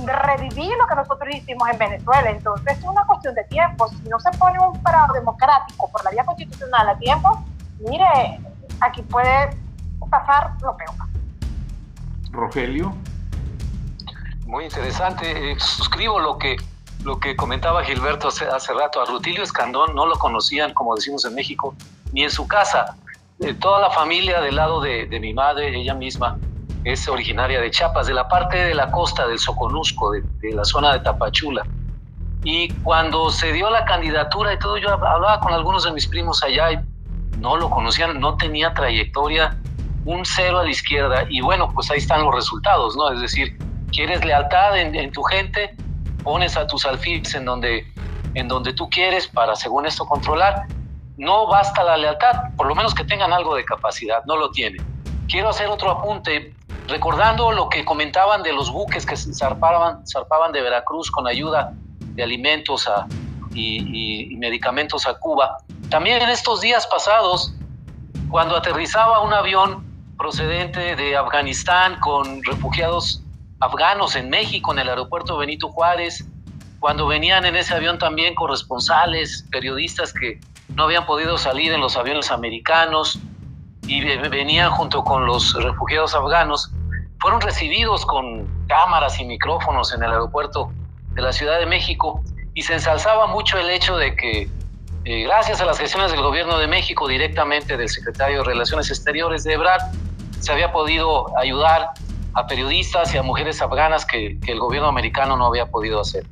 revivir 0.04 0.72
lo 0.78 0.86
que 0.86 0.94
nosotros 0.94 1.34
hicimos 1.34 1.68
en 1.68 1.78
Venezuela. 1.78 2.30
Entonces 2.30 2.78
es 2.78 2.84
una 2.84 3.04
cuestión 3.04 3.34
de 3.34 3.44
tiempo. 3.44 3.88
Si 3.88 4.08
no 4.08 4.20
se 4.20 4.30
pone 4.38 4.58
un 4.60 4.80
parado 4.82 5.14
democrático 5.14 5.90
por 5.90 6.04
la 6.04 6.10
vía 6.10 6.24
constitucional 6.24 6.88
a 6.88 6.96
tiempo, 6.98 7.42
mire, 7.80 8.40
aquí 8.80 9.02
puede 9.02 9.56
pasar 10.10 10.52
lo 10.60 10.76
peor. 10.76 10.94
Rogelio. 12.30 12.94
Muy 14.46 14.64
interesante. 14.64 15.52
Eh, 15.52 15.56
suscribo 15.58 16.18
lo 16.20 16.38
que, 16.38 16.56
lo 17.04 17.18
que 17.18 17.36
comentaba 17.36 17.84
Gilberto 17.84 18.28
hace, 18.28 18.46
hace, 18.46 18.72
rato. 18.72 19.00
A 19.00 19.04
Rutilio 19.04 19.42
Escandón 19.42 19.94
no 19.94 20.06
lo 20.06 20.14
conocían, 20.16 20.72
como 20.74 20.94
decimos 20.94 21.24
en 21.24 21.34
México, 21.34 21.74
ni 22.12 22.22
en 22.24 22.30
su 22.30 22.46
casa. 22.46 22.96
Eh, 23.40 23.54
toda 23.54 23.80
la 23.80 23.90
familia 23.90 24.40
del 24.40 24.56
lado 24.56 24.80
de, 24.80 25.06
de 25.06 25.20
mi 25.20 25.34
madre, 25.34 25.76
ella 25.76 25.94
misma, 25.94 26.38
es 26.84 27.08
originaria 27.08 27.60
de 27.60 27.70
Chiapas, 27.70 28.06
de 28.06 28.14
la 28.14 28.28
parte 28.28 28.56
de 28.56 28.74
la 28.74 28.90
costa 28.90 29.26
del 29.26 29.38
Soconusco, 29.38 30.12
de, 30.12 30.52
la 30.52 30.64
zona 30.64 30.92
de 30.92 31.00
Tapachula. 31.00 31.62
Y 32.44 32.68
cuando 32.82 33.30
se 33.30 33.52
dio 33.52 33.70
la 33.70 33.84
candidatura 33.84 34.52
y 34.52 34.58
todo, 34.58 34.76
yo 34.78 34.90
hablaba 34.90 35.38
con 35.40 35.52
algunos 35.52 35.84
de 35.84 35.92
mis 35.92 36.06
primos 36.06 36.42
allá 36.42 36.72
y 36.72 36.78
no 37.38 37.56
lo 37.56 37.70
conocían, 37.70 38.18
no 38.18 38.36
tenía 38.36 38.74
trayectoria, 38.74 39.56
un 40.04 40.24
cero 40.24 40.58
a 40.58 40.64
la 40.64 40.70
izquierda. 40.70 41.24
Y 41.28 41.40
bueno, 41.40 41.70
pues 41.72 41.90
ahí 41.90 41.98
están 41.98 42.24
los 42.24 42.34
resultados, 42.34 42.96
¿no? 42.96 43.12
Es 43.12 43.20
decir, 43.20 43.56
quieres 43.92 44.24
lealtad 44.24 44.76
en, 44.76 45.12
tu 45.12 45.22
gente, 45.22 45.76
pones 46.22 46.56
a 46.56 46.66
tus 46.66 46.86
alfiles 46.86 47.34
en 47.34 47.44
donde, 47.44 47.86
en 48.34 48.48
donde 48.48 48.72
tú 48.72 48.88
quieres 48.88 49.28
para, 49.28 49.54
según 49.56 49.86
esto, 49.86 50.06
controlar. 50.06 50.66
No 51.16 51.46
basta 51.46 51.84
la 51.84 51.96
lealtad, 51.96 52.54
por 52.56 52.66
lo 52.66 52.74
menos 52.74 52.94
que 52.94 53.04
tengan 53.04 53.32
algo 53.32 53.54
de 53.54 53.64
capacidad, 53.64 54.24
no 54.24 54.36
lo 54.36 54.50
tienen. 54.50 54.84
Quiero 55.28 55.50
hacer 55.50 55.68
otro 55.68 55.90
apunte 55.90 56.54
recordando 56.88 57.52
lo 57.52 57.68
que 57.68 57.84
comentaban 57.84 58.42
de 58.42 58.52
los 58.52 58.70
buques 58.70 59.06
que 59.06 59.16
zarpaban, 59.16 60.06
zarpaban 60.06 60.52
de 60.52 60.62
Veracruz 60.62 61.10
con 61.10 61.26
ayuda 61.26 61.72
de 62.00 62.22
alimentos 62.22 62.88
y, 63.54 64.34
medicamentos 64.36 65.06
a 65.06 65.14
Cuba, 65.14 65.58
también 65.88 66.20
en 66.20 66.28
estos 66.28 66.60
días 66.60 66.86
pasados, 66.86 67.54
cuando 68.28 68.56
aterrizaba 68.56 69.20
un 69.20 69.32
avión 69.32 69.84
procedente 70.16 70.96
de 70.96 71.16
Afganistán 71.16 71.98
con 72.00 72.42
refugiados 72.44 73.22
afganos 73.62 74.16
en 74.16 74.28
México, 74.28 74.72
en 74.72 74.80
el 74.80 74.88
aeropuerto 74.88 75.36
Benito 75.36 75.68
Juárez, 75.68 76.26
cuando 76.80 77.06
venían 77.06 77.44
en 77.44 77.54
ese 77.54 77.74
avión 77.74 77.98
también 77.98 78.34
corresponsales, 78.34 79.46
periodistas 79.52 80.12
que 80.12 80.40
no 80.74 80.84
habían 80.84 81.06
podido 81.06 81.38
salir 81.38 81.72
en 81.72 81.80
los 81.80 81.96
aviones 81.96 82.30
americanos, 82.32 83.20
y 83.86 84.00
venían 84.28 84.70
junto 84.70 85.02
con 85.04 85.26
los 85.26 85.54
refugiados 85.54 86.14
afganos, 86.14 86.70
fueron 87.20 87.40
recibidos 87.40 88.06
con 88.06 88.46
cámaras 88.66 89.20
y 89.20 89.24
micrófonos 89.24 89.92
en 89.94 90.02
el 90.02 90.10
aeropuerto 90.10 90.72
de 91.14 91.22
la 91.22 91.32
Ciudad 91.32 91.58
de 91.58 91.66
México 91.66 92.22
y 92.54 92.62
se 92.62 92.74
ensalzaba 92.74 93.26
mucho 93.26 93.58
el 93.58 93.70
hecho 93.70 93.96
de 93.96 94.16
que 94.16 94.48
eh, 95.04 95.22
gracias 95.24 95.60
a 95.60 95.64
las 95.64 95.78
gestiones 95.78 96.12
del 96.12 96.22
gobierno 96.22 96.58
de 96.58 96.66
México 96.66 97.08
directamente 97.08 97.76
del 97.76 97.88
secretario 97.88 98.38
de 98.38 98.44
Relaciones 98.44 98.88
Exteriores 98.90 99.44
de 99.44 99.54
Ebrard, 99.54 99.82
se 100.40 100.52
había 100.52 100.72
podido 100.72 101.36
ayudar 101.38 101.90
a 102.34 102.46
periodistas 102.46 103.14
y 103.14 103.18
a 103.18 103.22
mujeres 103.22 103.60
afganas 103.62 104.06
que, 104.06 104.38
el 104.46 104.58
gobierno 104.58 104.88
americano 104.88 105.36
no 105.36 105.46
había 105.46 105.66
podido 105.66 106.00
hacer. 106.00 106.26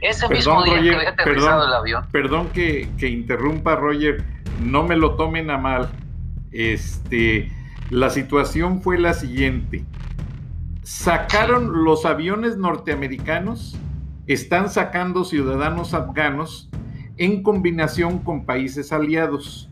Ese 0.00 0.28
mismo 0.28 0.62
día 0.64 0.80
que 0.80 0.94
había 0.94 1.08
aterrizado 1.10 1.66
el 1.66 1.72
avión. 1.72 2.06
Perdón 2.12 2.48
que, 2.50 2.90
que 2.98 3.08
interrumpa, 3.08 3.76
Roger, 3.76 4.22
no 4.60 4.82
me 4.82 4.96
lo 4.96 5.14
tomen 5.14 5.50
a 5.50 5.58
mal 5.58 5.90
este, 6.54 7.50
la 7.90 8.10
situación 8.10 8.80
fue 8.80 8.98
la 8.98 9.12
siguiente. 9.12 9.84
Sacaron 10.82 11.84
los 11.84 12.06
aviones 12.06 12.56
norteamericanos, 12.56 13.76
están 14.26 14.70
sacando 14.70 15.24
ciudadanos 15.24 15.92
afganos 15.94 16.70
en 17.16 17.42
combinación 17.42 18.20
con 18.20 18.46
países 18.46 18.92
aliados. 18.92 19.68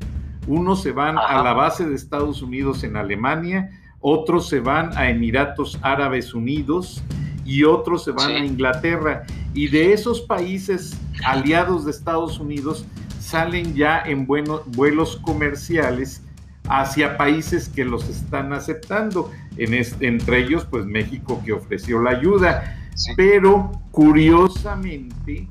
Unos 0.48 0.82
se 0.82 0.90
van 0.90 1.16
a 1.18 1.40
la 1.42 1.52
base 1.52 1.86
de 1.88 1.94
Estados 1.94 2.42
Unidos 2.42 2.82
en 2.82 2.96
Alemania, 2.96 3.70
otros 4.02 4.48
se 4.48 4.60
van 4.60 4.96
a 4.98 5.08
Emiratos 5.08 5.78
Árabes 5.80 6.34
Unidos 6.34 7.02
y 7.44 7.64
otros 7.64 8.04
se 8.04 8.10
van 8.10 8.32
a 8.32 8.44
Inglaterra. 8.44 9.24
Y 9.54 9.68
de 9.68 9.92
esos 9.92 10.20
países 10.20 10.98
aliados 11.24 11.84
de 11.84 11.92
Estados 11.92 12.38
Unidos 12.38 12.84
salen 13.20 13.74
ya 13.74 14.02
en 14.04 14.26
vuelos 14.26 15.16
comerciales 15.22 16.22
hacia 16.68 17.16
países 17.16 17.68
que 17.68 17.84
los 17.84 18.08
están 18.08 18.52
aceptando, 18.52 19.30
en 19.56 19.74
entre 20.00 20.44
ellos 20.44 20.66
pues 20.70 20.84
México 20.84 21.40
que 21.44 21.52
ofreció 21.52 22.02
la 22.02 22.10
ayuda. 22.10 22.76
Pero 23.16 23.72
curiosamente, 23.90 25.48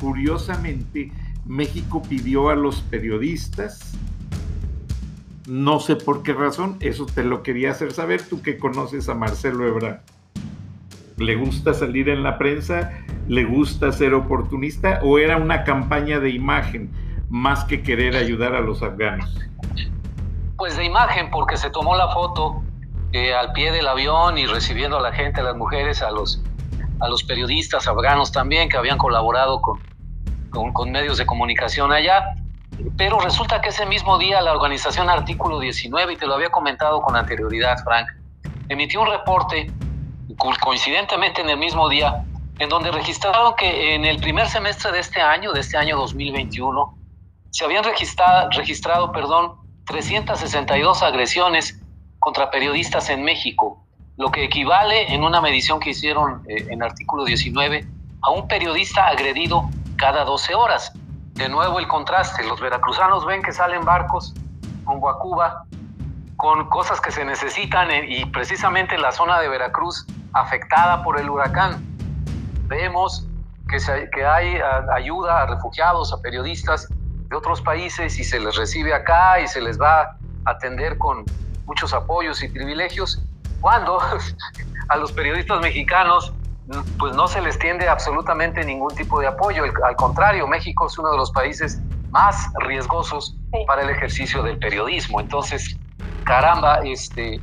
curiosamente, 0.00 1.12
México 1.44 2.02
pidió 2.02 2.48
a 2.48 2.54
los 2.54 2.80
periodistas, 2.82 3.92
no 5.52 5.80
sé 5.80 5.96
por 5.96 6.22
qué 6.22 6.32
razón, 6.32 6.78
eso 6.80 7.04
te 7.04 7.24
lo 7.24 7.42
quería 7.42 7.72
hacer 7.72 7.92
saber, 7.92 8.22
tú 8.26 8.40
que 8.40 8.56
conoces 8.56 9.08
a 9.10 9.14
Marcelo 9.14 9.66
Ebrard. 9.66 10.00
¿Le 11.18 11.36
gusta 11.36 11.74
salir 11.74 12.08
en 12.08 12.22
la 12.22 12.38
prensa? 12.38 12.92
¿Le 13.28 13.44
gusta 13.44 13.92
ser 13.92 14.14
oportunista? 14.14 15.00
¿O 15.02 15.18
era 15.18 15.36
una 15.36 15.64
campaña 15.64 16.20
de 16.20 16.30
imagen 16.30 16.90
más 17.28 17.64
que 17.64 17.82
querer 17.82 18.16
ayudar 18.16 18.54
a 18.54 18.60
los 18.60 18.82
afganos? 18.82 19.38
pues 20.62 20.76
de 20.76 20.84
imagen, 20.84 21.28
porque 21.28 21.56
se 21.56 21.70
tomó 21.70 21.96
la 21.96 22.08
foto 22.10 22.62
eh, 23.12 23.34
al 23.34 23.52
pie 23.52 23.72
del 23.72 23.88
avión 23.88 24.38
y 24.38 24.46
recibiendo 24.46 24.96
a 24.96 25.00
la 25.00 25.12
gente, 25.12 25.40
a 25.40 25.42
las 25.42 25.56
mujeres, 25.56 26.02
a 26.02 26.12
los, 26.12 26.40
a 27.00 27.08
los 27.08 27.24
periodistas 27.24 27.88
afganos 27.88 28.30
también 28.30 28.68
que 28.68 28.76
habían 28.76 28.96
colaborado 28.96 29.60
con, 29.60 30.72
con, 30.72 30.92
medios 30.92 31.18
de 31.18 31.26
comunicación 31.26 31.90
allá. 31.90 32.36
Pero 32.96 33.18
resulta 33.20 33.60
que 33.60 33.70
ese 33.70 33.86
mismo 33.86 34.18
día 34.18 34.40
la 34.40 34.52
organización 34.52 35.08
Artículo 35.08 35.60
19, 35.60 36.12
y 36.12 36.16
te 36.16 36.26
lo 36.26 36.34
había 36.34 36.50
comentado 36.50 37.00
con 37.00 37.16
anterioridad, 37.16 37.76
Frank, 37.84 38.08
emitió 38.68 39.00
un 39.02 39.08
reporte, 39.08 39.70
coincidentemente 40.36 41.40
en 41.40 41.50
el 41.50 41.58
mismo 41.58 41.88
día, 41.88 42.24
en 42.58 42.68
donde 42.68 42.90
registraron 42.90 43.54
que 43.56 43.94
en 43.94 44.04
el 44.04 44.20
primer 44.20 44.48
semestre 44.48 44.92
de 44.92 45.00
este 45.00 45.20
año, 45.20 45.52
de 45.52 45.60
este 45.60 45.76
año 45.76 45.96
2021, 45.96 46.98
se 47.50 47.64
habían 47.64 47.84
registrado, 47.84 48.50
registrado 48.50 49.12
perdón, 49.12 49.56
362 49.86 51.02
agresiones 51.02 51.80
contra 52.18 52.50
periodistas 52.50 53.10
en 53.10 53.24
México, 53.24 53.84
lo 54.16 54.30
que 54.30 54.44
equivale 54.44 55.12
en 55.12 55.24
una 55.24 55.40
medición 55.40 55.80
que 55.80 55.90
hicieron 55.90 56.42
eh, 56.48 56.66
en 56.70 56.82
artículo 56.82 57.24
19 57.24 57.84
a 58.22 58.30
un 58.30 58.46
periodista 58.46 59.08
agredido 59.08 59.68
cada 59.96 60.24
12 60.24 60.54
horas. 60.54 60.92
De 61.34 61.48
nuevo 61.48 61.78
el 61.78 61.88
contraste, 61.88 62.44
los 62.44 62.60
veracruzanos 62.60 63.24
ven 63.26 63.42
que 63.42 63.52
salen 63.52 63.84
barcos 63.84 64.34
rumbo 64.84 65.08
a 65.08 65.18
Cuba 65.18 65.64
con 66.36 66.68
cosas 66.68 67.00
que 67.00 67.10
se 67.10 67.24
necesitan 67.24 67.88
y 68.06 68.24
precisamente 68.26 68.94
en 68.94 69.02
la 69.02 69.12
zona 69.12 69.40
de 69.40 69.48
Veracruz 69.48 70.06
afectada 70.32 71.02
por 71.02 71.18
el 71.18 71.30
huracán. 71.30 71.82
Vemos 72.66 73.26
que, 73.68 73.78
que 74.10 74.26
hay 74.26 74.58
ayuda 74.94 75.42
a 75.42 75.46
refugiados, 75.46 76.12
a 76.12 76.20
periodistas 76.20 76.88
de 77.28 77.36
otros 77.36 77.60
países 77.62 78.18
y 78.18 78.24
se 78.24 78.40
les 78.40 78.56
recibe 78.56 78.92
acá 78.92 79.40
y 79.40 79.48
se 79.48 79.60
les 79.60 79.80
va 79.80 80.00
a 80.02 80.16
atender 80.44 80.98
con 80.98 81.24
muchos 81.64 81.94
apoyos 81.94 82.42
y 82.42 82.48
privilegios, 82.48 83.22
cuando 83.60 84.00
a 84.88 84.96
los 84.96 85.12
periodistas 85.12 85.60
mexicanos 85.60 86.32
pues 86.98 87.14
no 87.14 87.26
se 87.28 87.40
les 87.40 87.58
tiende 87.58 87.88
absolutamente 87.88 88.64
ningún 88.64 88.94
tipo 88.94 89.20
de 89.20 89.26
apoyo. 89.26 89.64
Al 89.84 89.96
contrario, 89.96 90.46
México 90.46 90.86
es 90.86 90.98
uno 90.98 91.10
de 91.10 91.16
los 91.16 91.30
países 91.30 91.80
más 92.10 92.48
riesgosos 92.60 93.36
para 93.66 93.82
el 93.82 93.90
ejercicio 93.90 94.42
del 94.42 94.58
periodismo. 94.58 95.20
Entonces, 95.20 95.76
caramba, 96.24 96.80
este, 96.84 97.40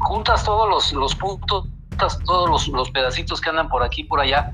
juntas 0.00 0.44
todos 0.44 0.68
los, 0.68 0.92
los 0.92 1.14
puntos, 1.14 1.68
todos 2.24 2.48
los, 2.48 2.68
los, 2.68 2.90
pedacitos 2.90 3.40
que 3.40 3.50
andan 3.50 3.68
por 3.68 3.82
aquí 3.82 4.04
por 4.04 4.20
allá, 4.20 4.52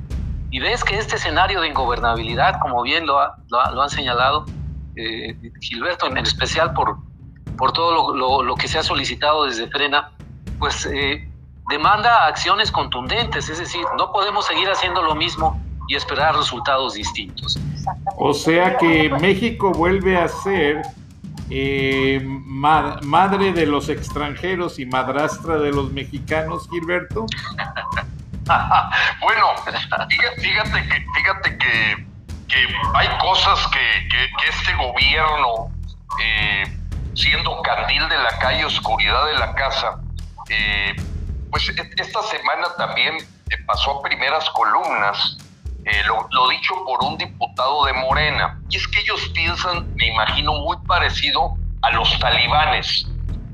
y 0.51 0.61
ves 0.61 0.85
que 0.85 0.97
este 0.97 1.17
escenario 1.17 1.61
de 1.61 1.69
ingobernabilidad, 1.69 2.61
como 2.61 2.83
bien 2.83 3.07
lo, 3.07 3.19
lo, 3.49 3.83
han 3.83 3.91
señalado 3.91 4.45
eh, 4.97 5.37
Gilberto, 5.61 6.07
en 6.07 6.19
especial 6.19 6.73
por, 6.75 6.99
por 7.57 7.73
todo 7.73 8.15
lo, 8.15 8.43
lo, 8.43 8.55
que 8.55 8.69
se 8.69 8.79
ha 8.79 8.83
solicitado 8.83 9.47
desde 9.47 9.67
Frena, 9.69 10.13
pues 10.59 10.87
eh, 10.87 11.29
demanda 11.69 12.27
acciones 12.27 12.71
contundentes, 12.71 13.49
es 13.49 13.59
decir, 13.59 13.85
no 13.97 14.13
podemos 14.13 14.47
seguir 14.47 14.69
haciendo 14.69 15.03
lo 15.03 15.15
mismo 15.15 15.61
y 15.89 15.97
esperar 15.97 16.37
resultados 16.37 16.95
distintos. 16.95 17.59
O 18.17 18.33
sea 18.33 18.77
que 18.77 19.11
México 19.21 19.73
vuelve 19.73 20.17
a 20.17 20.29
ser 20.29 20.83
eh, 21.51 22.21
madre 22.23 23.53
de 23.53 23.67
los 23.67 23.89
extranjeros 23.89 24.79
y 24.79 24.87
madrastra 24.87 25.57
de 25.57 25.73
los 25.73 25.93
mexicanos, 25.93 26.69
Gilberto. 26.71 27.27
bueno, 29.21 29.47
fíjate 30.41 30.89
que, 30.89 31.07
fíjate 31.15 31.59
que, 31.59 32.05
hay 32.95 33.09
cosas 33.19 33.67
que, 33.69 34.09
este 34.49 34.75
gobierno, 34.75 35.71
eh, 36.23 36.65
siendo 37.15 37.61
candil 37.63 38.09
de 38.09 38.19
la 38.19 38.39
calle, 38.39 38.65
oscuridad 38.65 39.27
de 39.27 39.35
la 39.35 39.55
casa, 39.55 40.01
eh, 40.49 40.95
pues 41.55 41.69
e, 41.69 41.91
esta 42.03 42.21
semana 42.23 42.67
también 42.77 43.17
pasó 43.65 43.99
a 43.99 44.03
primeras 44.03 44.51
columnas 44.51 45.39
eh, 45.85 46.03
lo, 46.05 46.49
dicho 46.49 46.75
por 46.85 47.05
un 47.05 47.17
diputado 47.17 47.85
de 47.85 47.93
Morena. 47.93 48.59
Y 48.71 48.77
es 48.77 48.89
que 48.89 48.99
ellos 48.99 49.31
piensan, 49.33 49.95
me 49.95 50.09
imagino, 50.09 50.53
muy 50.55 50.77
parecido 50.89 51.55
a 51.83 51.91
los 51.93 52.19
talibanes. 52.19 53.07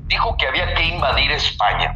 Dijo 0.07 0.35
que 0.37 0.47
había 0.47 0.73
que 0.73 0.83
invadir 0.83 1.31
España. 1.31 1.95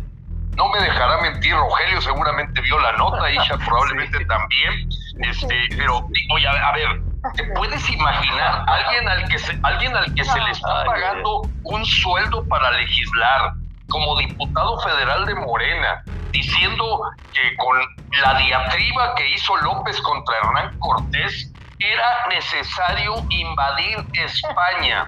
No 0.55 0.69
me 0.69 0.79
dejará 0.79 1.21
mentir, 1.21 1.55
Rogelio 1.55 1.99
seguramente 1.99 2.61
vio 2.61 2.77
la 2.79 2.91
nota, 2.97 3.31
Isha 3.31 3.57
probablemente 3.57 4.23
también. 4.25 4.87
Este, 5.21 5.69
pero 5.75 6.05
digo, 6.11 6.37
a, 6.47 6.69
a 6.69 6.71
ver, 6.73 7.01
¿te 7.35 7.43
puedes 7.55 7.89
imaginar 7.89 8.63
alguien 8.67 9.09
al 9.09 9.27
que 9.27 9.39
se, 9.39 9.59
alguien 9.63 9.95
al 9.95 10.13
que 10.13 10.23
se 10.23 10.39
le 10.39 10.51
está 10.51 10.83
pagando 10.85 11.49
un 11.63 11.83
sueldo 11.83 12.47
para 12.47 12.69
legislar 12.73 13.53
como 13.89 14.17
diputado 14.17 14.79
federal 14.81 15.25
de 15.25 15.35
Morena, 15.35 16.03
diciendo 16.31 17.01
que 17.33 17.55
con 17.57 17.77
la 18.21 18.33
diatriba 18.39 19.15
que 19.15 19.29
hizo 19.31 19.55
López 19.57 19.99
contra 20.01 20.37
Hernán 20.37 20.79
Cortés 20.79 21.51
era 21.79 22.27
necesario 22.29 23.15
invadir 23.29 23.97
España. 24.13 25.05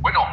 Bueno, 0.00 0.26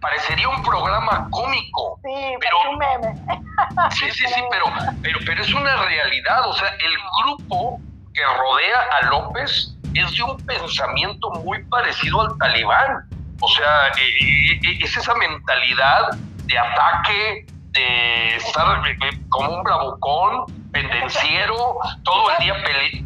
parecería 0.00 0.48
un 0.48 0.62
programa 0.62 1.28
cómico. 1.30 1.98
Sí, 2.02 2.34
pero 2.40 2.70
un 2.70 2.78
meme. 2.78 3.14
Sí, 3.90 4.10
sí, 4.10 4.24
sí, 4.26 4.42
pero, 4.50 4.64
pero, 5.00 5.18
pero 5.24 5.42
es 5.42 5.54
una 5.54 5.76
realidad. 5.76 6.48
O 6.48 6.52
sea, 6.54 6.68
el 6.70 6.92
grupo 7.22 7.80
que 8.12 8.22
rodea 8.24 8.80
a 9.00 9.06
López 9.06 9.76
es 9.94 10.16
de 10.16 10.22
un 10.24 10.36
pensamiento 10.38 11.30
muy 11.30 11.62
parecido 11.64 12.22
al 12.22 12.36
talibán. 12.38 13.08
O 13.40 13.48
sea, 13.48 13.88
eh, 13.88 14.60
eh, 14.64 14.78
es 14.80 14.96
esa 14.96 15.14
mentalidad 15.14 16.18
de 16.46 16.58
ataque, 16.58 17.46
de 17.70 18.36
estar 18.36 18.82
como 19.28 19.50
un 19.50 19.62
bravucón, 19.62 20.46
pendenciero, 20.72 21.78
todo 22.04 22.30
el 22.30 22.44
día, 22.44 22.54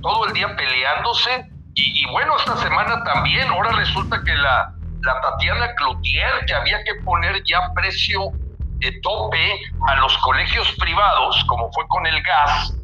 todo 0.03 0.27
el 0.27 0.33
día 0.33 0.55
peleándose. 0.57 1.49
Y, 1.75 2.05
bueno, 2.11 2.37
esta 2.37 2.57
semana 2.57 3.05
también, 3.05 3.49
ahora 3.49 3.71
resulta 3.71 4.21
que 4.25 4.35
la, 4.35 4.75
la 5.03 5.21
Tatiana 5.21 5.75
Cloutier, 5.77 6.45
que 6.47 6.55
había 6.55 6.83
que 6.83 6.95
poner 7.05 7.41
ya 7.45 7.73
precio 7.73 8.33
de 8.79 8.93
tope 9.01 9.61
a 9.87 9.95
los 9.97 10.17
colegios 10.19 10.73
privados, 10.79 11.45
como 11.47 11.73
fue 11.73 11.87
con 11.87 12.05
el 12.07 12.21
gas, 12.23 12.75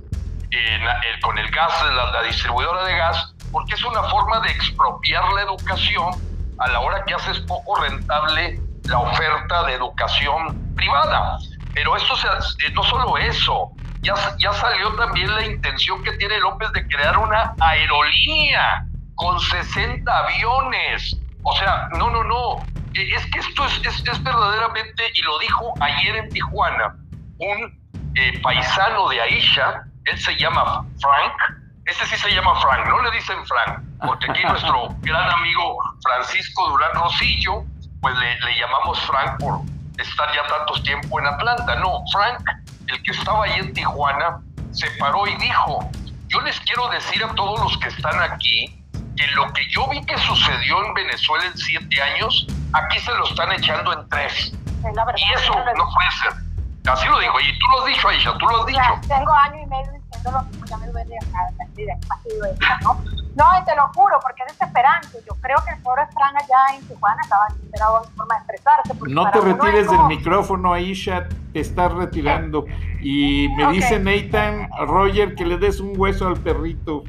con 1.23 1.39
el 1.39 1.51
gas, 1.51 1.83
la, 1.83 2.13
la 2.13 2.23
distribuidora 2.23 2.85
de 2.85 2.97
gas, 2.97 3.35
porque 3.51 3.75
es 3.75 3.85
una 3.85 4.03
forma 4.05 4.41
de 4.41 4.51
expropiar 4.53 5.25
la 5.33 5.43
educación 5.43 6.11
a 6.59 6.69
la 6.69 6.81
hora 6.81 7.05
que 7.05 7.15
haces 7.15 7.41
poco 7.41 7.75
rentable 7.81 8.61
la 8.85 8.99
oferta 8.99 9.64
de 9.64 9.74
educación 9.74 10.74
privada. 10.74 11.39
Pero 11.74 11.97
esto 11.97 12.16
se, 12.16 12.28
no 12.72 12.82
solo 12.85 13.18
eso, 13.18 13.70
ya, 14.01 14.14
ya 14.39 14.53
salió 14.53 14.95
también 14.95 15.35
la 15.35 15.45
intención 15.45 16.03
que 16.05 16.12
tiene 16.12 16.39
López 16.39 16.70
de 16.72 16.87
crear 16.87 17.18
una 17.18 17.55
aerolínea 17.61 18.87
con 19.16 19.41
60 19.41 20.16
aviones. 20.16 21.16
O 21.43 21.55
sea, 21.57 21.89
no, 21.99 22.11
no, 22.11 22.22
no. 22.22 22.57
E, 22.95 23.14
es 23.14 23.26
que 23.26 23.41
esto 23.41 23.64
es, 23.64 23.82
es, 23.85 24.22
verdaderamente, 24.22 25.11
y 25.14 25.22
lo 25.22 25.39
dijo 25.41 25.74
ayer 25.80 26.16
en 26.16 26.28
Tijuana, 26.28 26.97
un 27.39 28.12
eh, 28.14 28.41
paisano 28.41 29.09
de 29.09 29.20
Aisha, 29.20 29.82
él 30.05 30.18
se 30.18 30.37
llama 30.37 30.85
Frank, 31.01 31.59
este 31.87 32.07
sí 32.07 32.16
se 32.16 32.32
llama 32.32 32.55
Frank, 32.61 32.87
no 32.87 33.03
le 33.03 33.11
dicen 33.11 33.37
Frank, 33.47 33.80
porque 34.07 34.30
aquí 34.30 34.43
nuestro 34.45 34.89
gran 35.01 35.30
amigo 35.30 35.78
Francisco 36.03 36.68
Durán 36.68 36.93
Rosillo, 36.95 37.64
pues 38.05 38.19
le, 38.19 38.39
le 38.39 38.59
llamamos 38.59 39.01
Frank 39.07 39.39
por, 39.39 39.61
estar 39.99 40.29
ya 40.35 40.47
tantos 40.47 40.83
tiempo 40.83 41.19
en 41.21 41.27
Atlanta. 41.27 41.75
No, 41.77 42.05
Frank, 42.13 42.43
el 42.89 43.03
que 43.03 43.13
estaba 43.13 43.45
ahí 43.45 43.61
en 43.61 43.73
Tijuana, 43.73 44.41
se 44.73 44.91
paró 44.99 45.27
y 45.27 45.35
dijo, 45.37 45.91
yo 46.29 46.41
les 46.43 46.61
quiero 46.61 46.89
decir 46.91 47.25
a 47.25 47.35
todos 47.35 47.59
los 47.61 47.79
que 47.79 47.89
están 47.89 48.21
aquí 48.21 48.79
que 49.17 49.27
lo 49.29 49.51
que 49.55 49.67
yo 49.71 49.89
vi 49.89 50.05
que 50.05 50.19
sucedió 50.19 50.85
en 50.85 50.93
Venezuela 50.93 51.47
en 51.47 51.57
siete 51.57 52.03
años, 52.03 52.47
aquí 52.75 52.99
se 53.01 53.15
lo 53.15 53.25
están 53.27 53.53
echando 53.53 53.93
en 53.95 54.07
tres. 54.11 54.53
y 54.53 55.33
eso 55.33 55.55
no 55.55 55.89
puede 55.95 56.11
ser. 56.21 56.45
Así 56.93 57.09
lo 57.09 57.19
dijo, 57.19 57.41
y 57.41 57.59
tú 57.59 57.67
lo 57.73 57.81
has 57.81 57.87
dicho, 57.87 58.09
Aisha, 58.09 58.37
tú 58.37 58.47
lo 58.47 58.61
has 58.61 58.67
dicho. 58.67 59.01
tengo 59.09 59.33
año 59.33 59.63
y 59.63 59.67
medio 59.67 59.93
diciéndolo, 59.93 60.47
ya 60.67 60.77
me 60.77 60.87
duele 60.89 61.17
acá, 61.17 62.79
¿no? 62.83 63.03
No, 63.37 63.45
te 63.64 63.74
lo 63.74 63.89
juro, 63.95 64.18
porque 64.22 64.43
es 64.47 64.57
desesperante. 64.57 65.18
Yo 65.28 65.35
creo 65.41 65.57
que 65.64 65.74
el 65.74 65.82
pobre 65.82 66.07
Fran 66.12 66.37
allá 66.37 66.76
en 66.76 66.87
Tijuana 66.87 67.20
estaba 67.22 67.47
desesperado 67.49 68.05
en 68.05 68.11
forma 68.14 68.35
de 68.35 68.39
expresarse. 68.39 68.95
No 69.09 69.30
te 69.30 69.41
retires 69.41 69.91
del 69.91 70.05
micrófono, 70.05 70.72
Aisha, 70.72 71.28
te 71.53 71.61
estás 71.61 71.93
retirando. 71.93 72.64
Y 73.01 73.49
me 73.57 73.72
dice 73.72 73.99
Nathan 73.99 74.68
Roger 74.87 75.35
que 75.35 75.45
le 75.45 75.59
des 75.59 75.80
un 75.80 75.99
hueso 75.99 76.28
al 76.28 76.37
perrito. 76.37 77.03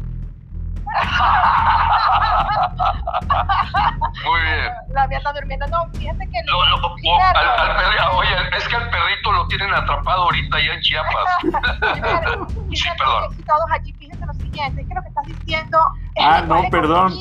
Muy 4.26 4.42
bien. 4.42 4.72
La 4.90 5.08
mía 5.08 5.18
está 5.18 5.34
durmiendo. 5.34 5.68
No, 5.68 5.88
fíjate 5.94 6.30
que. 6.30 6.42
Lo, 6.46 6.66
lo, 6.66 6.78
o, 6.88 7.22
al, 7.22 7.38
al 7.38 7.76
perrito, 7.78 8.12
oye, 8.18 8.36
es 8.58 8.68
que 8.68 8.76
al 8.76 8.90
perrito 8.90 9.32
lo 9.32 9.48
tienen 9.48 9.74
atrapado 9.74 10.24
ahorita 10.24 10.58
allá 10.58 10.74
en 10.74 10.82
Chiapas. 10.82 11.14
sí, 12.74 12.90
perdón. 12.98 13.36
Todos 13.46 13.72
allí, 13.72 13.94
fíjense 13.94 14.26
lo 14.26 14.34
siguiente: 14.34 14.82
es 14.82 14.88
que 14.88 14.94
lo 14.94 15.02
que 15.02 15.10
estás 15.10 15.26
diciendo. 15.26 15.80
ah, 16.20 16.42
no, 16.42 16.64
perdón. 16.70 17.14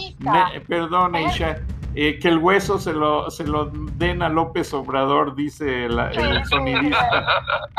perdón, 0.68 1.16
Aisha. 1.16 1.59
Eh, 1.97 2.18
que 2.18 2.27
el 2.27 2.39
hueso 2.39 2.81
se 2.81 2.93
lo, 2.93 3.31
se 3.31 3.45
lo 3.45 3.66
den 3.66 4.20
a 4.22 4.29
López 4.29 4.75
Obrador, 4.75 5.37
dice 5.37 5.89
la, 5.89 6.11
el 6.11 6.45
sonidista. 6.47 7.09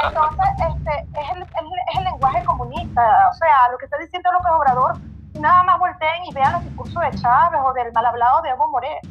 Entonces, 0.07 0.45
este, 0.69 0.91
es, 1.19 1.35
el, 1.35 1.43
es, 1.43 1.97
el, 1.97 2.03
lenguaje 2.05 2.41
comunista. 2.45 3.01
O 3.29 3.33
sea, 3.33 3.69
lo 3.73 3.77
que 3.77 3.83
está 3.83 3.97
diciendo 3.97 4.31
López 4.31 4.51
Obrador 4.53 4.93
nada 5.39 5.63
más 5.63 5.79
volteen 5.79 6.25
y 6.29 6.33
vean 6.33 6.53
los 6.53 6.63
discursos 6.63 7.01
de 7.01 7.11
Chávez 7.19 7.59
o 7.63 7.73
del 7.73 7.91
mal 7.93 8.05
hablado 8.05 8.41
de 8.41 8.49
Evo, 8.49 8.67
Morales. 8.69 9.01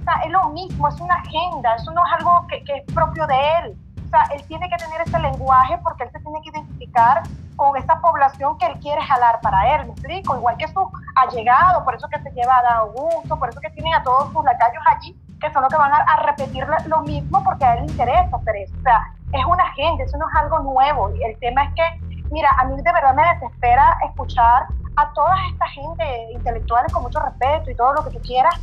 O 0.00 0.04
sea, 0.04 0.20
es 0.24 0.30
lo 0.30 0.48
mismo, 0.50 0.88
es 0.88 1.00
una 1.00 1.14
agenda, 1.16 1.74
eso 1.74 1.90
no 1.90 2.02
es 2.06 2.12
algo 2.18 2.46
que, 2.48 2.62
es 2.66 2.94
propio 2.94 3.26
de 3.26 3.34
él. 3.58 3.76
O 4.06 4.08
sea, 4.08 4.22
él 4.34 4.46
tiene 4.46 4.68
que 4.68 4.76
tener 4.76 5.00
ese 5.00 5.18
lenguaje 5.18 5.78
porque 5.82 6.04
él 6.04 6.10
se 6.12 6.20
tiene 6.20 6.40
que 6.42 6.50
identificar 6.50 7.22
con 7.56 7.76
esa 7.76 8.00
población 8.00 8.56
que 8.58 8.66
él 8.66 8.78
quiere 8.80 9.02
jalar 9.02 9.40
para 9.40 9.74
él, 9.74 9.86
¿me 9.86 9.92
explico? 9.92 10.36
Igual 10.36 10.56
que 10.58 10.68
su 10.68 10.90
allegado, 11.16 11.84
por 11.84 11.94
eso 11.94 12.06
que 12.08 12.20
se 12.20 12.30
lleva 12.30 12.58
a 12.58 12.78
Augusto, 12.78 13.36
por 13.38 13.48
eso 13.48 13.60
que 13.60 13.70
tienen 13.70 13.94
a 13.94 14.02
todos 14.02 14.32
sus 14.32 14.44
lacayos 14.44 14.82
allí, 14.86 15.16
que 15.40 15.50
son 15.52 15.62
los 15.62 15.72
que 15.72 15.78
van 15.78 15.92
a, 15.92 15.96
a 15.96 16.22
repetir 16.22 16.66
lo 16.86 17.00
mismo 17.02 17.42
porque 17.42 17.64
a 17.64 17.74
él 17.74 17.86
le 17.86 17.92
interesa 17.92 18.36
hacer 18.36 18.56
eso. 18.56 18.74
O 18.78 18.82
sea, 18.82 19.12
es 19.32 19.44
una 19.44 19.64
agenda, 19.64 20.04
eso 20.04 20.16
no 20.18 20.28
es 20.28 20.36
algo 20.36 20.58
nuevo. 20.60 21.14
Y 21.16 21.24
el 21.24 21.38
tema 21.40 21.64
es 21.64 21.74
que 21.74 22.05
Mira, 22.30 22.50
a 22.58 22.64
mí 22.64 22.76
de 22.76 22.92
verdad 22.92 23.14
me 23.14 23.22
desespera 23.34 23.96
escuchar 24.08 24.66
a 24.96 25.12
toda 25.12 25.34
esta 25.50 25.66
gente 25.68 26.32
intelectuales 26.32 26.92
con 26.92 27.02
mucho 27.02 27.20
respeto 27.20 27.70
y 27.70 27.74
todo 27.74 27.94
lo 27.94 28.04
que 28.04 28.10
tú 28.10 28.20
quieras, 28.22 28.54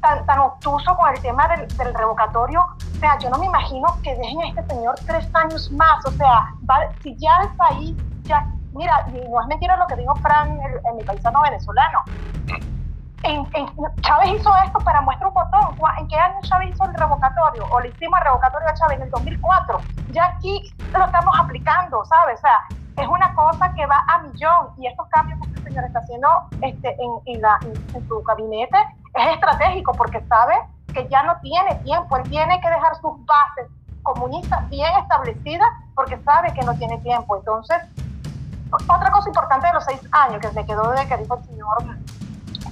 tan, 0.00 0.24
tan 0.26 0.38
obtuso 0.38 0.96
con 0.96 1.14
el 1.14 1.20
tema 1.20 1.48
del, 1.48 1.68
del, 1.76 1.94
revocatorio. 1.94 2.62
O 2.62 2.98
sea, 2.98 3.18
yo 3.18 3.30
no 3.30 3.38
me 3.38 3.46
imagino 3.46 3.88
que 4.02 4.14
dejen 4.14 4.40
a 4.40 4.48
este 4.48 4.74
señor 4.74 4.94
tres 5.06 5.28
años 5.34 5.70
más. 5.72 6.04
O 6.06 6.10
sea, 6.12 6.54
si 7.02 7.16
ya 7.16 7.42
el 7.42 7.48
país, 7.56 7.96
ya, 8.22 8.46
mira, 8.72 9.06
y 9.08 9.28
no 9.28 9.40
es 9.40 9.46
mentira 9.48 9.76
lo 9.76 9.86
que 9.86 9.96
dijo 9.96 10.14
Fran, 10.16 10.58
en 10.60 10.96
mi 10.96 11.04
paisano 11.04 11.42
venezolano. 11.42 12.02
En, 13.24 13.46
Chávez 14.00 14.30
hizo 14.40 14.52
esto 14.64 14.78
para 14.80 15.00
muestra 15.00 15.28
un 15.28 15.34
botón. 15.34 15.76
¿En 15.98 16.08
qué 16.08 16.16
año 16.16 16.40
Chávez 16.42 16.70
hizo 16.70 16.84
el 16.84 16.94
revocatorio? 16.94 17.66
O 17.70 17.80
le 17.80 17.88
hicimos 17.88 18.18
el 18.20 18.26
revocatorio 18.26 18.68
a 18.68 18.74
Chávez 18.74 18.96
en 18.96 19.04
el 19.04 19.10
2004. 19.10 19.80
Ya 20.10 20.24
aquí 20.26 20.72
lo 20.92 21.04
estamos 21.04 21.34
aplicando, 21.38 22.04
¿sabes? 22.04 22.38
O 22.38 22.42
sea, 22.42 22.58
es 22.96 23.08
una 23.08 23.34
cosa 23.34 23.72
que 23.74 23.86
va 23.86 24.04
a 24.08 24.18
millón 24.18 24.68
y 24.76 24.86
estos 24.86 25.06
cambios 25.08 25.40
que 25.40 25.48
este 25.48 25.62
señor 25.62 25.84
está 25.84 26.00
haciendo 26.00 26.28
este, 26.60 26.96
en, 27.26 27.40
la, 27.40 27.58
en, 27.62 28.08
su 28.08 28.22
gabinete 28.22 28.76
es 29.14 29.34
estratégico 29.34 29.92
porque 29.92 30.20
sabe 30.26 30.54
que 30.92 31.08
ya 31.08 31.22
no 31.22 31.36
tiene 31.40 31.74
tiempo, 31.76 32.16
él 32.16 32.28
tiene 32.28 32.60
que 32.60 32.68
dejar 32.68 32.94
sus 32.96 33.24
bases 33.24 33.68
comunistas 34.02 34.68
bien 34.68 34.90
establecidas 35.00 35.68
porque 35.94 36.18
sabe 36.22 36.52
que 36.52 36.62
no 36.62 36.74
tiene 36.74 36.98
tiempo. 36.98 37.36
Entonces, 37.36 37.78
otra 38.72 39.10
cosa 39.10 39.28
importante 39.28 39.66
de 39.66 39.72
los 39.72 39.84
seis 39.84 40.00
años 40.12 40.40
que 40.40 40.50
me 40.52 40.66
quedó 40.66 40.90
de 40.90 41.06
que 41.06 41.16
dijo 41.18 41.36
el 41.36 41.44
señor 41.44 41.96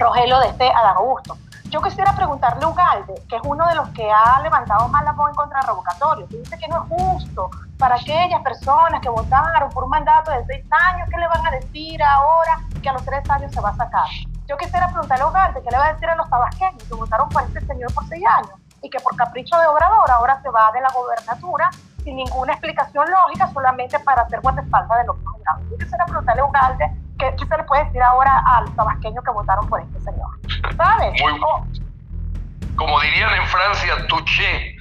Rogelio 0.01 0.38
de 0.40 0.48
este 0.48 0.66
Adán 0.70 0.96
Augusto. 0.96 1.36
Yo 1.64 1.80
quisiera 1.82 2.12
preguntarle 2.14 2.64
a 2.64 2.68
Ugalde, 2.68 3.14
que 3.28 3.36
es 3.36 3.42
uno 3.44 3.64
de 3.68 3.74
los 3.76 3.88
que 3.90 4.11
ha 4.11 4.40
levantado 4.40 4.88
más 4.88 5.05
la 5.05 5.12
voz 5.12 5.28
en 5.28 5.36
contra 5.36 5.61
del 5.61 5.68
revocatorio, 5.68 6.26
que 6.26 6.38
dice 6.38 6.59
que 6.59 6.66
no 6.66 6.82
es 6.82 6.88
justo 6.88 7.51
para 7.78 7.94
aquellas 7.94 8.40
personas 8.42 9.01
que 9.01 9.09
votaron 9.09 9.70
por 9.70 9.84
un 9.84 9.90
mandato 9.90 10.32
de 10.32 10.44
seis 10.46 10.64
años, 10.70 11.09
¿qué 11.11 11.16
le 11.16 11.28
van 11.28 11.46
a 11.46 11.51
decir 11.51 12.03
ahora 12.03 12.59
que 12.82 12.88
a 12.88 12.92
los 12.94 13.05
tres 13.05 13.28
años 13.30 13.53
se 13.53 13.61
va 13.61 13.68
a 13.68 13.76
sacar? 13.76 14.07
Yo 14.48 14.57
quisiera 14.57 14.88
preguntarle 14.88 15.22
a 15.22 15.28
Ugalde, 15.28 15.62
¿qué 15.62 15.70
le 15.70 15.78
va 15.78 15.86
a 15.86 15.92
decir 15.92 16.09
a 16.09 16.16
los 16.16 16.28
tabasqueños 16.28 16.82
que 16.82 16.94
votaron 16.94 17.28
por 17.28 17.42
este 17.42 17.61
señor 17.66 17.94
por 17.94 18.05
seis 18.09 18.24
años 18.26 18.53
y 18.82 18.90
que 18.90 18.98
por 19.01 19.14
capricho 19.14 19.57
de 19.59 19.66
obrador 19.66 20.11
ahora 20.11 20.40
se 20.42 20.48
va 20.48 20.72
de 20.72 20.80
la 20.80 20.88
gobernatura 20.92 21.70
sin 22.03 22.16
ninguna 22.16 22.55
explicación 22.55 23.07
lógica, 23.09 23.48
solamente 23.53 23.98
para 24.01 24.22
hacer 24.22 24.40
guardaespaldas 24.40 24.98
de 24.98 25.05
los 25.05 25.16
Obrador? 25.16 25.70
Yo 25.70 25.78
quisiera 25.78 26.07
preguntarle 26.07 26.40
a 26.40 26.44
Ugalde 26.46 26.90
¿qué, 27.20 27.46
se 27.46 27.56
le 27.56 27.62
puede 27.64 27.84
decir 27.84 28.02
ahora 28.02 28.42
a 28.46 28.62
los 28.62 28.74
tabasqueños 28.76 29.22
que 29.24 29.30
votaron 29.30 29.68
por 29.68 29.80
este 29.80 30.00
señor? 30.00 30.28
¿Sabes? 30.76 31.12
Muy, 31.20 31.40
oh. 31.44 31.66
Como 32.76 32.98
dirían 33.00 33.34
en 33.34 33.46
Francia, 33.48 34.06
touché. 34.08 34.76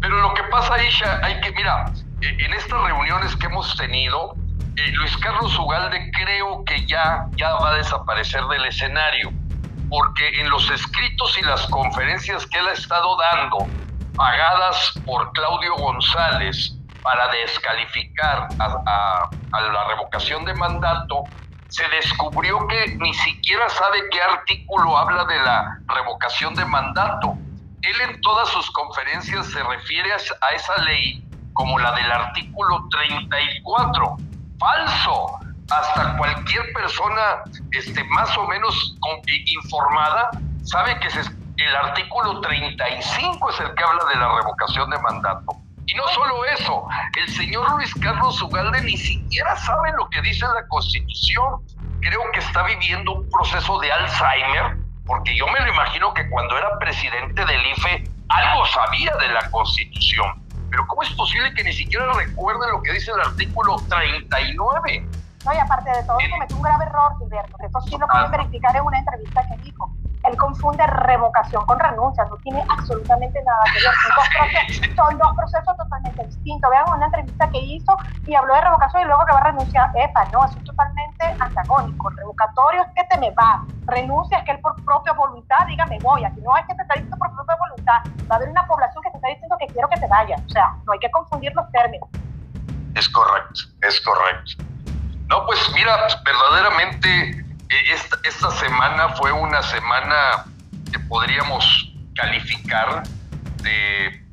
Pero 0.00 0.16
lo 0.16 0.34
que 0.34 0.42
pasa, 0.44 0.82
Isha, 0.82 1.20
hay 1.22 1.40
que, 1.40 1.52
mira, 1.52 1.84
e, 2.22 2.44
en 2.44 2.54
estas 2.54 2.80
reuniones 2.82 3.36
que 3.36 3.46
hemos 3.46 3.76
tenido, 3.76 4.34
eh, 4.76 4.92
Luis 4.92 5.16
Carlos 5.18 5.58
Ugalde 5.58 6.10
creo 6.12 6.64
que 6.64 6.86
ya, 6.86 7.26
ya 7.36 7.52
va 7.54 7.70
a 7.70 7.74
desaparecer 7.74 8.42
del 8.46 8.64
escenario, 8.64 9.30
porque 9.90 10.40
en 10.40 10.48
los 10.48 10.70
escritos 10.70 11.36
y 11.38 11.42
las 11.42 11.66
conferencias 11.66 12.46
que 12.46 12.58
él 12.58 12.68
ha 12.68 12.72
estado 12.72 13.16
dando, 13.18 13.66
pagadas 14.16 14.94
por 15.04 15.30
Claudio 15.32 15.74
González, 15.76 16.74
para 17.02 17.28
descalificar 17.28 18.48
a, 18.58 19.28
la 19.52 19.88
revocación 19.88 20.44
de 20.44 20.54
mandato, 20.54 21.24
se 21.68 21.86
descubrió 21.88 22.66
que 22.68 22.96
ni 22.96 23.12
siquiera 23.14 23.68
sabe 23.68 23.98
qué 24.10 24.20
artículo 24.20 24.96
habla 24.96 25.24
de 25.24 25.38
la 25.40 25.78
revocación 25.88 26.54
de 26.54 26.64
mandato. 26.64 27.34
Él 27.82 28.00
en 28.08 28.20
todas 28.20 28.48
sus 28.50 28.70
conferencias 28.70 29.46
se 29.46 29.62
refiere 29.62 30.12
a 30.12 30.54
esa 30.54 30.76
ley 30.82 31.24
como 31.54 31.78
la 31.78 31.92
del 31.92 32.10
artículo 32.10 32.86
34. 32.90 34.16
Falso. 34.58 35.38
Hasta 35.70 36.16
cualquier 36.18 36.72
persona 36.74 37.42
este, 37.70 38.04
más 38.04 38.36
o 38.36 38.46
menos 38.46 38.94
informada 39.46 40.30
sabe 40.64 40.98
que 41.00 41.08
el 41.64 41.76
artículo 41.76 42.40
35 42.40 43.50
es 43.50 43.60
el 43.60 43.74
que 43.74 43.84
habla 43.84 44.04
de 44.04 44.16
la 44.16 44.34
revocación 44.34 44.90
de 44.90 44.98
mandato. 44.98 45.61
Y 45.86 45.94
no 45.94 46.06
solo 46.08 46.44
eso, 46.44 46.86
el 47.18 47.28
señor 47.28 47.70
Luis 47.72 47.92
Carlos 47.94 48.40
Ugalde 48.42 48.82
ni 48.82 48.96
siquiera 48.96 49.56
sabe 49.56 49.92
lo 49.92 50.08
que 50.10 50.20
dice 50.22 50.46
la 50.46 50.66
Constitución. 50.68 51.60
Creo 52.00 52.20
que 52.32 52.40
está 52.40 52.62
viviendo 52.62 53.12
un 53.12 53.28
proceso 53.30 53.78
de 53.80 53.90
Alzheimer, 53.92 54.76
porque 55.06 55.36
yo 55.36 55.46
me 55.48 55.60
lo 55.60 55.72
imagino 55.72 56.14
que 56.14 56.28
cuando 56.30 56.56
era 56.56 56.78
presidente 56.78 57.44
del 57.44 57.66
IFE 57.66 58.04
algo 58.28 58.66
sabía 58.66 59.14
de 59.16 59.28
la 59.28 59.50
Constitución. 59.50 60.42
Pero 60.70 60.86
¿cómo 60.86 61.02
es 61.02 61.10
posible 61.10 61.52
que 61.54 61.64
ni 61.64 61.72
siquiera 61.72 62.10
recuerde 62.12 62.70
lo 62.70 62.82
que 62.82 62.92
dice 62.92 63.10
el 63.10 63.20
artículo 63.20 63.76
39? 63.88 65.06
No, 65.44 65.52
y 65.52 65.58
aparte 65.58 65.90
de 65.90 66.02
todo, 66.04 66.16
cometió 66.30 66.56
un 66.56 66.62
grave 66.62 66.84
error, 66.84 67.12
Gilberto, 67.18 67.56
eso 67.60 67.80
sí 67.82 67.96
lo 67.98 68.06
pueden 68.06 68.30
verificar 68.30 68.76
en 68.76 68.82
una 68.82 68.98
entrevista 68.98 69.46
que 69.48 69.62
dijo 69.62 69.92
él 70.24 70.36
confunde 70.36 70.86
revocación 70.86 71.64
con 71.66 71.78
renuncia, 71.78 72.24
no 72.24 72.36
tiene 72.38 72.64
absolutamente 72.68 73.42
nada 73.42 73.60
que 73.72 73.80
ver. 73.80 74.96
Son 74.96 75.18
dos, 75.18 75.28
procesos, 75.36 75.76
totalmente 75.76 76.26
distintos. 76.26 76.70
Vean 76.70 76.84
una 76.88 77.06
entrevista 77.06 77.48
que 77.50 77.58
hizo 77.58 77.96
y 78.26 78.34
habló 78.34 78.54
de 78.54 78.60
revocación 78.60 79.02
y 79.02 79.04
luego 79.06 79.24
que 79.26 79.32
va 79.32 79.38
a 79.40 79.44
renunciar. 79.44 79.90
Epa, 79.94 80.24
no, 80.32 80.44
eso 80.44 80.58
es 80.58 80.64
totalmente 80.64 81.24
antagónico. 81.38 82.10
Revocatorio 82.10 82.82
es 82.82 82.88
que 82.94 83.04
te 83.04 83.18
me 83.18 83.30
va, 83.32 83.64
renuncia 83.86 84.38
es 84.38 84.44
que 84.44 84.52
él 84.52 84.60
por 84.60 84.74
propia 84.84 85.12
voluntad 85.12 85.66
diga 85.66 85.86
me 85.86 85.98
voy. 85.98 86.24
Aquí 86.24 86.40
no 86.40 86.56
es 86.56 86.66
que 86.66 86.74
te 86.74 86.82
está 86.82 86.94
diciendo 86.94 87.16
por 87.18 87.32
propia 87.34 87.56
voluntad, 87.56 88.02
va 88.30 88.34
a 88.34 88.36
haber 88.36 88.48
una 88.48 88.66
población 88.66 89.02
que 89.02 89.10
te 89.10 89.16
está 89.16 89.28
diciendo 89.28 89.56
que 89.58 89.66
quiero 89.66 89.88
que 89.88 90.00
te 90.00 90.06
vayas. 90.06 90.40
O 90.46 90.50
sea, 90.50 90.76
no 90.86 90.92
hay 90.92 90.98
que 90.98 91.10
confundir 91.10 91.52
los 91.54 91.70
términos. 91.72 92.08
Es 92.94 93.08
correcto, 93.08 93.60
es 93.82 94.00
correcto. 94.02 94.64
No, 95.28 95.46
pues 95.46 95.58
mira, 95.74 95.96
verdaderamente 96.24 97.42
esta, 98.24 98.50
semana 98.50 99.10
fue 99.10 99.32
una 99.32 99.62
semana 99.62 100.44
que 100.90 100.98
podríamos 101.00 101.92
calificar 102.14 103.02
de 103.62 104.24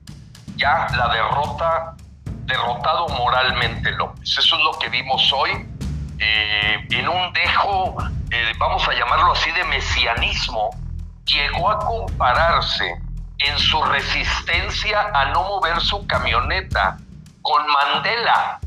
ya 0.55 0.87
la 0.95 1.07
derrota, 1.13 1.95
derrotado 2.45 3.07
moralmente 3.09 3.91
López. 3.91 4.37
Eso 4.37 4.57
es 4.57 4.63
lo 4.63 4.77
que 4.79 4.89
vimos 4.89 5.31
hoy 5.33 5.51
eh, 6.19 6.87
en 6.89 7.07
un 7.07 7.31
dejo, 7.33 7.95
eh, 8.31 8.53
vamos 8.57 8.87
a 8.87 8.93
llamarlo 8.93 9.31
así, 9.31 9.51
de 9.51 9.63
mesianismo, 9.65 10.71
llegó 11.25 11.71
a 11.71 11.79
compararse 11.79 12.93
en 13.39 13.57
su 13.57 13.81
resistencia 13.85 15.11
a 15.13 15.25
no 15.25 15.43
mover 15.43 15.79
su 15.79 16.05
camioneta 16.07 16.97
con 17.41 17.65
Mandela, 17.67 18.59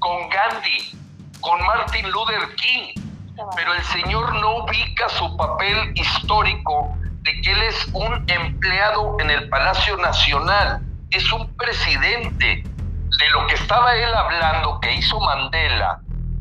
con 0.00 0.28
Gandhi, 0.28 0.92
con 1.40 1.64
Martin 1.64 2.10
Luther 2.10 2.54
King 2.56 3.07
pero 3.54 3.74
el 3.74 3.82
señor 3.84 4.34
no 4.34 4.64
ubica 4.64 5.08
su 5.08 5.36
papel 5.36 5.92
histórico 5.94 6.96
de 7.22 7.40
que 7.40 7.52
él 7.52 7.62
es 7.62 7.88
un 7.92 8.24
empleado 8.28 9.16
en 9.20 9.30
el 9.30 9.48
Palacio 9.48 9.96
Nacional, 9.96 10.80
es 11.10 11.32
un 11.32 11.48
presidente. 11.56 12.64
De 13.18 13.30
lo 13.30 13.46
que 13.48 13.54
estaba 13.54 13.96
él 13.96 14.14
hablando, 14.14 14.78
que 14.80 14.94
hizo 14.94 15.18
Mandela, 15.18 15.98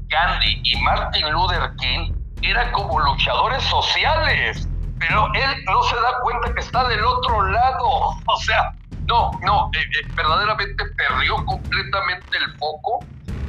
Gandhi 0.10 0.62
y 0.64 0.76
Martin 0.82 1.32
Luther 1.32 1.72
King, 1.78 2.14
era 2.42 2.72
como 2.72 3.00
luchadores 3.00 3.64
sociales, 3.64 4.68
pero 5.00 5.28
él 5.34 5.66
no 5.66 5.82
se 5.84 5.96
da 5.96 6.20
cuenta 6.22 6.54
que 6.54 6.60
está 6.60 6.88
del 6.88 7.04
otro 7.04 7.50
lado. 7.50 8.16
O 8.28 8.40
sea, 8.42 8.74
no, 9.08 9.32
no, 9.42 9.72
eh, 9.74 9.80
eh, 9.80 10.08
verdaderamente 10.14 10.84
perdió 10.98 11.44
completamente 11.46 12.38
el 12.38 12.58
foco 12.58 13.00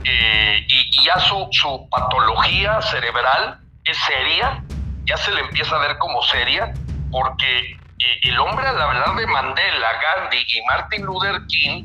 eh, 0.05 0.67
y, 0.69 1.05
ya 1.05 1.19
su, 1.21 1.49
su, 1.51 1.89
patología 1.91 2.81
cerebral 2.83 3.61
es 3.85 3.97
seria, 3.99 4.63
ya 5.05 5.17
se 5.17 5.33
le 5.33 5.41
empieza 5.41 5.77
a 5.77 5.79
ver 5.79 5.99
como 5.99 6.23
seria, 6.23 6.73
porque 7.11 7.71
eh, 7.71 8.21
el 8.23 8.39
hombre 8.39 8.67
al 8.67 8.81
hablar 8.81 9.15
de 9.17 9.27
Mandela, 9.27 9.89
Gandhi 10.17 10.39
y 10.39 10.63
Martin 10.69 11.05
Luther 11.05 11.47
King, 11.47 11.85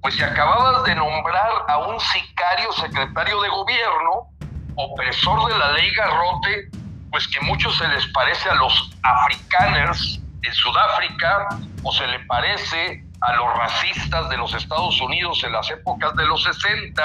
pues 0.00 0.16
se 0.16 0.24
acababa 0.24 0.82
de 0.82 0.94
nombrar 0.94 1.64
a 1.68 1.78
un 1.78 1.98
sicario 2.00 2.72
secretario 2.72 3.40
de 3.40 3.48
gobierno, 3.48 4.28
opresor 4.76 5.52
de 5.52 5.58
la 5.58 5.72
ley 5.72 5.90
Garrote, 5.94 6.70
pues 7.10 7.28
que 7.28 7.40
muchos 7.40 7.76
se 7.78 7.86
les 7.88 8.06
parece 8.08 8.48
a 8.48 8.54
los 8.54 8.90
africaners 9.02 10.20
en 10.42 10.52
Sudáfrica, 10.54 11.48
o 11.84 11.92
se 11.92 12.06
le 12.06 12.18
parece 12.20 13.04
a 13.22 13.32
los 13.34 13.56
racistas 13.56 14.28
de 14.28 14.36
los 14.36 14.52
Estados 14.54 15.00
Unidos 15.00 15.42
en 15.44 15.52
las 15.52 15.70
épocas 15.70 16.14
de 16.16 16.26
los 16.26 16.42
60 16.42 17.02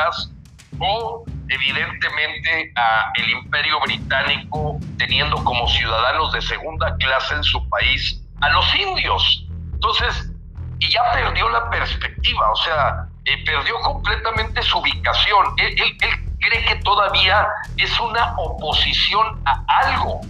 o 0.80 1.24
evidentemente 1.50 2.72
a 2.76 3.12
el 3.16 3.30
imperio 3.30 3.80
británico 3.82 4.80
teniendo 4.98 5.44
como 5.44 5.68
ciudadanos 5.68 6.34
de 6.34 6.42
segunda 6.42 6.96
clase 6.98 7.36
en 7.36 7.44
su 7.44 7.68
país 7.70 8.22
a 8.42 8.50
los 8.50 8.76
indios. 8.76 9.46
Entonces, 9.74 10.32
y 10.80 10.90
ya 10.90 11.02
perdió 11.14 11.50
la 11.50 11.70
perspectiva, 11.70 12.52
o 12.52 12.56
sea, 12.56 13.08
eh, 13.26 13.44
perdió 13.46 13.80
completamente 13.82 14.62
su 14.62 14.80
ubicación. 14.80 15.46
Él, 15.58 15.98
cree 16.40 16.66
que 16.66 16.76
todavía 16.78 17.48
es 17.78 18.00
una 18.00 18.36
oposición 18.38 19.42
a 19.46 19.64
algo. 19.68 20.22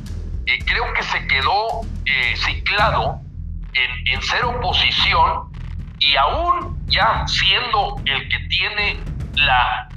Eh, 0.45 0.59
creo 0.65 0.93
que 0.93 1.03
se 1.03 1.27
quedó 1.27 1.81
eh, 2.05 2.35
ciclado 2.37 3.19
en, 3.73 4.07
en 4.07 4.21
ser 4.23 4.45
oposición 4.45 5.51
y 5.99 6.15
aún 6.15 6.77
ya 6.87 7.25
siendo 7.27 7.95
el 8.05 8.29
que 8.29 8.39
tiene 8.47 8.99
la 9.35 9.89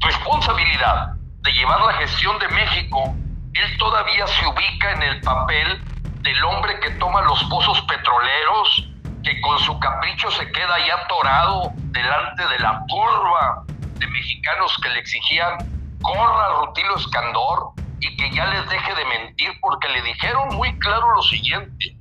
responsabilidad 0.00 1.14
de 1.42 1.52
llevar 1.52 1.80
la 1.80 1.94
gestión 1.94 2.38
de 2.38 2.48
México, 2.48 3.14
él 3.54 3.78
todavía 3.78 4.26
se 4.26 4.46
ubica 4.46 4.92
en 4.92 5.02
el 5.02 5.20
papel 5.20 5.82
del 6.22 6.44
hombre 6.44 6.78
que 6.80 6.90
toma 6.92 7.22
los 7.22 7.42
pozos 7.44 7.80
petroleros, 7.82 8.88
que 9.22 9.40
con 9.40 9.58
su 9.58 9.78
capricho 9.78 10.30
se 10.30 10.50
queda 10.52 10.78
ya 10.86 10.94
atorado 11.04 11.72
delante 11.76 12.46
de 12.46 12.58
la 12.60 12.82
curva 12.88 13.64
de 13.98 14.06
mexicanos 14.06 14.76
que 14.82 14.88
le 14.90 15.00
exigían 15.00 15.58
corra 16.02 16.60
Rutilo 16.60 16.96
Escandor 16.96 17.72
y 18.00 18.16
que 18.16 18.30
ya 18.32 18.46
les 18.46 18.68
deje 18.68 18.94
de 18.94 19.04
mentir 19.04 19.50
porque 19.60 19.88
le 19.88 20.02
dijeron 20.02 20.56
muy 20.56 20.76
claro 20.80 21.14
lo 21.14 21.22
siguiente, 21.22 21.96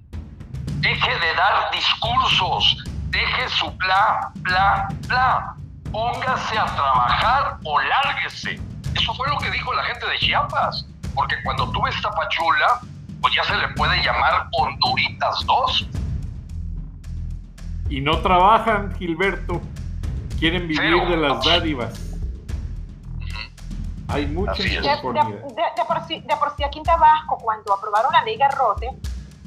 deje 0.79 1.19
de 1.19 1.33
dar 1.35 1.71
discursos, 1.71 2.83
deje 3.11 3.49
su 3.49 3.69
bla, 3.71 4.31
bla, 4.35 4.87
bla, 5.07 5.55
póngase 5.91 6.57
a 6.57 6.65
trabajar 6.65 7.57
o 7.63 7.79
lárguese. 7.79 8.59
Eso 8.95 9.13
fue 9.13 9.27
lo 9.29 9.37
que 9.37 9.51
dijo 9.51 9.73
la 9.73 9.83
gente 9.83 10.07
de 10.07 10.17
Chiapas, 10.19 10.85
porque 11.13 11.35
cuando 11.43 11.69
tú 11.71 11.81
ves 11.83 11.95
Tapachula, 12.01 12.81
pues 13.21 13.35
ya 13.35 13.43
se 13.43 13.55
le 13.57 13.67
puede 13.75 14.01
llamar 14.03 14.47
Honduritas 14.53 15.45
2. 15.45 15.87
Y 17.89 18.01
no 18.01 18.19
trabajan, 18.21 18.95
Gilberto. 18.97 19.61
Quieren 20.39 20.67
vivir 20.67 21.07
de 21.07 21.17
las 21.17 21.45
dádivas. 21.45 22.11
Hay 24.07 24.25
mucha 24.27 24.53
de, 24.53 24.69
de, 24.69 24.97
por 25.87 26.07
sí, 26.07 26.19
de 26.19 26.35
por 26.35 26.55
sí 26.57 26.63
aquí 26.63 26.79
en 26.79 26.83
Tabasco, 26.83 27.37
cuando 27.37 27.73
aprobaron 27.73 28.11
la 28.11 28.23
ley 28.23 28.37
Garrote, 28.37 28.89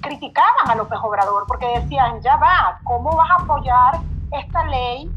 criticaban 0.04 0.70
a 0.70 0.74
López 0.74 0.98
Obrador 1.02 1.44
porque 1.46 1.66
decían, 1.80 2.20
ya 2.20 2.36
va, 2.36 2.78
¿cómo 2.84 3.16
vas 3.16 3.30
a 3.30 3.42
apoyar 3.42 4.00
esta 4.32 4.64
ley 4.64 5.10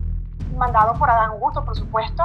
mandado 0.55 0.93
por 0.95 1.09
Adán 1.09 1.31
Augusto, 1.31 1.63
por 1.63 1.75
supuesto, 1.75 2.23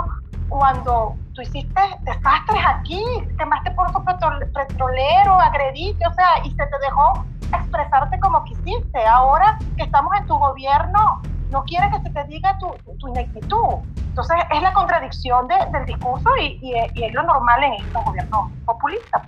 cuando 0.48 1.14
tú 1.34 1.42
hiciste 1.42 1.80
desastres 2.02 2.62
aquí, 2.66 3.02
quemaste 3.38 3.70
por 3.72 3.90
tu 3.92 4.04
petrolero, 4.04 5.40
agrediste, 5.40 6.06
o 6.06 6.12
sea, 6.14 6.44
y 6.44 6.50
se 6.50 6.66
te 6.66 6.78
dejó 6.82 7.24
expresarte 7.52 8.18
como 8.20 8.44
quisiste. 8.44 9.06
Ahora 9.06 9.58
que 9.76 9.84
estamos 9.84 10.12
en 10.18 10.26
tu 10.26 10.36
gobierno, 10.36 11.22
no 11.50 11.64
quiere 11.64 11.90
que 11.90 12.00
se 12.00 12.10
te 12.10 12.24
diga 12.24 12.58
tu, 12.58 12.68
tu 12.98 13.08
ineptitud. 13.08 13.78
Entonces 13.96 14.36
es 14.50 14.62
la 14.62 14.72
contradicción 14.74 15.48
del 15.48 15.86
discurso 15.86 16.28
y, 16.38 16.74
es 16.74 17.14
lo 17.14 17.22
normal 17.22 17.64
en 17.64 17.74
estos 17.74 18.04
gobiernos 18.04 18.50
populistas. 18.66 19.22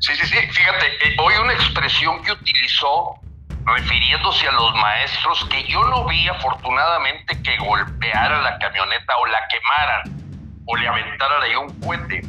Sí, 0.00 0.14
sí, 0.16 0.26
sí. 0.26 0.36
Fíjate, 0.50 0.86
eh, 1.06 1.16
hoy 1.18 1.34
una 1.34 1.52
expresión 1.52 2.22
que 2.22 2.32
utilizó 2.32 3.20
refiriéndose 3.64 4.48
a 4.48 4.52
los 4.52 4.74
maestros 4.74 5.44
que 5.46 5.64
yo 5.64 5.84
no 5.84 6.04
vi 6.06 6.28
afortunadamente 6.28 7.40
que 7.42 7.56
golpeara 7.58 8.42
la 8.42 8.58
camioneta 8.58 9.16
o 9.18 9.26
la 9.26 9.38
quemaran 9.48 10.22
o 10.66 10.76
le 10.76 10.88
aventaran 10.88 11.42
ahí 11.42 11.54
un 11.54 11.80
cohete. 11.80 12.20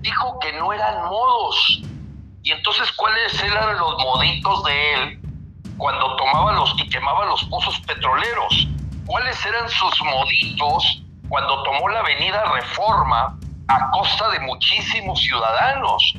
Dijo 0.00 0.38
que 0.40 0.52
no 0.54 0.72
eran 0.72 1.04
modos. 1.04 1.82
Y 2.42 2.52
entonces, 2.52 2.90
¿cuáles 2.92 3.42
eran 3.42 3.76
los 3.76 3.98
moditos 4.02 4.64
de 4.64 4.94
él 4.94 5.20
cuando 5.76 6.16
tomaba 6.16 6.52
los 6.52 6.74
y 6.78 6.88
quemaba 6.88 7.26
los 7.26 7.44
pozos 7.44 7.78
petroleros? 7.80 8.68
¿Cuáles 9.06 9.44
eran 9.44 9.68
sus 9.68 10.02
moditos 10.02 11.02
cuando 11.28 11.62
tomó 11.64 11.88
la 11.88 12.00
avenida 12.00 12.44
Reforma 12.52 13.38
a 13.68 13.90
costa 13.90 14.30
de 14.30 14.40
muchísimos 14.40 15.20
ciudadanos? 15.20 16.14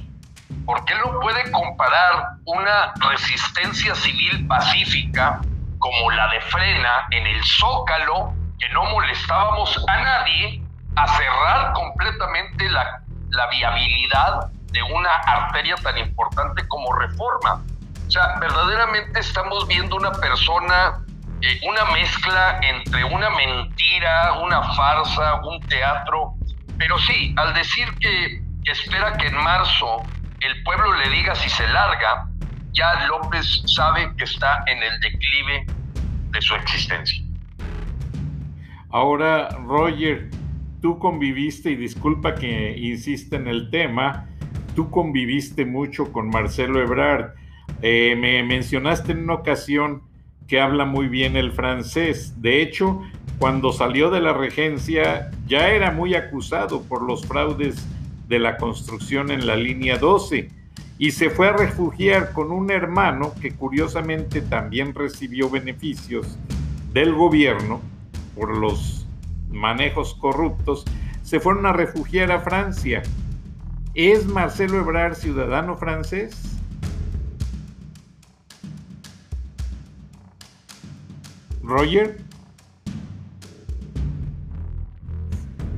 ¿Por 0.72 0.86
qué 0.86 0.96
no 0.96 1.20
puede 1.20 1.52
comparar 1.52 2.28
una 2.46 2.94
resistencia 3.10 3.94
civil 3.94 4.48
pacífica 4.48 5.42
como 5.80 6.12
la 6.12 6.30
de 6.30 6.40
Frena 6.40 7.08
en 7.12 7.28
el 7.28 7.44
Zócalo, 7.44 8.34
que 8.58 8.70
no 8.70 8.86
molestábamos 8.86 9.84
a 9.90 9.98
nadie, 10.02 10.64
a 10.96 11.08
cerrar 11.10 11.74
completamente 11.74 12.70
la, 12.70 13.02
la 13.32 13.48
viabilidad 13.48 14.50
de 14.72 14.82
una 14.82 15.14
arteria 15.14 15.76
tan 15.76 15.98
importante 15.98 16.66
como 16.70 16.94
Reforma? 16.94 17.62
O 18.08 18.10
sea, 18.10 18.38
verdaderamente 18.40 19.20
estamos 19.20 19.68
viendo 19.68 19.98
una 19.98 20.14
persona, 20.14 21.04
eh, 21.42 21.60
una 21.68 21.84
mezcla 21.92 22.62
entre 22.62 23.04
una 23.04 23.30
mentira, 23.30 24.40
una 24.42 24.64
farsa, 24.74 25.36
un 25.44 25.60
teatro. 25.68 26.34
Pero 26.78 26.98
sí, 27.00 27.36
al 27.36 27.54
decir 27.56 27.94
que 28.00 28.42
espera 28.72 29.18
que 29.18 29.28
en 29.28 29.36
marzo 29.36 30.02
el 30.42 30.64
pueblo 30.64 30.94
le 30.96 31.10
diga 31.10 31.36
si 31.36 31.50
se 31.50 31.68
larga, 31.68 32.28
ya 32.72 33.08
López 33.08 33.64
sabe 33.66 34.12
que 34.18 34.24
está 34.24 34.64
en 34.68 34.82
el 34.82 35.00
declive 35.00 35.66
de 36.32 36.42
su 36.42 36.56
existencia. 36.56 37.24
Ahora, 38.90 39.50
Roger, 39.66 40.30
tú 40.82 40.98
conviviste, 41.00 41.72
y 41.72 41.76
disculpa 41.76 42.36
que 42.36 42.78
insiste 42.78 43.36
en 43.36 43.48
el 43.48 43.70
tema, 43.70 44.28
tú 44.76 44.90
conviviste 44.90 45.66
mucho 45.66 46.12
con 46.12 46.30
Marcelo 46.30 46.82
Ebrard. 46.82 47.36
Eh, 47.82 48.16
me 48.18 48.44
mencionaste 48.44 49.12
en 49.12 49.24
una 49.24 49.36
ocasión 49.36 50.04
que 50.48 50.60
habla 50.60 50.86
muy 50.86 51.08
bien 51.08 51.38
el 51.38 51.52
francés. 51.52 52.42
De 52.42 52.62
hecho, 52.62 53.02
cuando 53.38 53.72
salió 53.72 54.10
de 54.10 54.22
la 54.22 54.34
regencia 54.34 55.32
ya 55.48 55.70
era 55.70 55.92
muy 55.92 56.16
acusado 56.16 56.84
por 56.84 57.02
los 57.02 57.26
fraudes 57.26 57.88
de 58.32 58.40
la 58.40 58.56
construcción 58.56 59.30
en 59.30 59.46
la 59.46 59.58
línea 59.58 59.98
12 59.98 60.50
y 60.98 61.12
se 61.12 61.30
fue 61.30 61.50
a 61.50 61.54
refugiar 61.54 62.32
con 62.32 62.50
un 62.50 62.72
hermano 62.72 63.34
que 63.42 63.52
curiosamente 63.52 64.42
también 64.42 64.96
recibió 64.96 65.50
beneficios 65.50 66.38
del 66.94 67.14
gobierno 67.14 67.82
por 68.34 68.56
los 68.56 69.06
manejos 69.50 70.14
corruptos, 70.14 70.86
se 71.24 71.42
fueron 71.42 71.66
a 71.66 71.74
refugiar 71.74 72.32
a 72.32 72.40
Francia. 72.40 73.04
¿Es 73.96 74.26
Marcelo 74.26 74.80
Ebrard 74.80 75.16
ciudadano 75.16 75.76
francés? 75.76 76.58
Roger. 81.62 82.18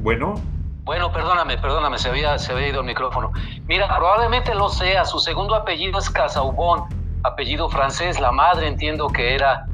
Bueno. 0.03 0.52
Bueno, 0.86 1.13
perdóname, 1.13 1.57
perdóname, 1.57 1.97
se 1.97 2.09
había, 2.09 2.38
se 2.38 2.51
había 2.51 2.67
ido 2.67 2.81
el 2.81 2.86
micrófono. 2.86 3.31
Mira, 3.67 3.88
probablemente 3.95 4.53
lo 4.53 4.67
sea, 4.67 5.05
su 5.05 5.17
segundo 5.19 5.55
apellido 5.55 5.97
es 5.97 6.09
Casaubon, 6.09 6.84
apellido 7.23 7.69
francés, 7.69 8.19
la 8.19 8.34
madre 8.34 8.67
entiendo 8.67 9.07
que 9.07 9.34
era, 9.34 9.65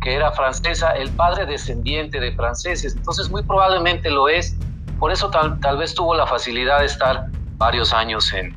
que 0.00 0.14
era 0.14 0.30
francesa, 0.30 0.92
el 0.92 1.10
padre 1.16 1.46
descendiente 1.46 2.20
de 2.20 2.32
franceses, 2.32 2.94
entonces 2.94 3.28
muy 3.28 3.42
probablemente 3.42 4.08
lo 4.08 4.28
es, 4.28 4.56
por 5.00 5.10
eso 5.10 5.30
tal, 5.30 5.58
tal 5.58 5.78
vez 5.78 5.96
tuvo 5.96 6.14
la 6.14 6.28
facilidad 6.28 6.78
de 6.78 6.86
estar 6.86 7.24
varios 7.56 7.92
años 7.92 8.32
en 8.32 8.56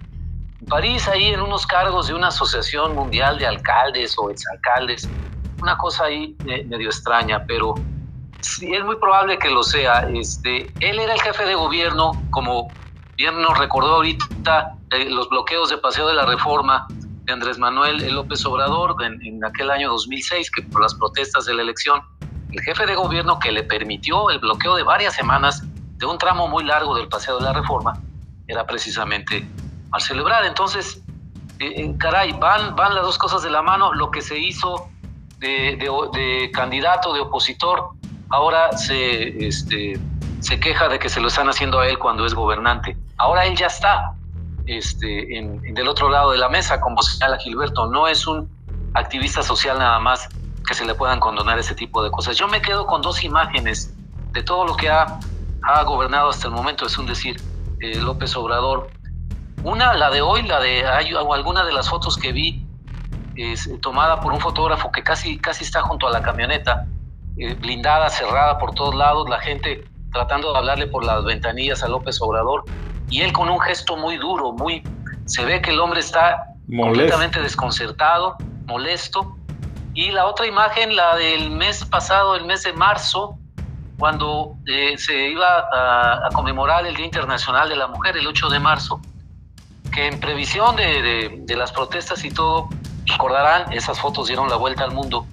París, 0.69 1.07
ahí 1.07 1.29
en 1.29 1.41
unos 1.41 1.65
cargos 1.65 2.07
de 2.07 2.13
una 2.13 2.27
asociación 2.27 2.93
mundial 2.93 3.39
de 3.39 3.47
alcaldes 3.47 4.15
o 4.19 4.29
exalcaldes, 4.29 5.09
una 5.59 5.75
cosa 5.75 6.05
ahí 6.05 6.37
medio 6.43 6.89
extraña, 6.89 7.43
pero 7.47 7.73
Sí, 8.41 8.73
es 8.73 8.83
muy 8.85 8.95
probable 8.97 9.37
que 9.39 9.49
lo 9.49 9.63
sea. 9.63 10.07
Este, 10.13 10.71
él 10.79 10.99
era 10.99 11.13
el 11.13 11.21
jefe 11.21 11.45
de 11.45 11.55
gobierno, 11.55 12.11
como 12.31 12.67
bien 13.15 13.41
nos 13.41 13.57
recordó 13.57 13.95
ahorita, 13.95 14.75
eh, 14.91 15.09
los 15.09 15.29
bloqueos 15.29 15.69
de 15.69 15.77
Paseo 15.77 16.07
de 16.07 16.13
la 16.13 16.25
Reforma 16.25 16.87
de 17.25 17.33
Andrés 17.33 17.57
Manuel 17.57 18.13
López 18.13 18.45
Obrador 18.45 18.95
en, 19.03 19.43
aquel 19.43 19.71
año 19.71 19.89
2006, 19.89 20.51
que 20.51 20.61
por 20.63 20.81
las 20.81 20.93
protestas 20.93 21.45
de 21.45 21.55
la 21.55 21.63
elección, 21.63 22.01
el 22.51 22.61
jefe 22.61 22.85
de 22.85 22.95
gobierno 22.95 23.39
que 23.39 23.51
le 23.51 23.63
permitió 23.63 24.29
el 24.29 24.39
bloqueo 24.39 24.75
de 24.75 24.83
varias 24.83 25.15
semanas 25.15 25.63
de 25.97 26.05
un 26.05 26.17
tramo 26.17 26.47
muy 26.47 26.63
largo 26.63 26.95
del 26.95 27.07
Paseo 27.07 27.37
de 27.37 27.43
la 27.43 27.53
Reforma 27.53 27.99
era 28.47 28.65
precisamente 28.65 29.47
al 29.91 30.01
celebrar. 30.01 30.45
Entonces, 30.45 31.01
eh, 31.59 31.73
eh, 31.77 31.95
caray, 31.97 32.33
van, 32.33 32.75
van 32.75 32.93
las 32.93 33.03
dos 33.03 33.17
cosas 33.17 33.41
de 33.41 33.49
la 33.49 33.61
mano. 33.61 33.93
Lo 33.93 34.11
que 34.11 34.21
se 34.21 34.37
hizo 34.37 34.89
de, 35.39 35.77
de 36.13 36.51
candidato, 36.51 37.13
de 37.13 37.21
opositor, 37.21 37.89
ahora 38.29 38.77
se, 38.77 39.45
este, 39.45 39.99
se 40.39 40.59
queja 40.59 40.87
de 40.87 40.99
que 40.99 41.09
se 41.09 41.19
lo 41.19 41.27
están 41.27 41.49
haciendo 41.49 41.79
a 41.79 41.87
él 41.87 41.97
cuando 41.97 42.25
es 42.25 42.33
gobernante. 42.33 42.97
Ahora 43.17 43.45
él 43.45 43.55
ya 43.55 43.67
está 43.67 44.13
este, 44.65 45.37
en, 45.37 45.61
del 45.73 45.87
otro 45.87 46.09
lado 46.09 46.31
de 46.31 46.37
la 46.37 46.49
mesa, 46.49 46.79
como 46.81 47.01
señala 47.01 47.37
Gilberto. 47.37 47.87
No 47.87 48.07
es 48.07 48.27
un 48.27 48.49
activista 48.93 49.43
social 49.43 49.79
nada 49.79 49.99
más 49.99 50.29
que 50.67 50.73
se 50.73 50.85
le 50.85 50.95
puedan 50.95 51.19
condonar 51.19 51.59
ese 51.59 51.75
tipo 51.75 52.03
de 52.03 52.11
cosas. 52.11 52.37
Yo 52.37 52.47
me 52.47 52.61
quedo 52.61 52.85
con 52.85 53.01
dos 53.01 53.23
imágenes 53.23 53.93
de 54.31 54.43
todo 54.43 54.65
lo 54.65 54.75
que 54.75 54.89
ha, 54.89 55.19
ha 55.63 55.83
gobernado 55.83 56.29
hasta 56.29 56.47
el 56.47 56.53
momento, 56.53 56.85
es 56.85 56.97
un 56.97 57.05
decir, 57.05 57.41
eh, 57.79 57.99
López 57.99 58.35
Obrador. 58.35 58.89
Una, 59.63 59.93
la 59.93 60.09
de 60.09 60.21
hoy, 60.21 60.43
la 60.43 60.59
de 60.59 60.85
alguna 60.85 61.63
de 61.63 61.73
las 61.73 61.89
fotos 61.89 62.17
que 62.17 62.31
vi, 62.31 62.65
es 63.35 63.69
tomada 63.81 64.21
por 64.21 64.31
un 64.33 64.39
fotógrafo 64.39 64.91
que 64.91 65.03
casi, 65.03 65.37
casi 65.37 65.63
está 65.63 65.81
junto 65.81 66.07
a 66.07 66.11
la 66.11 66.21
camioneta, 66.21 66.87
eh, 67.37 67.53
blindada, 67.55 68.09
cerrada 68.09 68.57
por 68.57 68.73
todos 68.73 68.95
lados, 68.95 69.29
la 69.29 69.39
gente 69.39 69.85
tratando 70.11 70.51
de 70.51 70.57
hablarle 70.57 70.87
por 70.87 71.03
las 71.03 71.23
ventanillas 71.23 71.83
a 71.83 71.87
López 71.87 72.21
Obrador, 72.21 72.63
y 73.09 73.21
él 73.21 73.33
con 73.33 73.49
un 73.49 73.59
gesto 73.59 73.97
muy 73.97 74.17
duro, 74.17 74.53
muy... 74.53 74.81
Se 75.25 75.43
ve 75.43 75.61
que 75.61 75.71
el 75.71 75.79
hombre 75.79 75.99
está 75.99 76.45
completamente 76.67 77.41
desconcertado, 77.41 78.37
molesto. 78.65 79.35
Y 79.93 80.11
la 80.11 80.25
otra 80.25 80.45
imagen, 80.45 80.95
la 80.95 81.15
del 81.15 81.51
mes 81.51 81.83
pasado, 81.85 82.35
el 82.35 82.45
mes 82.45 82.63
de 82.63 82.73
marzo, 82.73 83.37
cuando 83.97 84.55
eh, 84.67 84.97
se 84.97 85.29
iba 85.29 85.67
a, 85.71 86.27
a, 86.27 86.29
conmemorar 86.33 86.85
el 86.85 86.95
Día 86.95 87.05
Internacional 87.05 87.69
de 87.69 87.75
la 87.75 87.87
Mujer, 87.87 88.17
el 88.17 88.27
8 88.27 88.49
de 88.49 88.59
marzo, 88.59 89.01
que 89.93 90.07
en 90.07 90.19
previsión 90.19 90.75
de, 90.75 91.41
de, 91.45 91.55
las 91.55 91.71
protestas 91.71 92.23
y 92.25 92.31
todo, 92.31 92.67
recordarán, 93.05 93.71
esas 93.71 93.99
fotos 93.99 94.27
dieron 94.27 94.49
la 94.49 94.57
vuelta 94.57 94.83
al 94.83 94.91
mundo, 94.91 95.25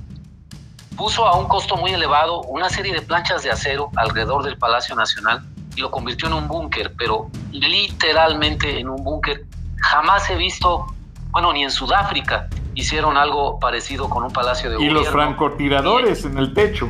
puso 1.03 1.27
a 1.27 1.37
un 1.37 1.49
costo 1.49 1.77
muy 1.77 1.91
elevado 1.91 2.43
una 2.43 2.69
serie 2.69 2.95
de 2.95 3.03
planchas 3.03 3.43
de 3.43 3.51
acero 3.51 3.91
alrededor 3.97 4.45
del 4.45 4.57
Palacio 4.57 4.95
Nacional 4.95 5.43
y 5.75 5.81
lo 5.81 5.91
convirtió 5.91 6.29
en 6.29 6.35
un 6.35 6.47
búnker, 6.47 6.95
pero 6.97 7.29
literalmente 7.51 8.79
en 8.79 8.89
un 8.89 9.03
búnker. 9.03 9.45
Jamás 9.79 10.31
he 10.31 10.37
visto, 10.37 10.87
bueno, 11.33 11.53
ni 11.53 11.65
en 11.65 11.73
Sudáfrica 11.73 12.49
hicieron 12.77 13.17
algo 13.17 13.59
parecido 13.59 14.09
con 14.09 14.23
un 14.23 14.33
palacio 14.33 14.71
de 14.71 14.77
y 14.77 14.79
gobierno. 14.79 15.01
Y 15.01 15.03
los 15.03 15.13
francotiradores 15.13 16.25
en 16.25 16.39
el 16.39 16.55
techo. 16.55 16.89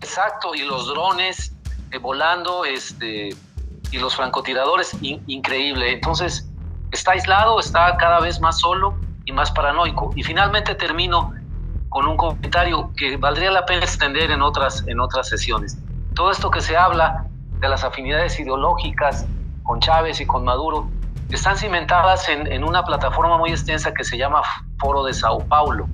Exacto, 0.00 0.54
y 0.54 0.62
los 0.62 0.86
drones 0.86 1.56
eh, 1.90 1.98
volando, 1.98 2.64
este, 2.64 3.30
y 3.90 3.98
los 3.98 4.14
francotiradores, 4.14 4.96
increíble. 5.00 5.92
Entonces, 5.92 6.48
está 6.92 7.10
aislado, 7.10 7.58
está 7.58 7.96
cada 7.96 8.20
vez 8.20 8.38
más 8.40 8.60
solo 8.60 8.94
y 9.24 9.32
más 9.32 9.50
paranoico. 9.50 10.12
Y 10.14 10.22
finalmente 10.22 10.76
termino 10.76 11.32
con 11.94 12.08
un 12.08 12.16
comentario 12.16 12.90
que 12.96 13.16
valdría 13.16 13.52
la 13.52 13.64
pena 13.66 13.84
extender 13.84 14.32
en 14.32 14.42
otras, 14.42 14.82
en 14.88 14.98
otras 14.98 15.28
sesiones. 15.28 15.78
Todo 16.16 16.32
esto 16.32 16.50
que 16.50 16.60
se 16.60 16.76
habla 16.76 17.24
de 17.60 17.68
las 17.68 17.84
afinidades 17.84 18.40
ideológicas 18.40 19.24
con 19.62 19.78
Chávez 19.78 20.20
y 20.20 20.26
con 20.26 20.44
Maduro 20.44 20.90
están 21.30 21.56
cimentadas 21.56 22.28
en, 22.28 22.50
en 22.50 22.64
una 22.64 22.84
plataforma 22.84 23.38
muy 23.38 23.50
extensa 23.50 23.94
que 23.94 24.02
se 24.02 24.18
llama 24.18 24.42
Foro 24.80 25.04
de 25.04 25.14
Sao 25.14 25.46
Paulo, 25.46 25.86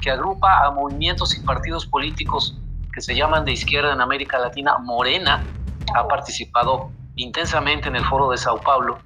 que 0.00 0.10
agrupa 0.10 0.66
a 0.66 0.72
movimientos 0.72 1.38
y 1.38 1.44
partidos 1.44 1.86
políticos 1.86 2.60
que 2.92 3.00
se 3.00 3.14
llaman 3.14 3.44
de 3.44 3.52
izquierda 3.52 3.92
en 3.92 4.00
América 4.00 4.40
Latina. 4.40 4.78
Morena 4.78 5.46
ha 5.94 6.08
participado 6.08 6.90
intensamente 7.14 7.86
en 7.86 7.94
el 7.94 8.04
Foro 8.04 8.28
de 8.28 8.38
Sao 8.38 8.60
Paulo 8.60 8.98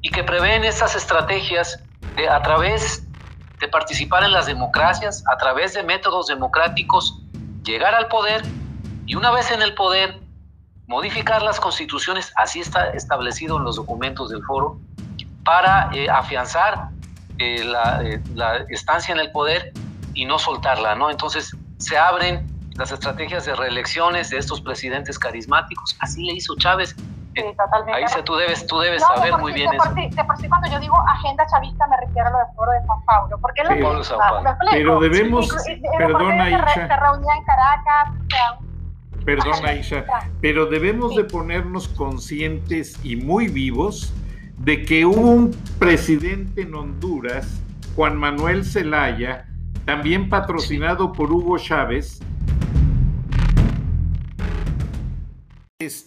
y 0.00 0.08
que 0.08 0.24
prevén 0.24 0.64
estas 0.64 0.96
estrategias 0.96 1.84
de, 2.16 2.30
a 2.30 2.40
través 2.40 3.05
de 3.60 3.68
participar 3.68 4.24
en 4.24 4.32
las 4.32 4.46
democracias, 4.46 5.24
a 5.32 5.36
través 5.36 5.74
de 5.74 5.82
métodos 5.82 6.26
democráticos, 6.26 7.20
llegar 7.64 7.94
al 7.94 8.08
poder 8.08 8.42
y 9.06 9.14
una 9.14 9.30
vez 9.30 9.50
en 9.50 9.62
el 9.62 9.74
poder, 9.74 10.20
modificar 10.86 11.42
las 11.42 11.58
constituciones, 11.58 12.32
así 12.36 12.60
está 12.60 12.90
establecido 12.90 13.56
en 13.56 13.64
los 13.64 13.76
documentos 13.76 14.30
del 14.30 14.42
foro, 14.44 14.78
para 15.44 15.90
eh, 15.94 16.08
afianzar 16.10 16.90
eh, 17.38 17.64
la, 17.64 18.02
eh, 18.02 18.20
la, 18.34 18.56
estancia 18.68 19.14
en 19.14 19.20
el 19.20 19.30
poder 19.30 19.72
y 20.14 20.24
no 20.24 20.38
soltarla, 20.38 20.96
¿no? 20.96 21.10
Entonces 21.10 21.56
se 21.78 21.96
abren 21.96 22.46
las 22.74 22.90
estrategias 22.90 23.46
de 23.46 23.54
reelecciones 23.54 24.30
de 24.30 24.38
estos 24.38 24.60
presidentes 24.60 25.18
carismáticos, 25.18 25.96
así 26.00 26.24
le 26.24 26.34
hizo 26.34 26.56
Chávez 26.56 26.96
Sí, 27.36 27.42
totalmente. 27.54 27.92
Ahí 27.92 28.22
tú 28.24 28.34
debes, 28.34 28.66
tú 28.66 28.78
debes 28.78 29.02
saber 29.02 29.36
muy 29.36 29.52
bien 29.52 29.70
de 29.70 29.76
por, 29.76 29.94
sí, 29.94 30.08
de 30.08 30.24
por 30.24 30.36
sí, 30.38 30.48
cuando 30.48 30.70
yo 30.70 30.80
digo 30.80 30.96
agenda 31.06 31.46
chavista 31.46 31.86
me 31.86 31.98
refiero 31.98 32.28
a 32.28 32.30
lo 32.30 32.38
del 32.38 32.46
foro 32.56 32.72
de 32.72 32.86
San 32.86 33.04
Paulo, 33.04 33.38
porque 33.42 33.60
es 33.60 33.68
lo 33.68 33.74
pero, 33.74 34.00
que 34.00 34.08
Paulo. 34.16 34.56
pero 34.70 35.00
debemos, 35.00 35.48
perdona 35.98 36.48
Isha, 36.48 36.68
se, 36.68 36.86
se 36.86 36.96
reunía 36.96 37.34
en 37.34 37.44
Caracas, 37.44 38.08
o 38.10 38.30
sea, 38.30 38.58
Perdona 39.26 39.74
Isha, 39.74 40.04
pero 40.40 40.64
debemos 40.66 41.14
de 41.14 41.24
ponernos 41.24 41.88
conscientes 41.88 42.98
y 43.04 43.16
muy 43.16 43.48
vivos 43.48 44.14
de 44.56 44.84
que 44.84 45.04
hubo 45.04 45.20
un 45.20 45.50
presidente 45.78 46.62
en 46.62 46.74
Honduras, 46.74 47.60
Juan 47.96 48.16
Manuel 48.16 48.64
Zelaya, 48.64 49.46
también 49.84 50.30
patrocinado 50.30 51.12
por 51.12 51.30
Hugo 51.30 51.58
Chávez, 51.58 52.20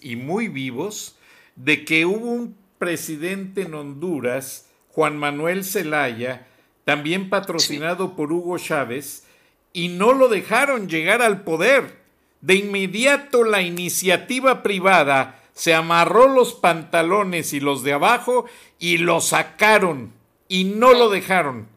y 0.02 0.16
muy 0.16 0.48
vivos 0.48 1.19
de 1.56 1.84
que 1.84 2.06
hubo 2.06 2.30
un 2.30 2.56
presidente 2.78 3.62
en 3.62 3.74
Honduras, 3.74 4.68
Juan 4.88 5.18
Manuel 5.18 5.64
Zelaya, 5.64 6.46
también 6.84 7.28
patrocinado 7.28 8.16
por 8.16 8.32
Hugo 8.32 8.58
Chávez, 8.58 9.24
y 9.72 9.88
no 9.88 10.12
lo 10.12 10.28
dejaron 10.28 10.88
llegar 10.88 11.22
al 11.22 11.42
poder. 11.42 12.00
De 12.40 12.54
inmediato 12.54 13.44
la 13.44 13.62
iniciativa 13.62 14.62
privada 14.62 15.40
se 15.52 15.74
amarró 15.74 16.28
los 16.28 16.54
pantalones 16.54 17.52
y 17.52 17.60
los 17.60 17.82
de 17.82 17.92
abajo 17.92 18.46
y 18.78 18.96
lo 18.96 19.20
sacaron 19.20 20.12
y 20.48 20.64
no 20.64 20.94
lo 20.94 21.10
dejaron. 21.10 21.68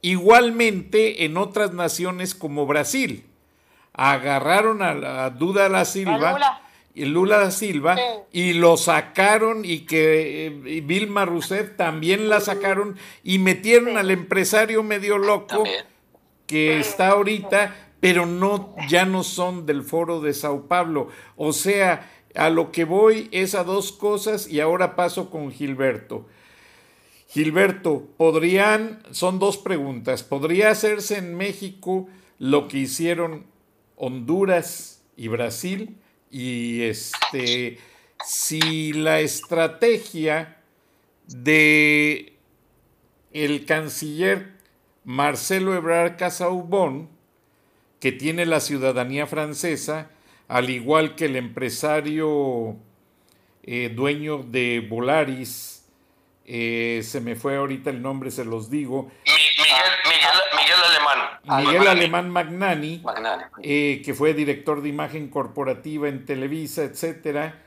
Igualmente 0.00 1.26
en 1.26 1.36
otras 1.36 1.74
naciones 1.74 2.34
como 2.34 2.66
Brasil. 2.66 3.26
Agarraron 3.92 4.80
a, 4.80 4.94
la 4.94 5.30
Duda 5.30 5.68
La 5.68 5.84
Silva 5.84 6.62
Lula 6.94 7.38
da 7.38 7.50
Silva 7.50 7.96
y 8.32 8.52
lo 8.54 8.76
sacaron 8.76 9.64
y 9.64 9.80
que 9.80 10.46
eh, 10.46 10.80
Vilma 10.80 11.24
Rousseff 11.24 11.76
también 11.76 12.28
la 12.28 12.40
sacaron 12.40 12.96
y 13.22 13.38
metieron 13.38 13.96
al 13.96 14.10
empresario 14.10 14.82
medio 14.82 15.18
loco 15.18 15.64
que 16.46 16.80
está 16.80 17.10
ahorita, 17.10 17.92
pero 18.00 18.26
no 18.26 18.74
ya 18.88 19.04
no 19.04 19.22
son 19.22 19.66
del 19.66 19.82
foro 19.82 20.20
de 20.20 20.34
Sao 20.34 20.66
Paulo. 20.66 21.08
O 21.36 21.52
sea, 21.52 22.10
a 22.34 22.50
lo 22.50 22.72
que 22.72 22.84
voy 22.84 23.28
es 23.30 23.54
a 23.54 23.62
dos 23.62 23.92
cosas 23.92 24.48
y 24.48 24.60
ahora 24.60 24.96
paso 24.96 25.30
con 25.30 25.52
Gilberto. 25.52 26.26
Gilberto, 27.28 28.08
podrían, 28.16 29.04
son 29.12 29.38
dos 29.38 29.56
preguntas, 29.56 30.24
¿podría 30.24 30.70
hacerse 30.70 31.18
en 31.18 31.36
México 31.36 32.08
lo 32.40 32.66
que 32.66 32.78
hicieron 32.78 33.46
Honduras 33.94 35.04
y 35.16 35.28
Brasil? 35.28 35.99
Y 36.30 36.82
este, 36.82 37.78
si 38.24 38.92
la 38.92 39.20
estrategia 39.20 40.58
de 41.26 42.34
el 43.32 43.64
canciller 43.64 44.52
Marcelo 45.04 45.74
Ebrard 45.74 46.16
Casaubon, 46.16 47.08
que 47.98 48.12
tiene 48.12 48.46
la 48.46 48.60
ciudadanía 48.60 49.26
francesa, 49.26 50.10
al 50.48 50.70
igual 50.70 51.14
que 51.14 51.26
el 51.26 51.36
empresario 51.36 52.76
eh, 53.62 53.92
dueño 53.94 54.42
de 54.42 54.86
Volaris, 54.88 55.84
eh, 56.44 57.02
se 57.04 57.20
me 57.20 57.36
fue 57.36 57.56
ahorita 57.56 57.90
el 57.90 58.02
nombre, 58.02 58.30
se 58.30 58.44
los 58.44 58.70
digo. 58.70 59.10
Miguel, 60.56 60.78
Alemán. 60.84 61.64
Miguel 61.64 61.88
Alemán 61.88 62.30
Magnani, 62.30 63.02
eh, 63.62 64.02
que 64.04 64.14
fue 64.14 64.34
director 64.34 64.82
de 64.82 64.88
imagen 64.88 65.28
corporativa 65.28 66.08
en 66.08 66.24
Televisa, 66.24 66.84
etcétera. 66.84 67.62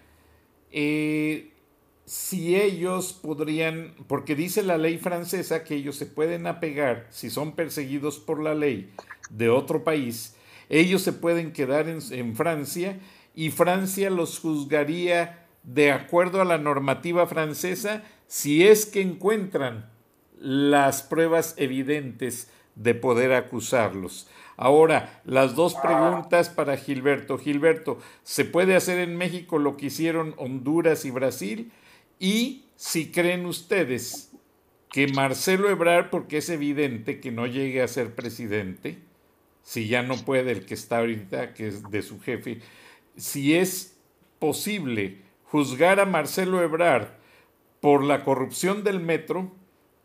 si 2.06 2.56
ellos 2.56 3.14
podrían, 3.14 3.96
porque 4.08 4.36
dice 4.36 4.64
la 4.64 4.78
ley 4.78 4.98
francesa 4.98 5.64
que 5.64 5.76
ellos 5.76 5.96
se 5.96 6.06
pueden 6.06 6.48
apegar, 6.48 7.08
si 7.10 7.30
son 7.30 7.54
perseguidos 7.54 8.20
por 8.20 8.42
la 8.42 8.54
ley 8.56 8.94
de 9.30 9.50
otro 9.50 9.84
país, 9.84 10.36
ellos 10.70 11.02
se 11.02 11.14
pueden 11.14 11.54
quedar 11.54 11.88
en 11.88 12.36
Francia 12.36 13.00
y 13.36 13.52
Francia 13.52 14.10
los 14.10 14.40
juzgaría 14.40 15.48
de 15.64 15.92
acuerdo 15.92 16.42
a 16.42 16.46
la 16.46 16.58
normativa 16.58 17.26
francesa 17.26 18.04
si 18.28 18.68
es 18.68 18.86
que 18.86 19.02
encuentran 19.02 19.93
las 20.44 21.04
pruebas 21.04 21.56
evidentes 21.58 22.52
de 22.76 22.94
poder 22.94 23.32
acusarlos. 23.32 24.28
Ahora, 24.58 25.22
las 25.24 25.56
dos 25.56 25.74
preguntas 25.76 26.50
para 26.50 26.76
Gilberto. 26.76 27.38
Gilberto, 27.38 27.98
¿se 28.24 28.44
puede 28.44 28.76
hacer 28.76 29.00
en 29.00 29.16
México 29.16 29.58
lo 29.58 29.78
que 29.78 29.86
hicieron 29.86 30.36
Honduras 30.38 31.06
y 31.06 31.12
Brasil? 31.12 31.72
Y 32.20 32.66
si 32.76 33.10
creen 33.10 33.46
ustedes 33.46 34.34
que 34.92 35.08
Marcelo 35.08 35.70
Ebrard, 35.70 36.10
porque 36.10 36.40
es 36.40 36.50
evidente 36.50 37.22
que 37.22 37.32
no 37.32 37.48
llegue 37.48 37.82
a 37.82 37.88
ser 37.88 38.14
presidente, 38.14 39.00
si 39.64 39.88
ya 39.88 40.04
no 40.04 40.18
puede 40.18 40.52
el 40.52 40.66
que 40.66 40.74
está 40.74 41.00
ahorita, 41.00 41.54
que 41.54 41.70
es 41.70 41.90
de 41.90 42.02
su 42.02 42.20
jefe, 42.20 42.60
si 43.16 43.56
es 43.56 43.98
posible 44.40 45.22
juzgar 45.46 46.02
a 46.02 46.06
Marcelo 46.06 46.62
Ebrard 46.62 47.08
por 47.80 48.04
la 48.04 48.26
corrupción 48.26 48.84
del 48.84 49.00
metro, 49.00 49.54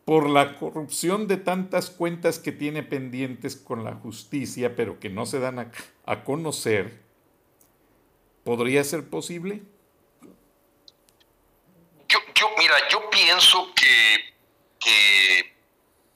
por 0.08 0.30
la 0.30 0.56
corrupción 0.56 1.28
de 1.28 1.36
tantas 1.36 1.90
cuentas 1.90 2.38
que 2.38 2.50
tiene 2.50 2.82
pendientes 2.82 3.56
con 3.56 3.84
la 3.84 3.92
justicia, 3.92 4.74
pero 4.74 4.98
que 4.98 5.10
no 5.10 5.26
se 5.26 5.38
dan 5.38 5.70
a, 6.06 6.24
conocer, 6.24 6.98
¿podría 8.42 8.82
ser 8.84 9.10
posible? 9.10 9.60
Yo, 12.08 12.20
yo 12.34 12.48
mira, 12.56 12.88
yo 12.88 13.10
pienso 13.10 13.70
que, 13.74 14.34
que 14.80 15.54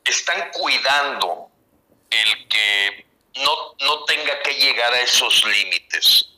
están 0.04 0.50
cuidando 0.54 1.50
el 2.08 2.48
que 2.48 3.04
no, 3.44 3.86
no 3.86 4.04
tenga 4.06 4.40
que 4.40 4.54
llegar 4.54 4.90
a 4.94 5.02
esos 5.02 5.44
límites. 5.44 6.30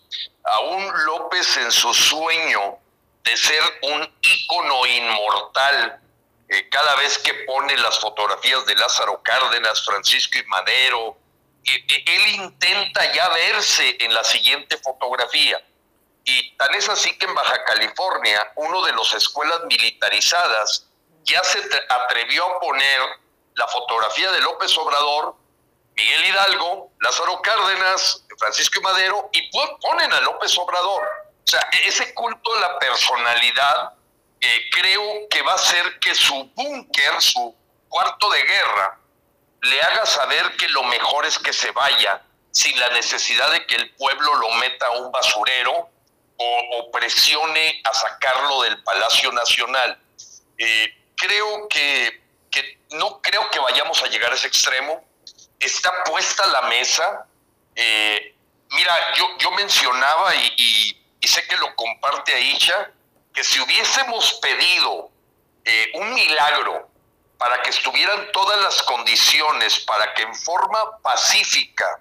Aún 0.42 0.90
López 1.06 1.56
en 1.58 1.70
su 1.70 1.94
sueño 1.94 2.78
de 3.22 3.36
ser 3.36 3.62
un 3.82 4.12
ícono 4.22 4.86
inmortal, 4.88 6.00
eh, 6.48 6.68
cada 6.68 6.94
vez 6.96 7.18
que 7.18 7.34
pone 7.46 7.76
las 7.78 7.98
fotografías 8.00 8.64
de 8.66 8.74
Lázaro 8.74 9.22
Cárdenas, 9.22 9.84
Francisco 9.84 10.38
y 10.38 10.44
Madero, 10.46 11.16
él 11.64 12.26
intenta 12.34 13.12
ya 13.12 13.28
verse 13.30 13.96
en 14.00 14.12
la 14.12 14.22
siguiente 14.22 14.76
fotografía. 14.78 15.64
Y 16.24 16.56
tan 16.56 16.74
es 16.74 16.88
así 16.88 17.16
que 17.18 17.26
en 17.26 17.34
Baja 17.34 17.64
California, 17.64 18.52
uno 18.56 18.82
de 18.82 18.92
las 18.92 19.12
escuelas 19.14 19.60
militarizadas 19.64 20.86
ya 21.24 21.42
se 21.44 21.60
atrevió 21.88 22.44
a 22.46 22.60
poner 22.60 23.00
la 23.54 23.66
fotografía 23.68 24.30
de 24.32 24.40
López 24.40 24.76
Obrador, 24.78 25.36
Miguel 25.94 26.24
Hidalgo, 26.24 26.90
Lázaro 27.00 27.40
Cárdenas, 27.40 28.24
Francisco 28.38 28.80
y 28.80 28.82
Madero, 28.82 29.30
y 29.32 29.50
ponen 29.80 30.12
a 30.12 30.20
López 30.22 30.56
Obrador. 30.58 31.02
O 31.46 31.50
sea, 31.50 31.60
ese 31.84 32.12
culto 32.14 32.54
a 32.54 32.60
la 32.60 32.78
personalidad 32.78 33.92
creo 34.70 35.28
que 35.28 35.42
va 35.42 35.52
a 35.52 35.56
hacer 35.56 35.98
que 36.00 36.14
su 36.14 36.50
búnker, 36.54 37.20
su 37.20 37.54
cuarto 37.88 38.30
de 38.30 38.42
guerra, 38.42 38.98
le 39.62 39.82
haga 39.82 40.06
saber 40.06 40.56
que 40.56 40.68
lo 40.68 40.82
mejor 40.84 41.26
es 41.26 41.38
que 41.38 41.52
se 41.52 41.70
vaya 41.70 42.22
sin 42.50 42.78
la 42.78 42.88
necesidad 42.90 43.50
de 43.50 43.66
que 43.66 43.74
el 43.74 43.90
pueblo 43.94 44.34
lo 44.36 44.50
meta 44.52 44.86
a 44.86 44.90
un 44.92 45.10
basurero 45.10 45.90
o, 46.36 46.90
presione 46.92 47.80
a 47.84 47.92
sacarlo 47.92 48.62
del 48.62 48.82
Palacio 48.82 49.32
Nacional. 49.32 49.98
Eh, 50.58 50.94
creo 51.16 51.68
que, 51.68 52.22
no 52.90 53.20
creo 53.20 53.50
que 53.50 53.58
vayamos 53.58 54.02
a 54.02 54.06
llegar 54.06 54.30
a 54.32 54.34
ese 54.34 54.46
extremo. 54.46 55.04
Está 55.58 56.04
puesta 56.04 56.46
la 56.46 56.62
mesa. 56.62 57.26
Eh, 57.74 58.34
mira, 58.70 59.14
yo, 59.14 59.36
yo 59.38 59.50
mencionaba 59.52 60.34
y, 60.36 61.00
sé 61.22 61.46
que 61.48 61.56
lo 61.56 61.74
comparte 61.74 62.34
Aisha, 62.34 62.92
que 63.34 63.42
si 63.42 63.60
hubiésemos 63.60 64.34
pedido 64.34 65.10
eh, 65.64 65.92
un 65.94 66.14
milagro 66.14 66.88
para 67.36 67.60
que 67.62 67.70
estuvieran 67.70 68.30
todas 68.32 68.60
las 68.62 68.80
condiciones 68.82 69.80
para 69.80 70.14
que 70.14 70.22
en 70.22 70.34
forma 70.34 70.98
pacífica, 71.02 72.00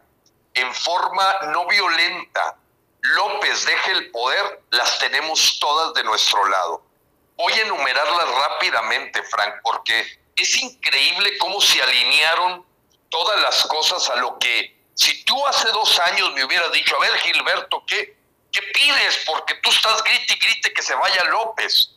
en 0.54 0.74
forma 0.74 1.40
no 1.52 1.66
violenta, 1.68 2.56
López 3.02 3.66
deje 3.66 3.92
el 3.92 4.12
poder, 4.12 4.62
las 4.70 5.00
tenemos 5.00 5.60
todas 5.60 5.94
de 5.96 6.04
nuestro 6.04 6.48
lado. 6.48 6.84
Voy 7.36 7.52
a 7.54 7.62
enumerarlas 7.64 8.30
rápidamente, 8.30 9.22
Frank, 9.24 9.56
porque 9.64 10.22
es 10.36 10.62
increíble 10.62 11.38
cómo 11.40 11.60
se 11.60 11.82
alinearon 11.82 12.66
todas 13.10 13.42
las 13.42 13.66
cosas 13.66 14.10
a 14.12 14.16
lo 14.18 14.38
que, 14.40 14.80
si 14.94 15.24
tú 15.26 15.46
hace 15.48 15.68
dos 15.70 16.00
años 16.00 16.32
me 16.34 16.46
hubieras 16.46 16.72
dicho, 16.72 16.96
a 16.96 17.00
ver, 17.00 17.14
Gilberto, 17.18 17.84
¿qué, 17.86 18.23
qué 18.54 18.62
pides? 18.62 19.24
Porque 19.26 19.56
tú 19.56 19.70
estás 19.70 20.02
grite 20.04 20.34
y 20.34 20.38
grite 20.38 20.74
que 20.74 20.82
se 20.82 20.96
vaya 20.96 21.24
López. 21.26 21.90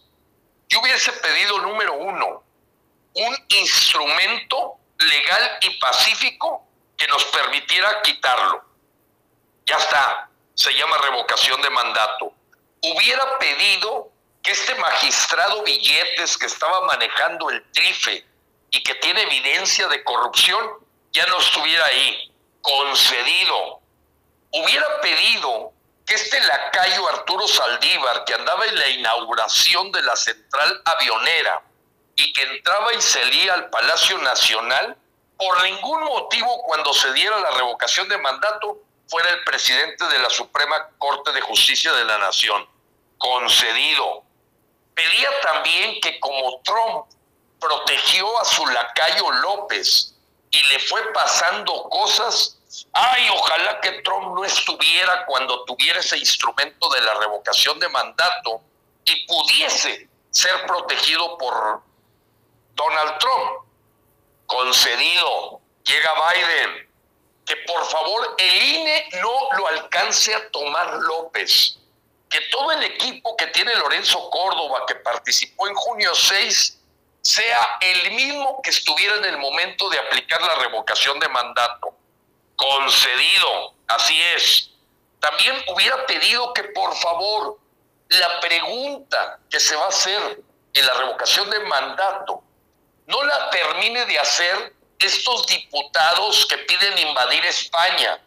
Yo 0.69 0.81
hubiese 0.81 1.13
pedido, 1.13 1.61
número 1.61 1.95
uno, 1.95 2.43
un 3.15 3.47
instrumento 3.49 4.79
legal 4.99 5.59
y 5.61 5.79
pacífico 5.79 6.67
que 6.97 7.07
nos 7.07 7.25
permitiera 7.27 8.03
quitarlo. 8.03 8.65
Ya 9.67 9.77
está, 9.77 10.31
se 10.55 10.73
llama 10.75 10.99
revocación 10.99 11.61
de 11.63 11.71
mandato. 11.71 12.33
Hubiera 12.83 13.39
pedido 13.39 14.11
que 14.43 14.53
este 14.53 14.75
magistrado 14.77 15.63
Billetes 15.63 16.39
que 16.39 16.47
estaba 16.47 16.87
manejando 16.87 17.51
el 17.51 17.63
trife 17.73 18.25
y 18.71 18.83
que 18.83 18.95
tiene 18.97 19.23
evidencia 19.23 19.89
de 19.89 20.03
corrupción 20.05 20.65
ya 21.13 21.27
no 21.27 21.39
estuviera 21.39 21.85
ahí, 21.87 22.33
concedido. 22.63 23.81
Hubiera 24.53 25.01
pedido 25.01 25.73
que 26.07 26.15
este 26.15 26.41
lacayo 26.41 27.09
Arturo 27.09 27.49
Saldívar, 27.49 28.25
que 28.25 28.35
andaba 28.35 28.65
en 28.67 28.79
la 28.79 28.89
inauguración 28.89 29.91
de 29.91 30.03
la 30.03 30.15
central 30.15 30.81
avionera 30.85 31.63
y 32.15 32.33
que 32.33 32.43
entraba 32.43 32.95
y 32.95 33.03
salía 33.03 33.55
al 33.55 33.69
Palacio 33.71 34.17
Nacional, 34.19 34.97
por 35.37 35.63
ningún 35.65 36.05
motivo 36.05 36.63
cuando 36.63 36.95
se 36.95 37.13
diera 37.13 37.39
la 37.41 37.51
revocación 37.51 38.09
de 38.09 38.19
mandato 38.19 38.79
fuera 39.09 39.29
el 39.31 39.45
presidente 39.45 40.07
de 40.07 40.19
la 40.21 40.31
Suprema 40.31 40.89
Corte 40.99 41.33
de 41.33 41.41
Justicia 41.41 41.93
de 41.93 42.05
la 42.05 42.19
Nación. 42.19 42.67
Concedido. 43.19 44.23
Pedía 44.95 45.29
también 45.43 46.01
que 46.01 46.19
como 46.21 46.61
Trump 46.63 47.07
protegió 47.61 48.41
a 48.41 48.45
su 48.45 48.67
lacayo 48.67 49.31
López 49.33 50.15
y 50.51 50.63
le 50.63 50.79
fue 50.79 51.13
pasando 51.13 51.89
cosas, 51.91 52.56
ay, 52.93 53.29
ojalá 53.31 53.81
que 53.81 54.03
Trump 54.03 54.35
no 54.35 54.45
estuviera 54.45 55.25
cuando 55.27 55.65
tuviera 55.65 56.01
ese 56.01 56.19
instrumento 56.19 56.89
de 56.91 57.01
la 57.01 57.15
revocación 57.15 57.79
de 57.79 57.89
mandato 57.89 58.61
y 59.05 59.27
pudiese 59.27 60.09
ser 60.31 60.67
protegido 60.67 61.39
por 61.39 61.83
Donald 62.75 63.19
Trump. 63.19 63.67
Concedido. 64.47 65.61
Llega 65.85 66.11
Biden 66.33 66.87
que 67.47 67.57
por 67.59 67.85
favor 67.87 68.35
el 68.39 68.63
INE 68.63 69.09
no 69.23 69.57
lo 69.57 69.69
alcance 69.69 70.35
a 70.35 70.51
tomar 70.51 70.95
López, 70.95 71.79
que 72.29 72.41
todo 72.51 72.73
el 72.73 72.83
equipo 72.83 73.37
que 73.37 73.47
tiene 73.47 73.75
Lorenzo 73.77 74.29
Córdoba, 74.31 74.85
que 74.87 74.97
participó 74.97 75.69
en 75.69 75.75
junio 75.75 76.13
6, 76.13 76.81
sea 77.23 77.79
el 77.81 78.11
mismo 78.11 78.61
que 78.63 78.71
estuviera 78.71 79.17
en 79.17 79.27
el 79.27 79.39
momento 79.39 79.89
de 79.89 79.99
aplicar 79.99 80.43
la 80.43 80.57
revocación 80.57 81.21
de 81.21 81.29
mandato. 81.29 81.96
Concedido, 82.57 83.75
así 83.89 84.21
es. 84.35 84.71
También 85.21 85.57
hubiera 85.69 86.05
pedido 86.07 86.53
que 86.53 86.65
por 86.65 86.95
favor 86.97 87.59
la 88.09 88.41
pregunta 88.41 89.39
que 89.51 89.61
se 89.61 89.77
va 89.77 89.87
a 89.87 89.89
hacer 89.89 90.41
en 90.73 90.87
la 90.87 90.95
revocación 90.95 91.51
de 91.51 91.61
mandato 91.61 92.43
no 93.07 93.23
la 93.23 93.51
termine 93.51 94.05
de 94.07 94.19
hacer 94.19 94.75
estos 94.99 95.47
diputados 95.47 96.47
que 96.47 96.59
piden 96.59 96.99
invadir 96.99 97.45
España, 97.45 98.21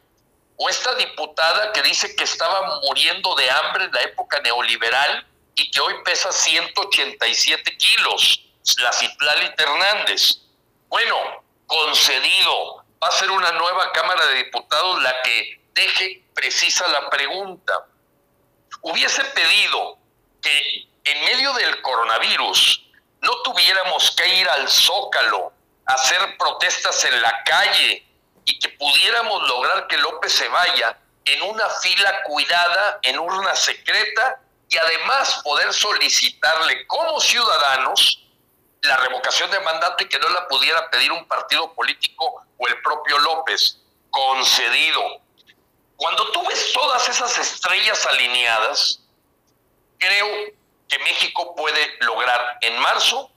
o 0.55 0.69
esta 0.69 0.93
diputada 0.95 1.71
que 1.71 1.81
dice 1.81 2.15
que 2.15 2.23
estaba 2.23 2.79
muriendo 2.81 3.33
de 3.35 3.49
hambre 3.49 3.85
en 3.85 3.91
la 3.93 4.01
época 4.01 4.39
neoliberal 4.41 5.25
y 5.55 5.71
que 5.71 5.79
hoy 5.79 5.93
pesa 6.03 6.31
187 6.31 7.77
kilos, 7.77 8.45
la 8.77 8.91
Citlali 8.91 9.51
Hernández. 9.57 10.39
Bueno, 10.89 11.15
concedido, 11.65 12.78
va 13.01 13.07
a 13.07 13.11
ser 13.11 13.31
una 13.31 13.51
nueva 13.53 13.91
Cámara 13.91 14.25
de 14.27 14.43
Diputados 14.43 15.01
la 15.01 15.21
que 15.21 15.61
deje 15.73 16.23
precisa 16.33 16.87
la 16.89 17.09
pregunta. 17.09 17.85
Hubiese 18.81 19.23
pedido 19.25 19.97
que 20.41 20.87
en 21.03 21.25
medio 21.25 21.53
del 21.53 21.81
coronavirus 21.81 22.85
no 23.21 23.41
tuviéramos 23.43 24.11
que 24.11 24.35
ir 24.35 24.49
al 24.49 24.67
zócalo 24.69 25.53
hacer 25.85 26.37
protestas 26.37 27.03
en 27.05 27.21
la 27.21 27.43
calle 27.43 28.05
y 28.45 28.59
que 28.59 28.69
pudiéramos 28.69 29.47
lograr 29.47 29.87
que 29.87 29.97
López 29.97 30.31
se 30.31 30.47
vaya 30.47 30.97
en 31.25 31.41
una 31.43 31.67
fila 31.69 32.23
cuidada, 32.23 32.99
en 33.01 33.17
urna 33.19 33.55
secreta 33.55 34.39
y 34.69 34.77
además 34.77 35.41
poder 35.43 35.73
solicitarle 35.73 36.85
como 36.87 37.19
ciudadanos 37.19 38.28
la 38.81 38.97
revocación 38.97 39.51
de 39.51 39.59
mandato 39.59 40.03
y 40.03 40.09
que 40.09 40.19
no 40.19 40.29
la 40.29 40.47
pudiera 40.47 40.89
pedir 40.89 41.11
un 41.11 41.25
partido 41.27 41.73
político 41.73 42.45
o 42.57 42.67
el 42.67 42.81
propio 42.81 43.19
López, 43.19 43.79
concedido. 44.09 45.21
Cuando 45.95 46.31
tú 46.31 46.45
ves 46.47 46.71
todas 46.73 47.07
esas 47.09 47.37
estrellas 47.37 48.05
alineadas, 48.05 49.01
creo 49.97 50.27
que 50.87 50.99
México 50.99 51.55
puede 51.55 51.97
lograr 52.01 52.57
en 52.61 52.79
marzo 52.79 53.31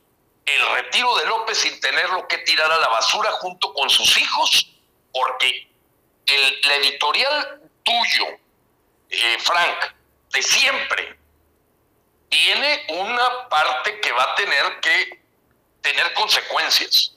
el 0.44 0.68
retiro 0.74 1.14
de 1.16 1.26
López 1.26 1.58
sin 1.58 1.78
tenerlo 1.80 2.26
que 2.28 2.38
tirar 2.38 2.70
a 2.70 2.78
la 2.78 2.88
basura 2.88 3.30
junto 3.32 3.72
con 3.74 3.90
sus 3.90 4.16
hijos, 4.18 4.72
porque 5.12 5.68
el, 6.26 6.60
la 6.64 6.74
editorial 6.76 7.60
tuyo, 7.82 8.26
eh, 9.10 9.38
Frank, 9.40 9.92
de 10.32 10.42
siempre, 10.42 11.18
tiene 12.28 12.86
una 12.88 13.48
parte 13.48 14.00
que 14.00 14.12
va 14.12 14.22
a 14.22 14.34
tener 14.34 14.80
que 14.80 15.21
tener 15.82 16.12
consecuencias. 16.14 17.14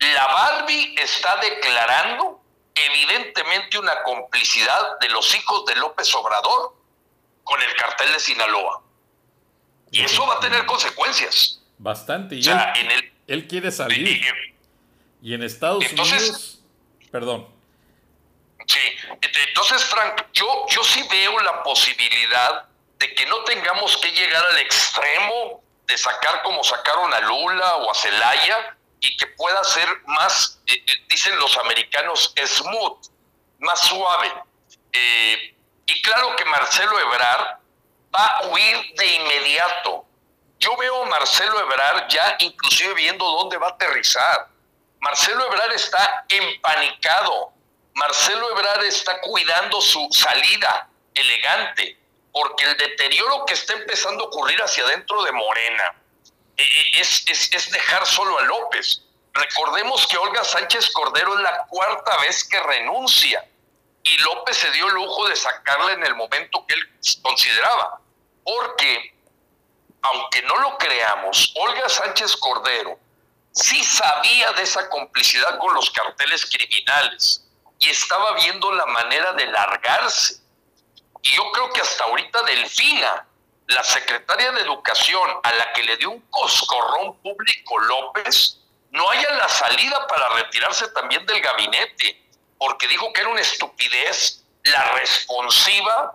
La 0.00 0.26
Barbie 0.26 0.94
está 0.98 1.36
declarando 1.36 2.40
evidentemente 2.74 3.78
una 3.78 4.02
complicidad 4.02 4.98
de 5.00 5.08
los 5.10 5.34
hijos 5.34 5.64
de 5.66 5.76
López 5.76 6.14
Obrador 6.14 6.76
con 7.44 7.60
el 7.62 7.74
cartel 7.74 8.12
de 8.12 8.20
Sinaloa. 8.20 8.82
Y 9.90 10.02
eso 10.02 10.26
va 10.26 10.34
a 10.34 10.40
tener 10.40 10.66
consecuencias. 10.66 11.62
Bastante. 11.78 12.36
Y 12.36 12.42
él, 13.26 13.46
quiere 13.46 13.70
salir. 13.72 14.20
y 15.22 15.34
en 15.34 15.42
Estados 15.42 15.84
Unidos. 15.92 16.60
Perdón. 17.10 17.48
Sí, 18.66 18.80
entonces, 19.46 19.82
Frank, 19.84 20.26
yo, 20.34 20.66
yo 20.68 20.84
sí 20.84 21.02
veo 21.10 21.38
la 21.40 21.62
posibilidad 21.62 22.68
de 22.98 23.14
que 23.14 23.24
no 23.26 23.42
tengamos 23.44 23.96
que 23.96 24.10
llegar 24.12 24.44
al 24.44 24.58
extremo 24.58 25.62
de 25.88 25.98
sacar 25.98 26.42
como 26.42 26.62
sacaron 26.62 27.12
a 27.12 27.20
Lula 27.20 27.76
o 27.78 27.90
a 27.90 27.94
Zelaya 27.94 28.76
y 29.00 29.16
que 29.16 29.26
pueda 29.26 29.64
ser 29.64 29.88
más, 30.06 30.60
eh, 30.66 30.74
eh, 30.74 30.92
dicen 31.08 31.36
los 31.40 31.56
americanos, 31.58 32.32
smooth, 32.36 33.06
más 33.58 33.80
suave. 33.80 34.32
Eh, 34.92 35.56
y 35.86 36.02
claro 36.02 36.36
que 36.36 36.44
Marcelo 36.44 37.00
Ebrard 37.00 37.58
va 38.14 38.24
a 38.24 38.46
huir 38.46 38.94
de 38.94 39.06
inmediato 39.06 40.08
yo 40.58 40.76
veo 40.76 41.04
a 41.04 41.06
Marcelo 41.06 41.60
Ebrard 41.60 42.08
ya 42.08 42.36
inclusive 42.40 42.94
viendo 42.94 43.24
dónde 43.24 43.58
va 43.58 43.68
a 43.68 43.70
aterrizar. 43.70 44.48
Marcelo 45.00 45.46
Ebrard 45.46 45.72
está 45.72 46.24
empanicado. 46.28 47.52
Marcelo 47.94 48.50
Ebrard 48.50 48.84
está 48.84 49.20
cuidando 49.20 49.80
su 49.80 50.08
salida 50.10 50.88
elegante, 51.14 51.98
porque 52.38 52.64
el 52.66 52.76
deterioro 52.76 53.44
que 53.46 53.54
está 53.54 53.72
empezando 53.72 54.22
a 54.22 54.26
ocurrir 54.28 54.62
hacia 54.62 54.84
adentro 54.84 55.24
de 55.24 55.32
Morena, 55.32 56.02
eh, 56.56 56.62
eh, 56.62 57.00
es, 57.00 57.70
dejar 57.72 58.06
solo 58.06 58.38
a 58.38 58.42
López. 58.42 59.02
Recordemos 59.32 60.06
que 60.06 60.16
Olga 60.18 60.44
Sánchez 60.44 60.90
Cordero 60.92 61.34
es 61.34 61.40
la 61.40 61.66
cuarta 61.66 62.16
vez 62.18 62.44
que 62.44 62.60
renuncia 62.60 63.44
y 64.04 64.18
López 64.18 64.56
se 64.56 64.70
dio 64.70 64.86
el 64.86 64.94
lujo 64.94 65.28
de 65.28 65.34
sacarla 65.34 65.94
en 65.94 66.04
el 66.04 66.14
momento 66.14 66.64
que 66.66 66.74
él 66.74 66.88
consideraba. 67.22 68.00
Porque, 68.44 69.14
aunque 70.02 70.42
no 70.42 70.56
lo 70.58 70.78
creamos, 70.78 71.52
Olga 71.56 71.88
Sánchez 71.88 72.36
Cordero 72.36 73.00
sí 73.50 73.82
sabía 73.82 74.52
de 74.52 74.62
esa 74.62 74.88
complicidad 74.90 75.58
con 75.58 75.74
los 75.74 75.90
carteles 75.90 76.46
criminales 76.46 77.44
y 77.80 77.90
estaba 77.90 78.34
viendo 78.34 78.72
la 78.72 78.86
manera 78.86 79.32
de 79.32 79.46
largarse. 79.46 80.37
Y 81.22 81.30
yo 81.30 81.50
creo 81.52 81.72
que 81.72 81.80
hasta 81.80 82.04
ahorita 82.04 82.42
Delfina, 82.42 83.26
la 83.66 83.84
secretaria 83.84 84.52
de 84.52 84.62
Educación, 84.62 85.28
a 85.42 85.52
la 85.52 85.72
que 85.72 85.82
le 85.82 85.96
dio 85.96 86.10
un 86.10 86.20
coscorrón 86.30 87.18
público 87.18 87.78
López, 87.78 88.58
no 88.90 89.08
haya 89.10 89.30
la 89.32 89.48
salida 89.48 90.06
para 90.06 90.28
retirarse 90.30 90.88
también 90.88 91.24
del 91.26 91.40
gabinete, 91.40 92.22
porque 92.58 92.88
dijo 92.88 93.12
que 93.12 93.20
era 93.20 93.30
una 93.30 93.40
estupidez 93.40 94.44
la 94.64 94.84
responsiva 94.92 96.14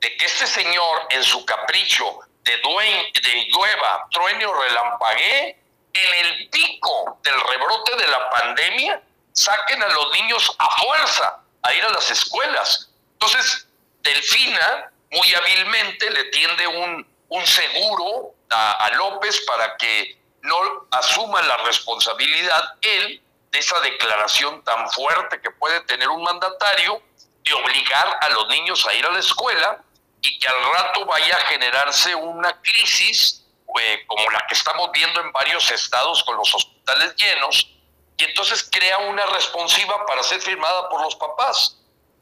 de 0.00 0.16
que 0.16 0.24
este 0.24 0.46
señor 0.46 1.06
en 1.10 1.22
su 1.22 1.44
capricho 1.44 2.20
de, 2.42 2.56
duen, 2.58 3.12
de 3.12 3.46
llueva, 3.50 4.06
truene 4.10 4.46
o 4.46 4.54
relampaguee, 4.62 5.56
en 5.92 6.26
el 6.26 6.48
pico 6.50 7.18
del 7.22 7.40
rebrote 7.40 7.96
de 7.96 8.06
la 8.08 8.30
pandemia, 8.30 9.02
saquen 9.32 9.82
a 9.82 9.88
los 9.88 10.12
niños 10.12 10.54
a 10.58 10.70
fuerza 10.76 11.40
a 11.62 11.74
ir 11.74 11.84
a 11.84 11.90
las 11.90 12.10
escuelas. 12.10 12.90
Entonces, 13.12 13.65
Delfina 14.06 14.92
muy 15.10 15.34
hábilmente 15.34 16.10
le 16.10 16.24
tiende 16.24 16.66
un, 16.66 17.06
un 17.28 17.46
seguro 17.46 18.34
a, 18.50 18.72
a 18.84 18.90
López 18.90 19.44
para 19.46 19.76
que 19.76 20.18
no 20.42 20.86
asuma 20.90 21.42
la 21.42 21.56
responsabilidad 21.58 22.74
él 22.82 23.22
de 23.50 23.58
esa 23.58 23.80
declaración 23.80 24.62
tan 24.64 24.88
fuerte 24.90 25.40
que 25.40 25.50
puede 25.50 25.80
tener 25.82 26.08
un 26.08 26.22
mandatario 26.22 27.02
de 27.42 27.54
obligar 27.54 28.18
a 28.20 28.28
los 28.30 28.48
niños 28.48 28.86
a 28.86 28.94
ir 28.94 29.04
a 29.06 29.10
la 29.10 29.18
escuela 29.18 29.82
y 30.20 30.38
que 30.38 30.48
al 30.48 30.72
rato 30.72 31.04
vaya 31.04 31.36
a 31.36 31.40
generarse 31.40 32.14
una 32.14 32.60
crisis 32.62 33.44
eh, 33.80 34.04
como 34.06 34.30
la 34.30 34.46
que 34.46 34.54
estamos 34.54 34.90
viendo 34.92 35.20
en 35.20 35.32
varios 35.32 35.70
estados 35.70 36.22
con 36.24 36.36
los 36.36 36.54
hospitales 36.54 37.14
llenos 37.16 37.68
y 38.16 38.24
entonces 38.24 38.68
crea 38.70 38.98
una 38.98 39.26
responsiva 39.26 40.06
para 40.06 40.22
ser 40.22 40.40
firmada 40.40 40.88
por 40.88 41.02
los 41.02 41.14
papás. 41.16 41.76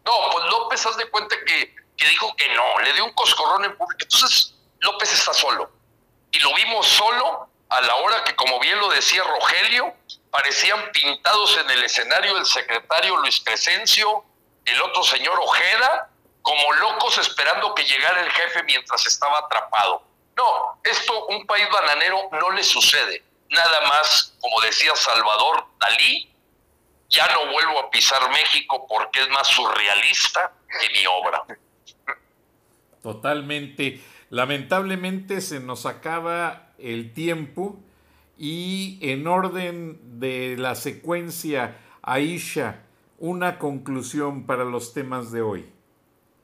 No, 0.05 0.31
pues 0.33 0.45
López 0.51 0.87
haz 0.87 0.97
de 0.97 1.09
cuenta 1.11 1.37
que, 1.47 1.75
que 1.97 2.09
dijo 2.09 2.35
que 2.37 2.49
no, 2.55 2.81
le 2.81 2.93
dio 2.93 3.05
un 3.05 3.13
coscorrón 3.13 3.65
en 3.65 3.77
público. 3.77 4.03
Entonces 4.03 4.55
López 4.81 5.13
está 5.13 5.33
solo. 5.33 5.71
Y 6.31 6.39
lo 6.41 6.55
vimos 6.55 6.87
solo 6.87 7.49
a 7.69 7.81
la 7.81 7.97
hora 7.97 8.23
que, 8.25 8.35
como 8.37 8.61
bien 8.61 8.79
lo 8.79 8.89
decía 8.91 9.23
Rogelio, 9.23 9.95
parecían 10.31 10.91
pintados 10.93 11.57
en 11.59 11.71
el 11.71 11.85
escenario 11.85 12.37
el 12.37 12.45
secretario 12.45 13.17
Luis 13.19 13.41
Crescencio, 13.45 14.25
el 14.65 14.83
otro 14.83 15.03
señor 15.05 15.39
Ojeda, 15.41 16.11
como 16.43 16.73
locos 16.75 17.19
esperando 17.19 17.75
que 17.75 17.85
llegara 17.85 18.21
el 18.21 18.31
jefe 18.31 18.63
mientras 18.65 19.07
estaba 19.07 19.39
atrapado. 19.39 20.03
No, 20.37 20.81
esto 20.85 21.27
un 21.27 21.47
país 21.47 21.69
bananero 21.71 22.29
no 22.33 22.51
le 22.51 22.63
sucede. 22.63 23.25
Nada 23.49 23.81
más, 23.83 24.35
como 24.41 24.61
decía 24.61 24.95
Salvador 24.97 25.67
Dalí, 25.79 26.34
ya 27.09 27.27
no 27.29 27.53
vuelvo 27.53 27.79
a 27.81 27.91
pisar 27.91 28.29
México 28.31 28.87
porque 28.89 29.21
es 29.21 29.29
más 29.31 29.47
surrealista 29.47 30.53
que 30.69 30.89
mi 30.91 31.07
obra. 31.07 31.45
Totalmente. 33.03 34.01
Lamentablemente 34.31 35.41
se 35.41 35.61
nos 35.61 35.87
acaba 35.87 36.69
el 36.79 37.13
tiempo 37.13 37.77
y 38.39 38.99
en 39.03 39.27
orden 39.27 40.19
de 40.19 40.57
la 40.59 40.75
secuencia, 40.75 41.77
Aisha, 42.03 42.81
una 43.19 43.59
conclusión 43.59 44.47
para 44.47 44.65
los 44.65 44.93
temas 44.93 45.31
de 45.31 45.43
hoy, 45.43 45.73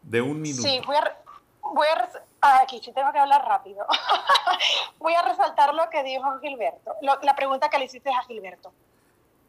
de 0.03 0.21
un 0.21 0.41
minuto. 0.41 0.63
Sí, 0.63 0.81
voy 0.87 0.97
a, 0.97 1.17
voy 1.63 1.87
a 1.89 2.61
aquí 2.63 2.81
sí 2.83 2.93
tengo 2.93 3.13
que 3.13 3.19
hablar 3.19 3.45
rápido. 3.45 3.87
voy 4.99 5.15
a 5.15 5.23
resaltar 5.23 5.75
lo 5.75 5.89
que 5.91 6.03
dijo 6.03 6.39
Gilberto, 6.41 6.95
lo, 7.03 7.19
la 7.23 7.35
pregunta 7.35 7.69
que 7.69 7.79
le 7.79 7.87
hiciste 7.87 8.11
a 8.11 8.23
Gilberto. 8.23 8.73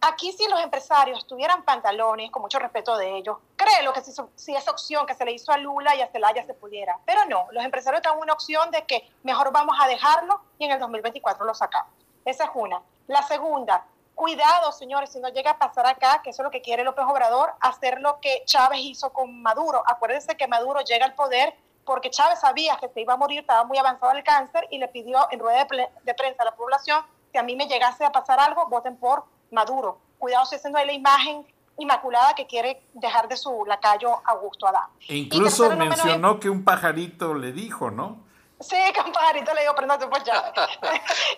Aquí 0.04 0.32
si 0.32 0.48
los 0.48 0.60
empresarios 0.60 1.28
tuvieran 1.28 1.62
pantalones, 1.62 2.32
con 2.32 2.42
mucho 2.42 2.58
respeto 2.58 2.98
de 2.98 3.18
ellos, 3.18 3.38
créelo 3.56 3.94
que 3.94 4.02
si, 4.02 4.56
esa 4.56 4.72
opción 4.72 5.06
que 5.06 5.14
se 5.14 5.24
le 5.24 5.32
hizo 5.32 5.52
a 5.52 5.60
Lula 5.60 5.96
y 5.96 6.02
a 6.02 6.08
Celaya 6.08 6.44
se 6.44 6.56
pudiera. 6.56 6.98
Pero 7.06 7.24
no, 7.26 7.46
los 7.52 7.64
empresarios 7.64 8.02
dan 8.02 8.18
una 8.18 8.34
opción 8.34 8.72
de 8.72 8.84
que 8.88 9.08
mejor 9.22 9.52
vamos 9.52 9.78
a 9.80 9.88
dejarlo 9.88 10.42
y 10.58 10.66
en 10.66 10.72
el 10.72 10.80
2024 10.80 11.46
lo 11.46 11.54
sacamos. 11.54 11.94
Esa 12.26 12.46
es 12.46 12.50
una. 12.56 12.82
La 13.06 13.22
segunda, 13.22 13.86
cuidado, 14.16 14.72
señores, 14.72 15.12
si 15.12 15.20
no 15.20 15.30
llega 15.30 15.52
a 15.52 15.60
pasar 15.60 15.86
acá, 15.86 16.22
que 16.24 16.32
eso 16.32 16.42
es 16.42 16.46
lo 16.46 16.52
que 16.52 16.64
quiere 16.64 16.84
López 16.84 17.06
Obrador, 17.08 17.54
hacer 17.60 18.02
lo 18.02 18.20
que 18.22 18.42
Chávez 18.46 18.80
hizo 18.80 19.14
con 19.14 19.44
Maduro. 19.44 19.84
Acuérdense 19.86 20.36
que 20.36 20.48
Maduro 20.48 20.82
llega 20.82 21.06
al 21.06 21.14
poder 21.14 21.54
porque 21.86 22.10
Chávez 22.10 22.40
sabía 22.40 22.76
que 22.78 22.90
se 22.90 23.02
iba 23.02 23.14
a 23.14 23.18
morir, 23.18 23.42
estaba 23.42 23.66
muy 23.66 23.78
avanzado 23.78 24.14
el 24.14 24.24
cáncer 24.24 24.68
y 24.72 24.80
le 24.80 24.88
pidió 24.88 25.28
en 25.30 25.40
rueda 25.40 25.66
de, 25.66 25.90
de 26.02 26.14
prensa 26.16 26.42
a 26.42 26.46
la 26.46 26.56
población, 26.56 27.06
si 27.32 27.38
a 27.38 27.44
mí 27.44 27.56
me 27.56 27.68
llegase 27.68 28.04
a 28.04 28.12
pasar 28.12 28.40
algo, 28.40 28.66
voten 28.66 28.98
por 28.98 29.26
Maduro. 29.52 30.00
Cuidado 30.18 30.46
si 30.46 30.56
esa 30.56 30.70
no 30.70 30.78
es 30.80 30.86
la 30.86 30.94
imagen 30.94 31.46
inmaculada 31.78 32.34
que 32.36 32.48
quiere 32.48 32.84
dejar 32.94 33.28
de 33.28 33.38
su 33.38 33.66
lacayo 33.66 34.22
Augusto 34.26 34.68
Adán. 34.68 34.90
E 35.08 35.16
incluso 35.16 35.70
mencionó 35.76 36.40
que 36.40 36.50
un 36.50 36.64
pajarito 36.64 37.34
le 37.34 37.52
dijo, 37.52 37.92
¿no? 37.92 38.20
Sí, 38.60 38.78
que 38.94 39.02
un 39.02 39.12
pajarito 39.12 39.54
le 39.54 39.62
dijo, 39.62 39.74
pero 39.76 39.88
no 39.88 39.98
te 39.98 40.08
puedes 40.08 40.28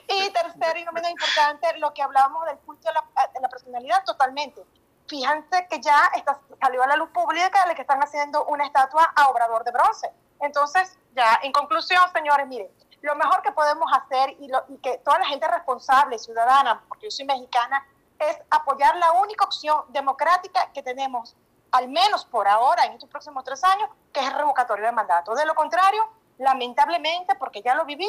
Y 0.08 0.30
tercero 0.32 0.80
y 0.80 0.84
no 0.84 0.92
menos 0.92 1.10
importante, 1.10 1.78
lo 1.78 1.94
que 1.94 2.02
hablábamos 2.02 2.46
del 2.46 2.58
culto 2.60 2.88
de 2.90 2.94
la, 2.94 3.28
de 3.34 3.40
la 3.40 3.50
personalidad, 3.50 4.04
totalmente. 4.04 4.62
Fíjense 5.08 5.68
que 5.70 5.80
ya 5.82 6.12
está, 6.16 6.40
salió 6.62 6.84
a 6.84 6.88
la 6.88 6.98
luz 6.98 7.10
pública 7.10 7.66
de 7.68 7.76
que 7.76 7.82
están 7.82 8.02
haciendo 8.02 8.46
una 8.46 8.66
estatua 8.66 9.14
a 9.16 9.30
Obrador 9.30 9.64
de 9.64 9.72
bronce. 9.72 10.12
Entonces, 10.42 10.98
ya, 11.16 11.40
en 11.44 11.54
conclusión, 11.54 12.02
señores, 12.14 12.48
miren, 12.48 12.70
lo 13.02 13.16
mejor 13.16 13.42
que 13.42 13.52
podemos 13.52 13.90
hacer 13.94 14.36
y, 14.40 14.48
lo, 14.48 14.64
y 14.70 14.78
que 14.78 14.98
toda 15.00 15.20
la 15.20 15.26
gente 15.26 15.48
responsable, 15.48 16.18
ciudadana, 16.18 16.84
porque 16.88 17.08
yo 17.08 17.12
soy 17.12 17.26
mexicana, 17.26 17.86
es 18.30 18.38
apoyar 18.50 18.96
la 18.98 19.14
única 19.14 19.46
opción 19.46 19.82
democrática 19.90 20.72
que 20.74 20.84
tenemos, 20.84 21.36
al 21.72 21.90
menos 21.90 22.26
por 22.26 22.48
ahora, 22.48 22.86
en 22.86 22.94
estos 22.94 23.10
próximos 23.10 23.44
tres 23.44 23.64
años, 23.64 23.90
que 24.12 24.20
es 24.20 24.28
el 24.28 24.34
revocatorio 24.34 24.86
de 24.86 24.92
mandato. 24.92 25.34
De 25.34 25.46
lo 25.46 25.56
contrario, 25.56 26.04
lamentablemente, 26.38 27.36
porque 27.36 27.62
ya 27.62 27.76
lo 27.76 27.86
viví, 27.86 28.08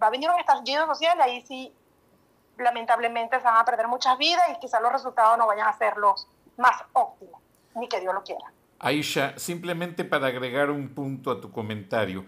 va 0.00 0.08
a 0.08 0.10
venir 0.10 0.30
un 0.30 0.38
estallido 0.38 0.86
social 0.86 1.18
y 1.18 1.22
ahí 1.22 1.40
sí, 1.42 1.74
lamentablemente, 2.58 3.38
se 3.38 3.44
van 3.44 3.56
a 3.56 3.64
perder 3.64 3.88
muchas 3.88 4.18
vidas 4.18 4.44
y 4.50 4.58
quizás 4.58 4.80
los 4.82 4.92
resultados 4.92 5.38
no 5.38 5.46
vayan 5.46 5.68
a 5.68 5.72
ser 5.72 5.96
los 5.96 6.26
más 6.56 6.82
óptimos, 6.92 7.40
ni 7.74 7.88
que 7.88 8.00
Dios 8.00 8.14
lo 8.14 8.22
quiera. 8.22 8.52
Aisha, 8.78 9.38
simplemente 9.38 10.04
para 10.04 10.26
agregar 10.26 10.70
un 10.70 10.94
punto 10.94 11.30
a 11.30 11.40
tu 11.40 11.50
comentario. 11.50 12.24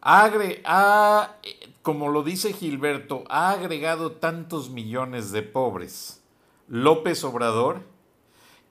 Agre, 0.00 0.62
ha, 0.66 1.36
como 1.82 2.08
lo 2.08 2.22
dice 2.22 2.52
Gilberto, 2.52 3.24
ha 3.28 3.50
agregado 3.50 4.12
tantos 4.12 4.68
millones 4.68 5.32
de 5.32 5.42
pobres 5.42 6.23
López 6.68 7.22
Obrador, 7.24 7.82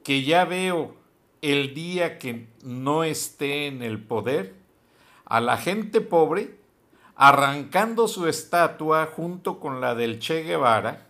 que 0.04 0.24
ya 0.24 0.46
veo 0.46 0.96
el 1.42 1.74
día 1.74 2.20
que 2.20 2.48
no 2.64 3.04
esté 3.04 3.68
en 3.68 3.84
el 3.84 4.02
poder, 4.04 4.56
a 5.26 5.42
la 5.42 5.58
gente 5.58 6.02
pobre 6.02 6.58
arrancando 7.16 8.08
su 8.08 8.28
estatua 8.28 9.10
junto 9.16 9.60
con 9.60 9.82
la 9.82 9.96
del 9.96 10.20
Che 10.20 10.44
Guevara 10.44 11.06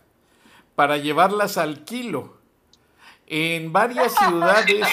para 0.74 0.96
llevarlas 0.98 1.56
al 1.56 1.84
kilo. 1.84 2.36
En 3.26 3.72
varias 3.72 4.14
ciudades, 4.18 4.86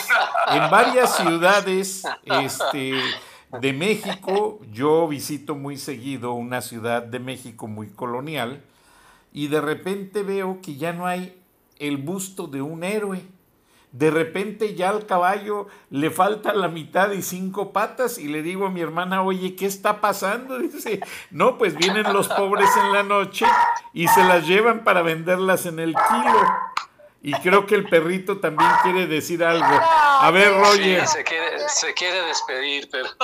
en 0.47 0.69
varias 0.69 1.17
ciudades 1.17 2.03
este, 2.23 3.01
de 3.59 3.73
México, 3.73 4.59
yo 4.71 5.07
visito 5.07 5.55
muy 5.55 5.77
seguido 5.77 6.33
una 6.33 6.61
ciudad 6.61 7.03
de 7.03 7.19
México 7.19 7.67
muy 7.67 7.89
colonial, 7.89 8.63
y 9.33 9.47
de 9.47 9.61
repente 9.61 10.23
veo 10.23 10.59
que 10.61 10.75
ya 10.75 10.93
no 10.93 11.07
hay 11.07 11.40
el 11.81 11.97
busto 11.97 12.47
de 12.47 12.61
un 12.61 12.83
héroe. 12.83 13.25
De 13.91 14.09
repente 14.09 14.73
ya 14.75 14.89
al 14.89 15.05
caballo 15.05 15.67
le 15.89 16.11
falta 16.11 16.53
la 16.53 16.69
mitad 16.69 17.11
y 17.11 17.21
cinco 17.21 17.73
patas 17.73 18.17
y 18.17 18.29
le 18.29 18.41
digo 18.41 18.67
a 18.67 18.69
mi 18.69 18.79
hermana, 18.79 19.21
oye, 19.21 19.55
¿qué 19.55 19.65
está 19.65 19.99
pasando? 19.99 20.57
Dice, 20.59 21.01
no, 21.31 21.57
pues 21.57 21.75
vienen 21.75 22.13
los 22.13 22.29
pobres 22.29 22.69
en 22.77 22.93
la 22.93 23.03
noche 23.03 23.45
y 23.93 24.07
se 24.07 24.23
las 24.23 24.47
llevan 24.47 24.85
para 24.85 25.01
venderlas 25.01 25.65
en 25.65 25.79
el 25.79 25.93
kilo. 25.93 26.39
Y 27.23 27.33
creo 27.33 27.65
que 27.65 27.75
el 27.75 27.89
perrito 27.89 28.39
también 28.39 28.69
quiere 28.81 29.07
decir 29.07 29.43
algo. 29.43 29.65
A 29.65 30.31
ver, 30.31 30.53
Roger. 30.57 31.05
Sí, 31.05 31.17
se, 31.17 31.23
quiere, 31.23 31.69
se 31.69 31.93
quiere 31.93 32.21
despedir, 32.23 32.89
pero... 32.91 33.09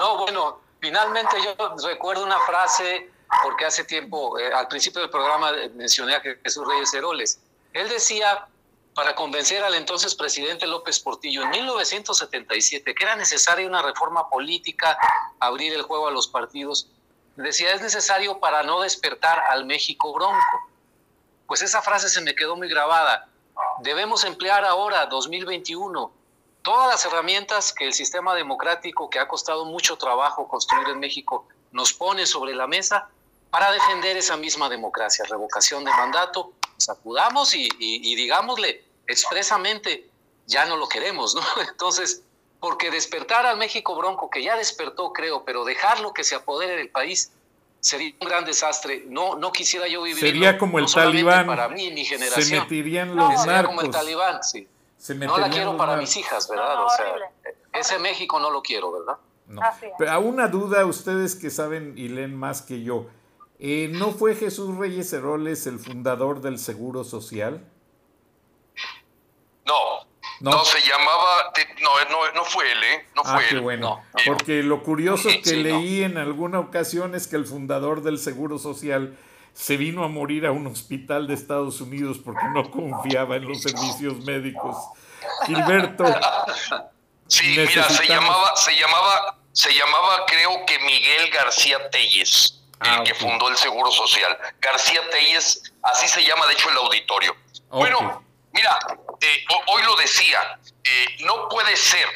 No, 0.00 0.16
bueno, 0.18 0.60
finalmente 0.78 1.36
yo 1.42 1.74
recuerdo 1.88 2.24
una 2.24 2.38
frase 2.38 3.10
porque 3.42 3.64
hace 3.64 3.84
tiempo, 3.84 4.38
eh, 4.38 4.52
al 4.52 4.68
principio 4.68 5.00
del 5.00 5.10
programa 5.10 5.50
eh, 5.50 5.68
mencioné 5.70 6.14
a 6.14 6.20
Jesús 6.20 6.66
Reyes 6.66 6.92
Heroles. 6.94 7.40
Él 7.72 7.88
decía, 7.88 8.46
para 8.94 9.14
convencer 9.14 9.62
al 9.62 9.74
entonces 9.74 10.14
presidente 10.14 10.66
López 10.66 10.98
Portillo 10.98 11.42
en 11.42 11.50
1977 11.50 12.94
que 12.94 13.04
era 13.04 13.16
necesaria 13.16 13.66
una 13.66 13.82
reforma 13.82 14.28
política, 14.28 14.98
abrir 15.38 15.72
el 15.74 15.82
juego 15.82 16.08
a 16.08 16.10
los 16.10 16.26
partidos, 16.26 16.88
decía, 17.36 17.72
es 17.72 17.82
necesario 17.82 18.40
para 18.40 18.62
no 18.62 18.80
despertar 18.80 19.40
al 19.50 19.66
México 19.66 20.12
bronco. 20.12 20.70
Pues 21.46 21.62
esa 21.62 21.82
frase 21.82 22.08
se 22.08 22.20
me 22.20 22.34
quedó 22.34 22.56
muy 22.56 22.68
grabada. 22.68 23.28
Debemos 23.80 24.24
emplear 24.24 24.64
ahora, 24.64 25.06
2021, 25.06 26.12
todas 26.62 26.88
las 26.88 27.04
herramientas 27.04 27.72
que 27.72 27.86
el 27.86 27.92
sistema 27.92 28.34
democrático, 28.34 29.08
que 29.08 29.18
ha 29.18 29.28
costado 29.28 29.64
mucho 29.64 29.96
trabajo 29.96 30.48
construir 30.48 30.88
en 30.88 30.98
México, 30.98 31.46
nos 31.70 31.92
pone 31.92 32.26
sobre 32.26 32.54
la 32.54 32.66
mesa 32.66 33.08
para 33.50 33.72
defender 33.72 34.16
esa 34.16 34.36
misma 34.36 34.68
democracia, 34.68 35.24
revocación 35.28 35.84
de 35.84 35.90
mandato, 35.90 36.52
sacudamos 36.76 37.54
y, 37.54 37.68
y, 37.78 38.14
digámosle 38.14 38.84
expresamente, 39.06 40.08
ya 40.46 40.66
no 40.66 40.76
lo 40.76 40.88
queremos, 40.88 41.34
¿no? 41.34 41.42
Entonces, 41.68 42.22
porque 42.60 42.90
despertar 42.90 43.46
al 43.46 43.56
México 43.56 43.96
bronco, 43.96 44.30
que 44.30 44.42
ya 44.42 44.56
despertó, 44.56 45.12
creo, 45.12 45.44
pero 45.44 45.64
dejarlo 45.64 46.12
que 46.12 46.24
se 46.24 46.34
apodere 46.34 46.76
del 46.76 46.90
país, 46.90 47.32
sería 47.80 48.12
un 48.20 48.28
gran 48.28 48.44
desastre. 48.44 49.04
No, 49.06 49.36
no 49.36 49.52
quisiera 49.52 49.86
yo 49.88 50.02
vivir. 50.02 50.20
Sería 50.20 50.58
como 50.58 50.78
el 50.78 50.92
talibán. 50.92 51.46
Para 51.46 51.68
mí, 51.68 51.90
mi 51.90 52.04
generación. 52.04 52.44
Se 52.44 52.60
meterían 52.60 53.14
los 53.14 53.46
no, 53.46 53.64
como 53.64 53.80
el 53.80 53.90
talibán, 53.90 54.42
sí. 54.42 54.68
no 55.14 55.38
la 55.38 55.48
quiero 55.48 55.76
para 55.76 55.96
mis 55.96 56.16
hijas, 56.16 56.48
¿verdad? 56.48 56.84
o 56.84 56.90
sea, 56.90 57.14
ese 57.72 57.98
México 57.98 58.40
no 58.40 58.50
lo 58.50 58.62
quiero, 58.62 58.92
¿verdad? 58.92 59.16
No. 59.46 59.62
Pero 59.96 60.10
a 60.10 60.18
una 60.18 60.48
duda, 60.48 60.84
ustedes 60.84 61.34
que 61.34 61.48
saben 61.48 61.94
y 61.96 62.08
leen 62.08 62.36
más 62.36 62.60
que 62.60 62.82
yo, 62.82 63.06
eh, 63.58 63.88
¿no 63.92 64.12
fue 64.12 64.34
Jesús 64.34 64.76
Reyes 64.76 65.12
Heroles 65.12 65.66
el 65.66 65.78
fundador 65.78 66.40
del 66.40 66.58
Seguro 66.58 67.04
Social? 67.04 67.64
No, 69.66 69.74
no, 70.40 70.64
se 70.64 70.78
llamaba, 70.80 71.52
no, 71.82 72.32
no, 72.32 72.44
fue 72.44 72.70
él, 72.70 72.84
¿eh? 72.84 73.06
No 73.16 73.24
fue 73.24 73.34
ah, 73.34 73.46
qué 73.48 73.56
él. 73.56 73.60
bueno. 73.60 74.00
Porque 74.24 74.62
lo 74.62 74.82
curioso 74.82 75.28
que 75.42 75.56
leí 75.56 76.02
en 76.02 76.16
alguna 76.16 76.60
ocasión 76.60 77.14
es 77.14 77.26
que 77.26 77.36
el 77.36 77.44
fundador 77.44 78.02
del 78.02 78.18
Seguro 78.18 78.58
Social 78.58 79.18
se 79.52 79.76
vino 79.76 80.04
a 80.04 80.08
morir 80.08 80.46
a 80.46 80.52
un 80.52 80.68
hospital 80.68 81.26
de 81.26 81.34
Estados 81.34 81.80
Unidos 81.80 82.18
porque 82.24 82.44
no 82.54 82.70
confiaba 82.70 83.36
en 83.36 83.48
los 83.48 83.60
servicios 83.60 84.24
médicos. 84.24 84.76
Gilberto. 85.46 86.04
Sí, 87.26 87.48
mira, 87.48 87.88
se 87.90 88.06
llamaba, 88.06 88.56
se 88.56 88.72
llamaba, 88.76 89.38
se 89.52 89.74
llamaba 89.74 90.24
creo 90.26 90.64
que 90.64 90.78
Miguel 90.78 91.30
García 91.30 91.90
Telles, 91.90 92.57
el 92.82 92.90
ah, 92.90 93.02
que 93.04 93.14
fundó 93.14 93.48
el 93.48 93.56
Seguro 93.56 93.90
Social. 93.90 94.38
García 94.60 95.00
Telles, 95.10 95.72
así 95.82 96.08
se 96.08 96.24
llama 96.24 96.46
de 96.46 96.52
hecho 96.52 96.70
el 96.70 96.76
auditorio. 96.76 97.36
Bueno, 97.70 98.24
Mira, 98.52 98.78
eh, 99.20 99.44
hoy 99.66 99.82
lo 99.82 99.96
decía, 99.96 100.58
eh, 100.82 101.16
no 101.20 101.48
puede 101.48 101.76
ser 101.76 102.08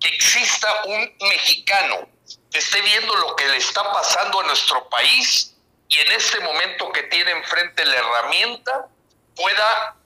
que 0.00 0.08
exista 0.08 0.68
un 0.84 1.16
mexicano 1.20 2.08
que 2.50 2.58
esté 2.58 2.80
viendo 2.82 3.14
lo 3.16 3.36
que 3.36 3.46
le 3.46 3.56
está 3.56 3.82
pasando 3.92 4.40
a 4.40 4.44
nuestro 4.44 4.88
país 4.88 5.54
y 5.88 5.98
en 5.98 6.12
este 6.12 6.40
momento 6.40 6.92
que 6.92 7.04
tiene 7.04 7.30
enfrente 7.30 7.84
la 7.84 7.96
herramienta 7.96 8.88
pueda 9.34 9.96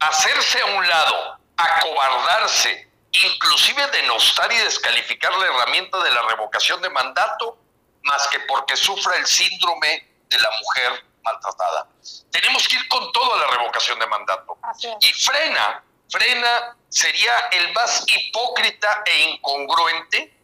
hacerse 0.00 0.60
a 0.60 0.66
un 0.66 0.88
lado, 0.88 1.38
acobardarse, 1.56 2.88
inclusive 3.12 3.86
denostar 3.88 4.52
y 4.52 4.56
descalificar 4.58 5.32
la 5.34 5.46
herramienta 5.46 6.02
de 6.02 6.10
la 6.10 6.22
revocación 6.22 6.82
de 6.82 6.90
mandato, 6.90 7.56
más 8.04 8.28
que 8.28 8.40
porque 8.40 8.76
sufra 8.76 9.16
el 9.16 9.26
síndrome 9.26 10.08
de 10.28 10.38
la 10.38 10.50
mujer 10.50 11.04
maltratada. 11.22 11.88
Tenemos 12.30 12.66
que 12.66 12.76
ir 12.76 12.88
con 12.88 13.12
todo 13.12 13.34
a 13.34 13.38
la 13.38 13.46
revocación 13.56 13.98
de 13.98 14.06
mandato. 14.06 14.58
Y 15.00 15.12
frena, 15.12 15.84
frena 16.10 16.76
sería 16.88 17.36
el 17.52 17.72
más 17.72 18.04
hipócrita 18.08 19.02
e 19.06 19.22
incongruente 19.30 20.34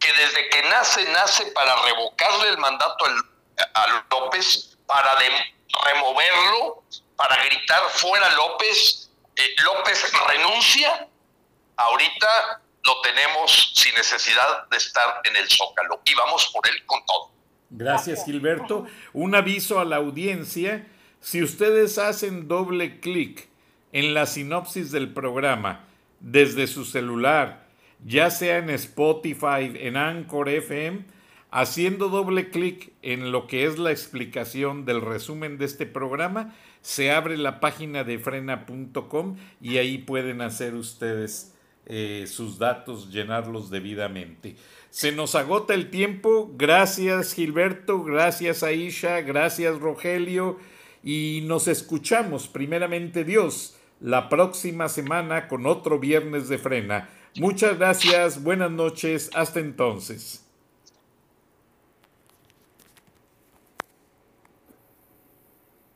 que 0.00 0.12
desde 0.12 0.48
que 0.50 0.62
nace, 0.64 1.04
nace 1.12 1.46
para 1.52 1.74
revocarle 1.76 2.48
el 2.50 2.58
mandato 2.58 3.04
a 3.74 4.04
López, 4.10 4.76
para 4.86 5.16
removerlo, 5.84 6.84
para 7.16 7.42
gritar 7.44 7.80
fuera 7.90 8.28
López, 8.30 9.10
eh, 9.36 9.54
López 9.62 10.12
renuncia, 10.28 11.08
ahorita 11.76 12.60
lo 12.84 13.00
tenemos 13.02 13.72
sin 13.74 13.94
necesidad 13.94 14.68
de 14.70 14.76
estar 14.76 15.22
en 15.24 15.36
el 15.36 15.48
zócalo 15.48 16.00
y 16.04 16.14
vamos 16.14 16.50
por 16.52 16.66
él 16.68 16.84
con 16.86 17.04
todo. 17.06 17.30
Gracias, 17.70 18.24
Gilberto. 18.24 18.86
Un 19.12 19.34
aviso 19.34 19.80
a 19.80 19.84
la 19.84 19.96
audiencia. 19.96 20.86
Si 21.20 21.42
ustedes 21.42 21.98
hacen 21.98 22.46
doble 22.46 23.00
clic 23.00 23.48
en 23.92 24.12
la 24.12 24.26
sinopsis 24.26 24.90
del 24.90 25.12
programa 25.12 25.84
desde 26.20 26.66
su 26.66 26.84
celular, 26.84 27.66
ya 28.04 28.30
sea 28.30 28.58
en 28.58 28.70
Spotify, 28.70 29.72
en 29.74 29.96
Anchor 29.96 30.50
FM, 30.50 31.04
haciendo 31.50 32.10
doble 32.10 32.50
clic 32.50 32.92
en 33.00 33.32
lo 33.32 33.46
que 33.46 33.64
es 33.64 33.78
la 33.78 33.92
explicación 33.92 34.84
del 34.84 35.00
resumen 35.00 35.56
de 35.56 35.64
este 35.64 35.86
programa, 35.86 36.54
se 36.82 37.12
abre 37.12 37.38
la 37.38 37.60
página 37.60 38.04
de 38.04 38.18
frena.com 38.18 39.38
y 39.62 39.78
ahí 39.78 39.98
pueden 39.98 40.42
hacer 40.42 40.74
ustedes 40.74 41.53
eh, 41.86 42.24
sus 42.26 42.58
datos, 42.58 43.10
llenarlos 43.10 43.70
debidamente. 43.70 44.56
Se 44.90 45.12
nos 45.12 45.34
agota 45.34 45.74
el 45.74 45.90
tiempo. 45.90 46.50
Gracias 46.56 47.34
Gilberto, 47.34 48.04
gracias 48.04 48.62
Aisha, 48.62 49.20
gracias 49.22 49.78
Rogelio 49.80 50.58
y 51.02 51.42
nos 51.44 51.68
escuchamos 51.68 52.48
primeramente 52.48 53.24
Dios 53.24 53.76
la 54.00 54.28
próxima 54.28 54.88
semana 54.88 55.48
con 55.48 55.66
otro 55.66 55.98
viernes 55.98 56.48
de 56.48 56.58
frena. 56.58 57.08
Muchas 57.36 57.78
gracias, 57.78 58.42
buenas 58.42 58.70
noches, 58.70 59.30
hasta 59.34 59.60
entonces. 59.60 60.46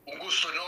Un 0.06 0.18
gusto 0.18 0.48
enorme. 0.50 0.67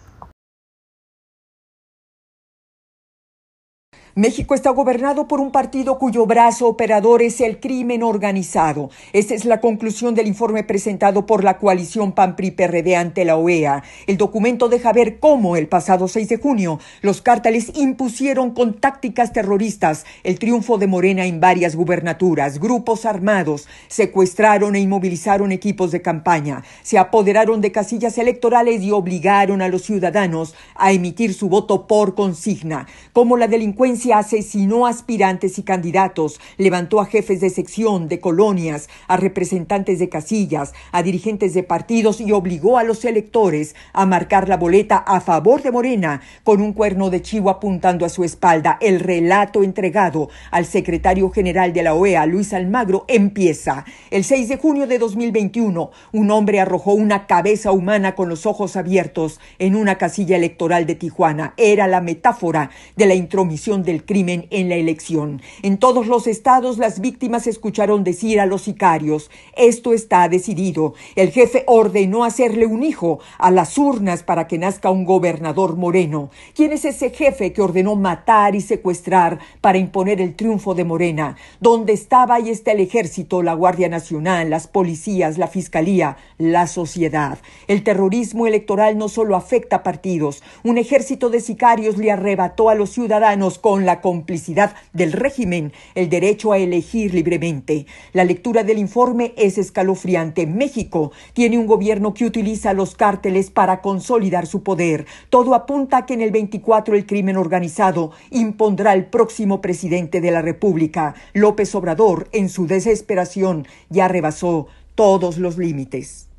México 4.15 4.55
está 4.55 4.71
gobernado 4.71 5.25
por 5.25 5.39
un 5.39 5.51
partido 5.51 5.97
cuyo 5.97 6.25
brazo 6.25 6.67
operador 6.67 7.21
es 7.21 7.39
el 7.39 7.61
crimen 7.61 8.03
organizado. 8.03 8.89
Esta 9.13 9.35
es 9.35 9.45
la 9.45 9.61
conclusión 9.61 10.15
del 10.15 10.27
informe 10.27 10.65
presentado 10.65 11.25
por 11.25 11.45
la 11.45 11.59
coalición 11.59 12.11
PAN-PRI-PRD 12.11 12.97
ante 12.97 13.23
la 13.23 13.37
OEA. 13.37 13.83
El 14.07 14.17
documento 14.17 14.67
deja 14.67 14.91
ver 14.91 15.19
cómo 15.19 15.55
el 15.55 15.69
pasado 15.69 16.09
6 16.09 16.27
de 16.27 16.37
junio 16.37 16.79
los 17.01 17.21
cárteles 17.21 17.71
impusieron 17.73 18.51
con 18.51 18.73
tácticas 18.81 19.31
terroristas 19.31 20.05
el 20.25 20.39
triunfo 20.39 20.77
de 20.77 20.87
Morena 20.87 21.25
en 21.25 21.39
varias 21.39 21.77
gubernaturas. 21.77 22.59
Grupos 22.59 23.05
armados 23.05 23.69
secuestraron 23.87 24.75
e 24.75 24.81
inmovilizaron 24.81 25.53
equipos 25.53 25.89
de 25.91 26.01
campaña, 26.01 26.65
se 26.83 26.97
apoderaron 26.97 27.61
de 27.61 27.71
casillas 27.71 28.17
electorales 28.17 28.81
y 28.81 28.91
obligaron 28.91 29.61
a 29.61 29.69
los 29.69 29.83
ciudadanos 29.83 30.53
a 30.75 30.91
emitir 30.91 31.33
su 31.33 31.47
voto 31.47 31.87
por 31.87 32.13
consigna. 32.13 32.87
Como 33.13 33.37
la 33.37 33.47
delincuencia 33.47 34.00
asesinó 34.09 34.87
aspirantes 34.87 35.59
y 35.59 35.63
candidatos, 35.63 36.39
levantó 36.57 36.99
a 36.99 37.05
jefes 37.05 37.41
de 37.41 37.49
sección, 37.49 38.07
de 38.07 38.19
colonias, 38.19 38.89
a 39.07 39.17
representantes 39.17 39.99
de 39.99 40.09
casillas, 40.09 40.73
a 40.91 41.03
dirigentes 41.03 41.53
de 41.53 41.63
partidos 41.63 42.19
y 42.19 42.31
obligó 42.31 42.77
a 42.77 42.83
los 42.83 43.05
electores 43.05 43.75
a 43.93 44.05
marcar 44.05 44.49
la 44.49 44.57
boleta 44.57 44.97
a 44.97 45.21
favor 45.21 45.61
de 45.61 45.71
Morena 45.71 46.21
con 46.43 46.61
un 46.61 46.73
cuerno 46.73 47.09
de 47.09 47.21
chivo 47.21 47.49
apuntando 47.49 48.05
a 48.05 48.09
su 48.09 48.23
espalda. 48.23 48.77
El 48.81 48.99
relato 48.99 49.63
entregado 49.63 50.29
al 50.51 50.65
secretario 50.65 51.29
general 51.29 51.73
de 51.73 51.83
la 51.83 51.93
OEA, 51.93 52.25
Luis 52.25 52.53
Almagro, 52.53 53.05
empieza. 53.07 53.85
El 54.09 54.23
6 54.23 54.49
de 54.49 54.57
junio 54.57 54.87
de 54.87 54.97
2021, 54.97 55.91
un 56.11 56.31
hombre 56.31 56.59
arrojó 56.59 56.93
una 56.93 57.27
cabeza 57.27 57.71
humana 57.71 58.15
con 58.15 58.29
los 58.29 58.45
ojos 58.45 58.75
abiertos 58.75 59.39
en 59.59 59.75
una 59.75 59.97
casilla 59.97 60.35
electoral 60.35 60.85
de 60.85 60.95
Tijuana. 60.95 61.53
Era 61.57 61.87
la 61.87 62.01
metáfora 62.01 62.71
de 62.95 63.05
la 63.05 63.15
intromisión 63.15 63.83
de 63.83 63.90
del 63.91 64.05
crimen 64.05 64.47
en 64.51 64.69
la 64.69 64.75
elección. 64.75 65.41
En 65.63 65.77
todos 65.77 66.07
los 66.07 66.25
estados 66.25 66.77
las 66.77 67.01
víctimas 67.01 67.45
escucharon 67.45 68.05
decir 68.05 68.39
a 68.39 68.45
los 68.45 68.61
sicarios, 68.61 69.29
esto 69.57 69.91
está 69.91 70.29
decidido. 70.29 70.93
El 71.17 71.31
jefe 71.31 71.65
ordenó 71.67 72.23
hacerle 72.23 72.65
un 72.65 72.83
hijo 72.83 73.19
a 73.37 73.51
las 73.51 73.77
urnas 73.77 74.23
para 74.23 74.47
que 74.47 74.57
nazca 74.57 74.89
un 74.89 75.03
gobernador 75.03 75.75
moreno. 75.75 76.29
¿Quién 76.55 76.71
es 76.71 76.85
ese 76.85 77.09
jefe 77.09 77.51
que 77.51 77.61
ordenó 77.61 77.97
matar 77.97 78.55
y 78.55 78.61
secuestrar 78.61 79.39
para 79.59 79.77
imponer 79.77 80.21
el 80.21 80.35
triunfo 80.35 80.73
de 80.73 80.85
Morena? 80.85 81.35
¿Dónde 81.59 81.91
estaba 81.91 82.39
y 82.39 82.49
está 82.49 82.71
el 82.71 82.79
ejército, 82.79 83.43
la 83.43 83.55
Guardia 83.55 83.89
Nacional, 83.89 84.49
las 84.49 84.67
policías, 84.67 85.37
la 85.37 85.47
fiscalía, 85.47 86.15
la 86.37 86.65
sociedad? 86.67 87.39
El 87.67 87.83
terrorismo 87.83 88.47
electoral 88.47 88.97
no 88.97 89.09
solo 89.09 89.35
afecta 89.35 89.77
a 89.77 89.83
partidos. 89.83 90.43
Un 90.63 90.77
ejército 90.77 91.29
de 91.29 91.41
sicarios 91.41 91.97
le 91.97 92.09
arrebató 92.09 92.69
a 92.69 92.75
los 92.75 92.91
ciudadanos 92.91 93.59
con 93.59 93.80
la 93.85 94.01
complicidad 94.01 94.73
del 94.93 95.11
régimen 95.11 95.73
el 95.95 96.09
derecho 96.09 96.51
a 96.51 96.57
elegir 96.57 97.13
libremente. 97.13 97.85
La 98.13 98.23
lectura 98.23 98.63
del 98.63 98.77
informe 98.77 99.33
es 99.37 99.57
escalofriante. 99.57 100.47
México 100.47 101.11
tiene 101.33 101.57
un 101.57 101.67
gobierno 101.67 102.13
que 102.13 102.25
utiliza 102.25 102.73
los 102.73 102.95
cárteles 102.95 103.49
para 103.49 103.81
consolidar 103.81 104.47
su 104.47 104.63
poder. 104.63 105.05
Todo 105.29 105.55
apunta 105.55 105.97
a 105.97 106.05
que 106.05 106.13
en 106.13 106.21
el 106.21 106.31
24 106.31 106.95
el 106.95 107.05
crimen 107.05 107.37
organizado 107.37 108.11
impondrá 108.29 108.91
al 108.91 109.05
próximo 109.05 109.61
presidente 109.61 110.21
de 110.21 110.31
la 110.31 110.41
República. 110.41 111.15
López 111.33 111.75
Obrador, 111.75 112.29
en 112.31 112.49
su 112.49 112.67
desesperación, 112.67 113.67
ya 113.89 114.07
rebasó 114.07 114.67
todos 114.95 115.37
los 115.37 115.57
límites. 115.57 116.30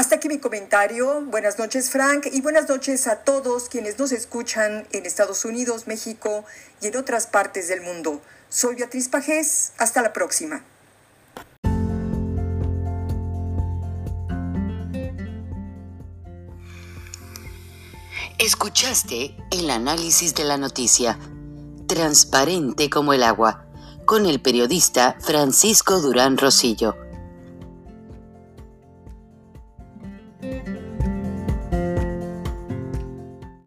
Hasta 0.00 0.14
aquí 0.14 0.28
mi 0.28 0.38
comentario. 0.38 1.20
Buenas 1.26 1.58
noches, 1.58 1.90
Frank, 1.90 2.24
y 2.32 2.40
buenas 2.40 2.70
noches 2.70 3.06
a 3.06 3.16
todos 3.16 3.68
quienes 3.68 3.98
nos 3.98 4.12
escuchan 4.12 4.88
en 4.92 5.04
Estados 5.04 5.44
Unidos, 5.44 5.86
México 5.86 6.46
y 6.80 6.86
en 6.86 6.96
otras 6.96 7.26
partes 7.26 7.68
del 7.68 7.82
mundo. 7.82 8.22
Soy 8.48 8.76
Beatriz 8.76 9.10
Pajés. 9.10 9.72
Hasta 9.76 10.00
la 10.00 10.14
próxima. 10.14 10.64
Escuchaste 18.38 19.36
el 19.50 19.68
análisis 19.68 20.34
de 20.34 20.44
la 20.44 20.56
noticia, 20.56 21.18
transparente 21.86 22.88
como 22.88 23.12
el 23.12 23.22
agua, 23.22 23.66
con 24.06 24.24
el 24.24 24.40
periodista 24.40 25.18
Francisco 25.20 26.00
Durán 26.00 26.38
Rosillo 26.38 27.09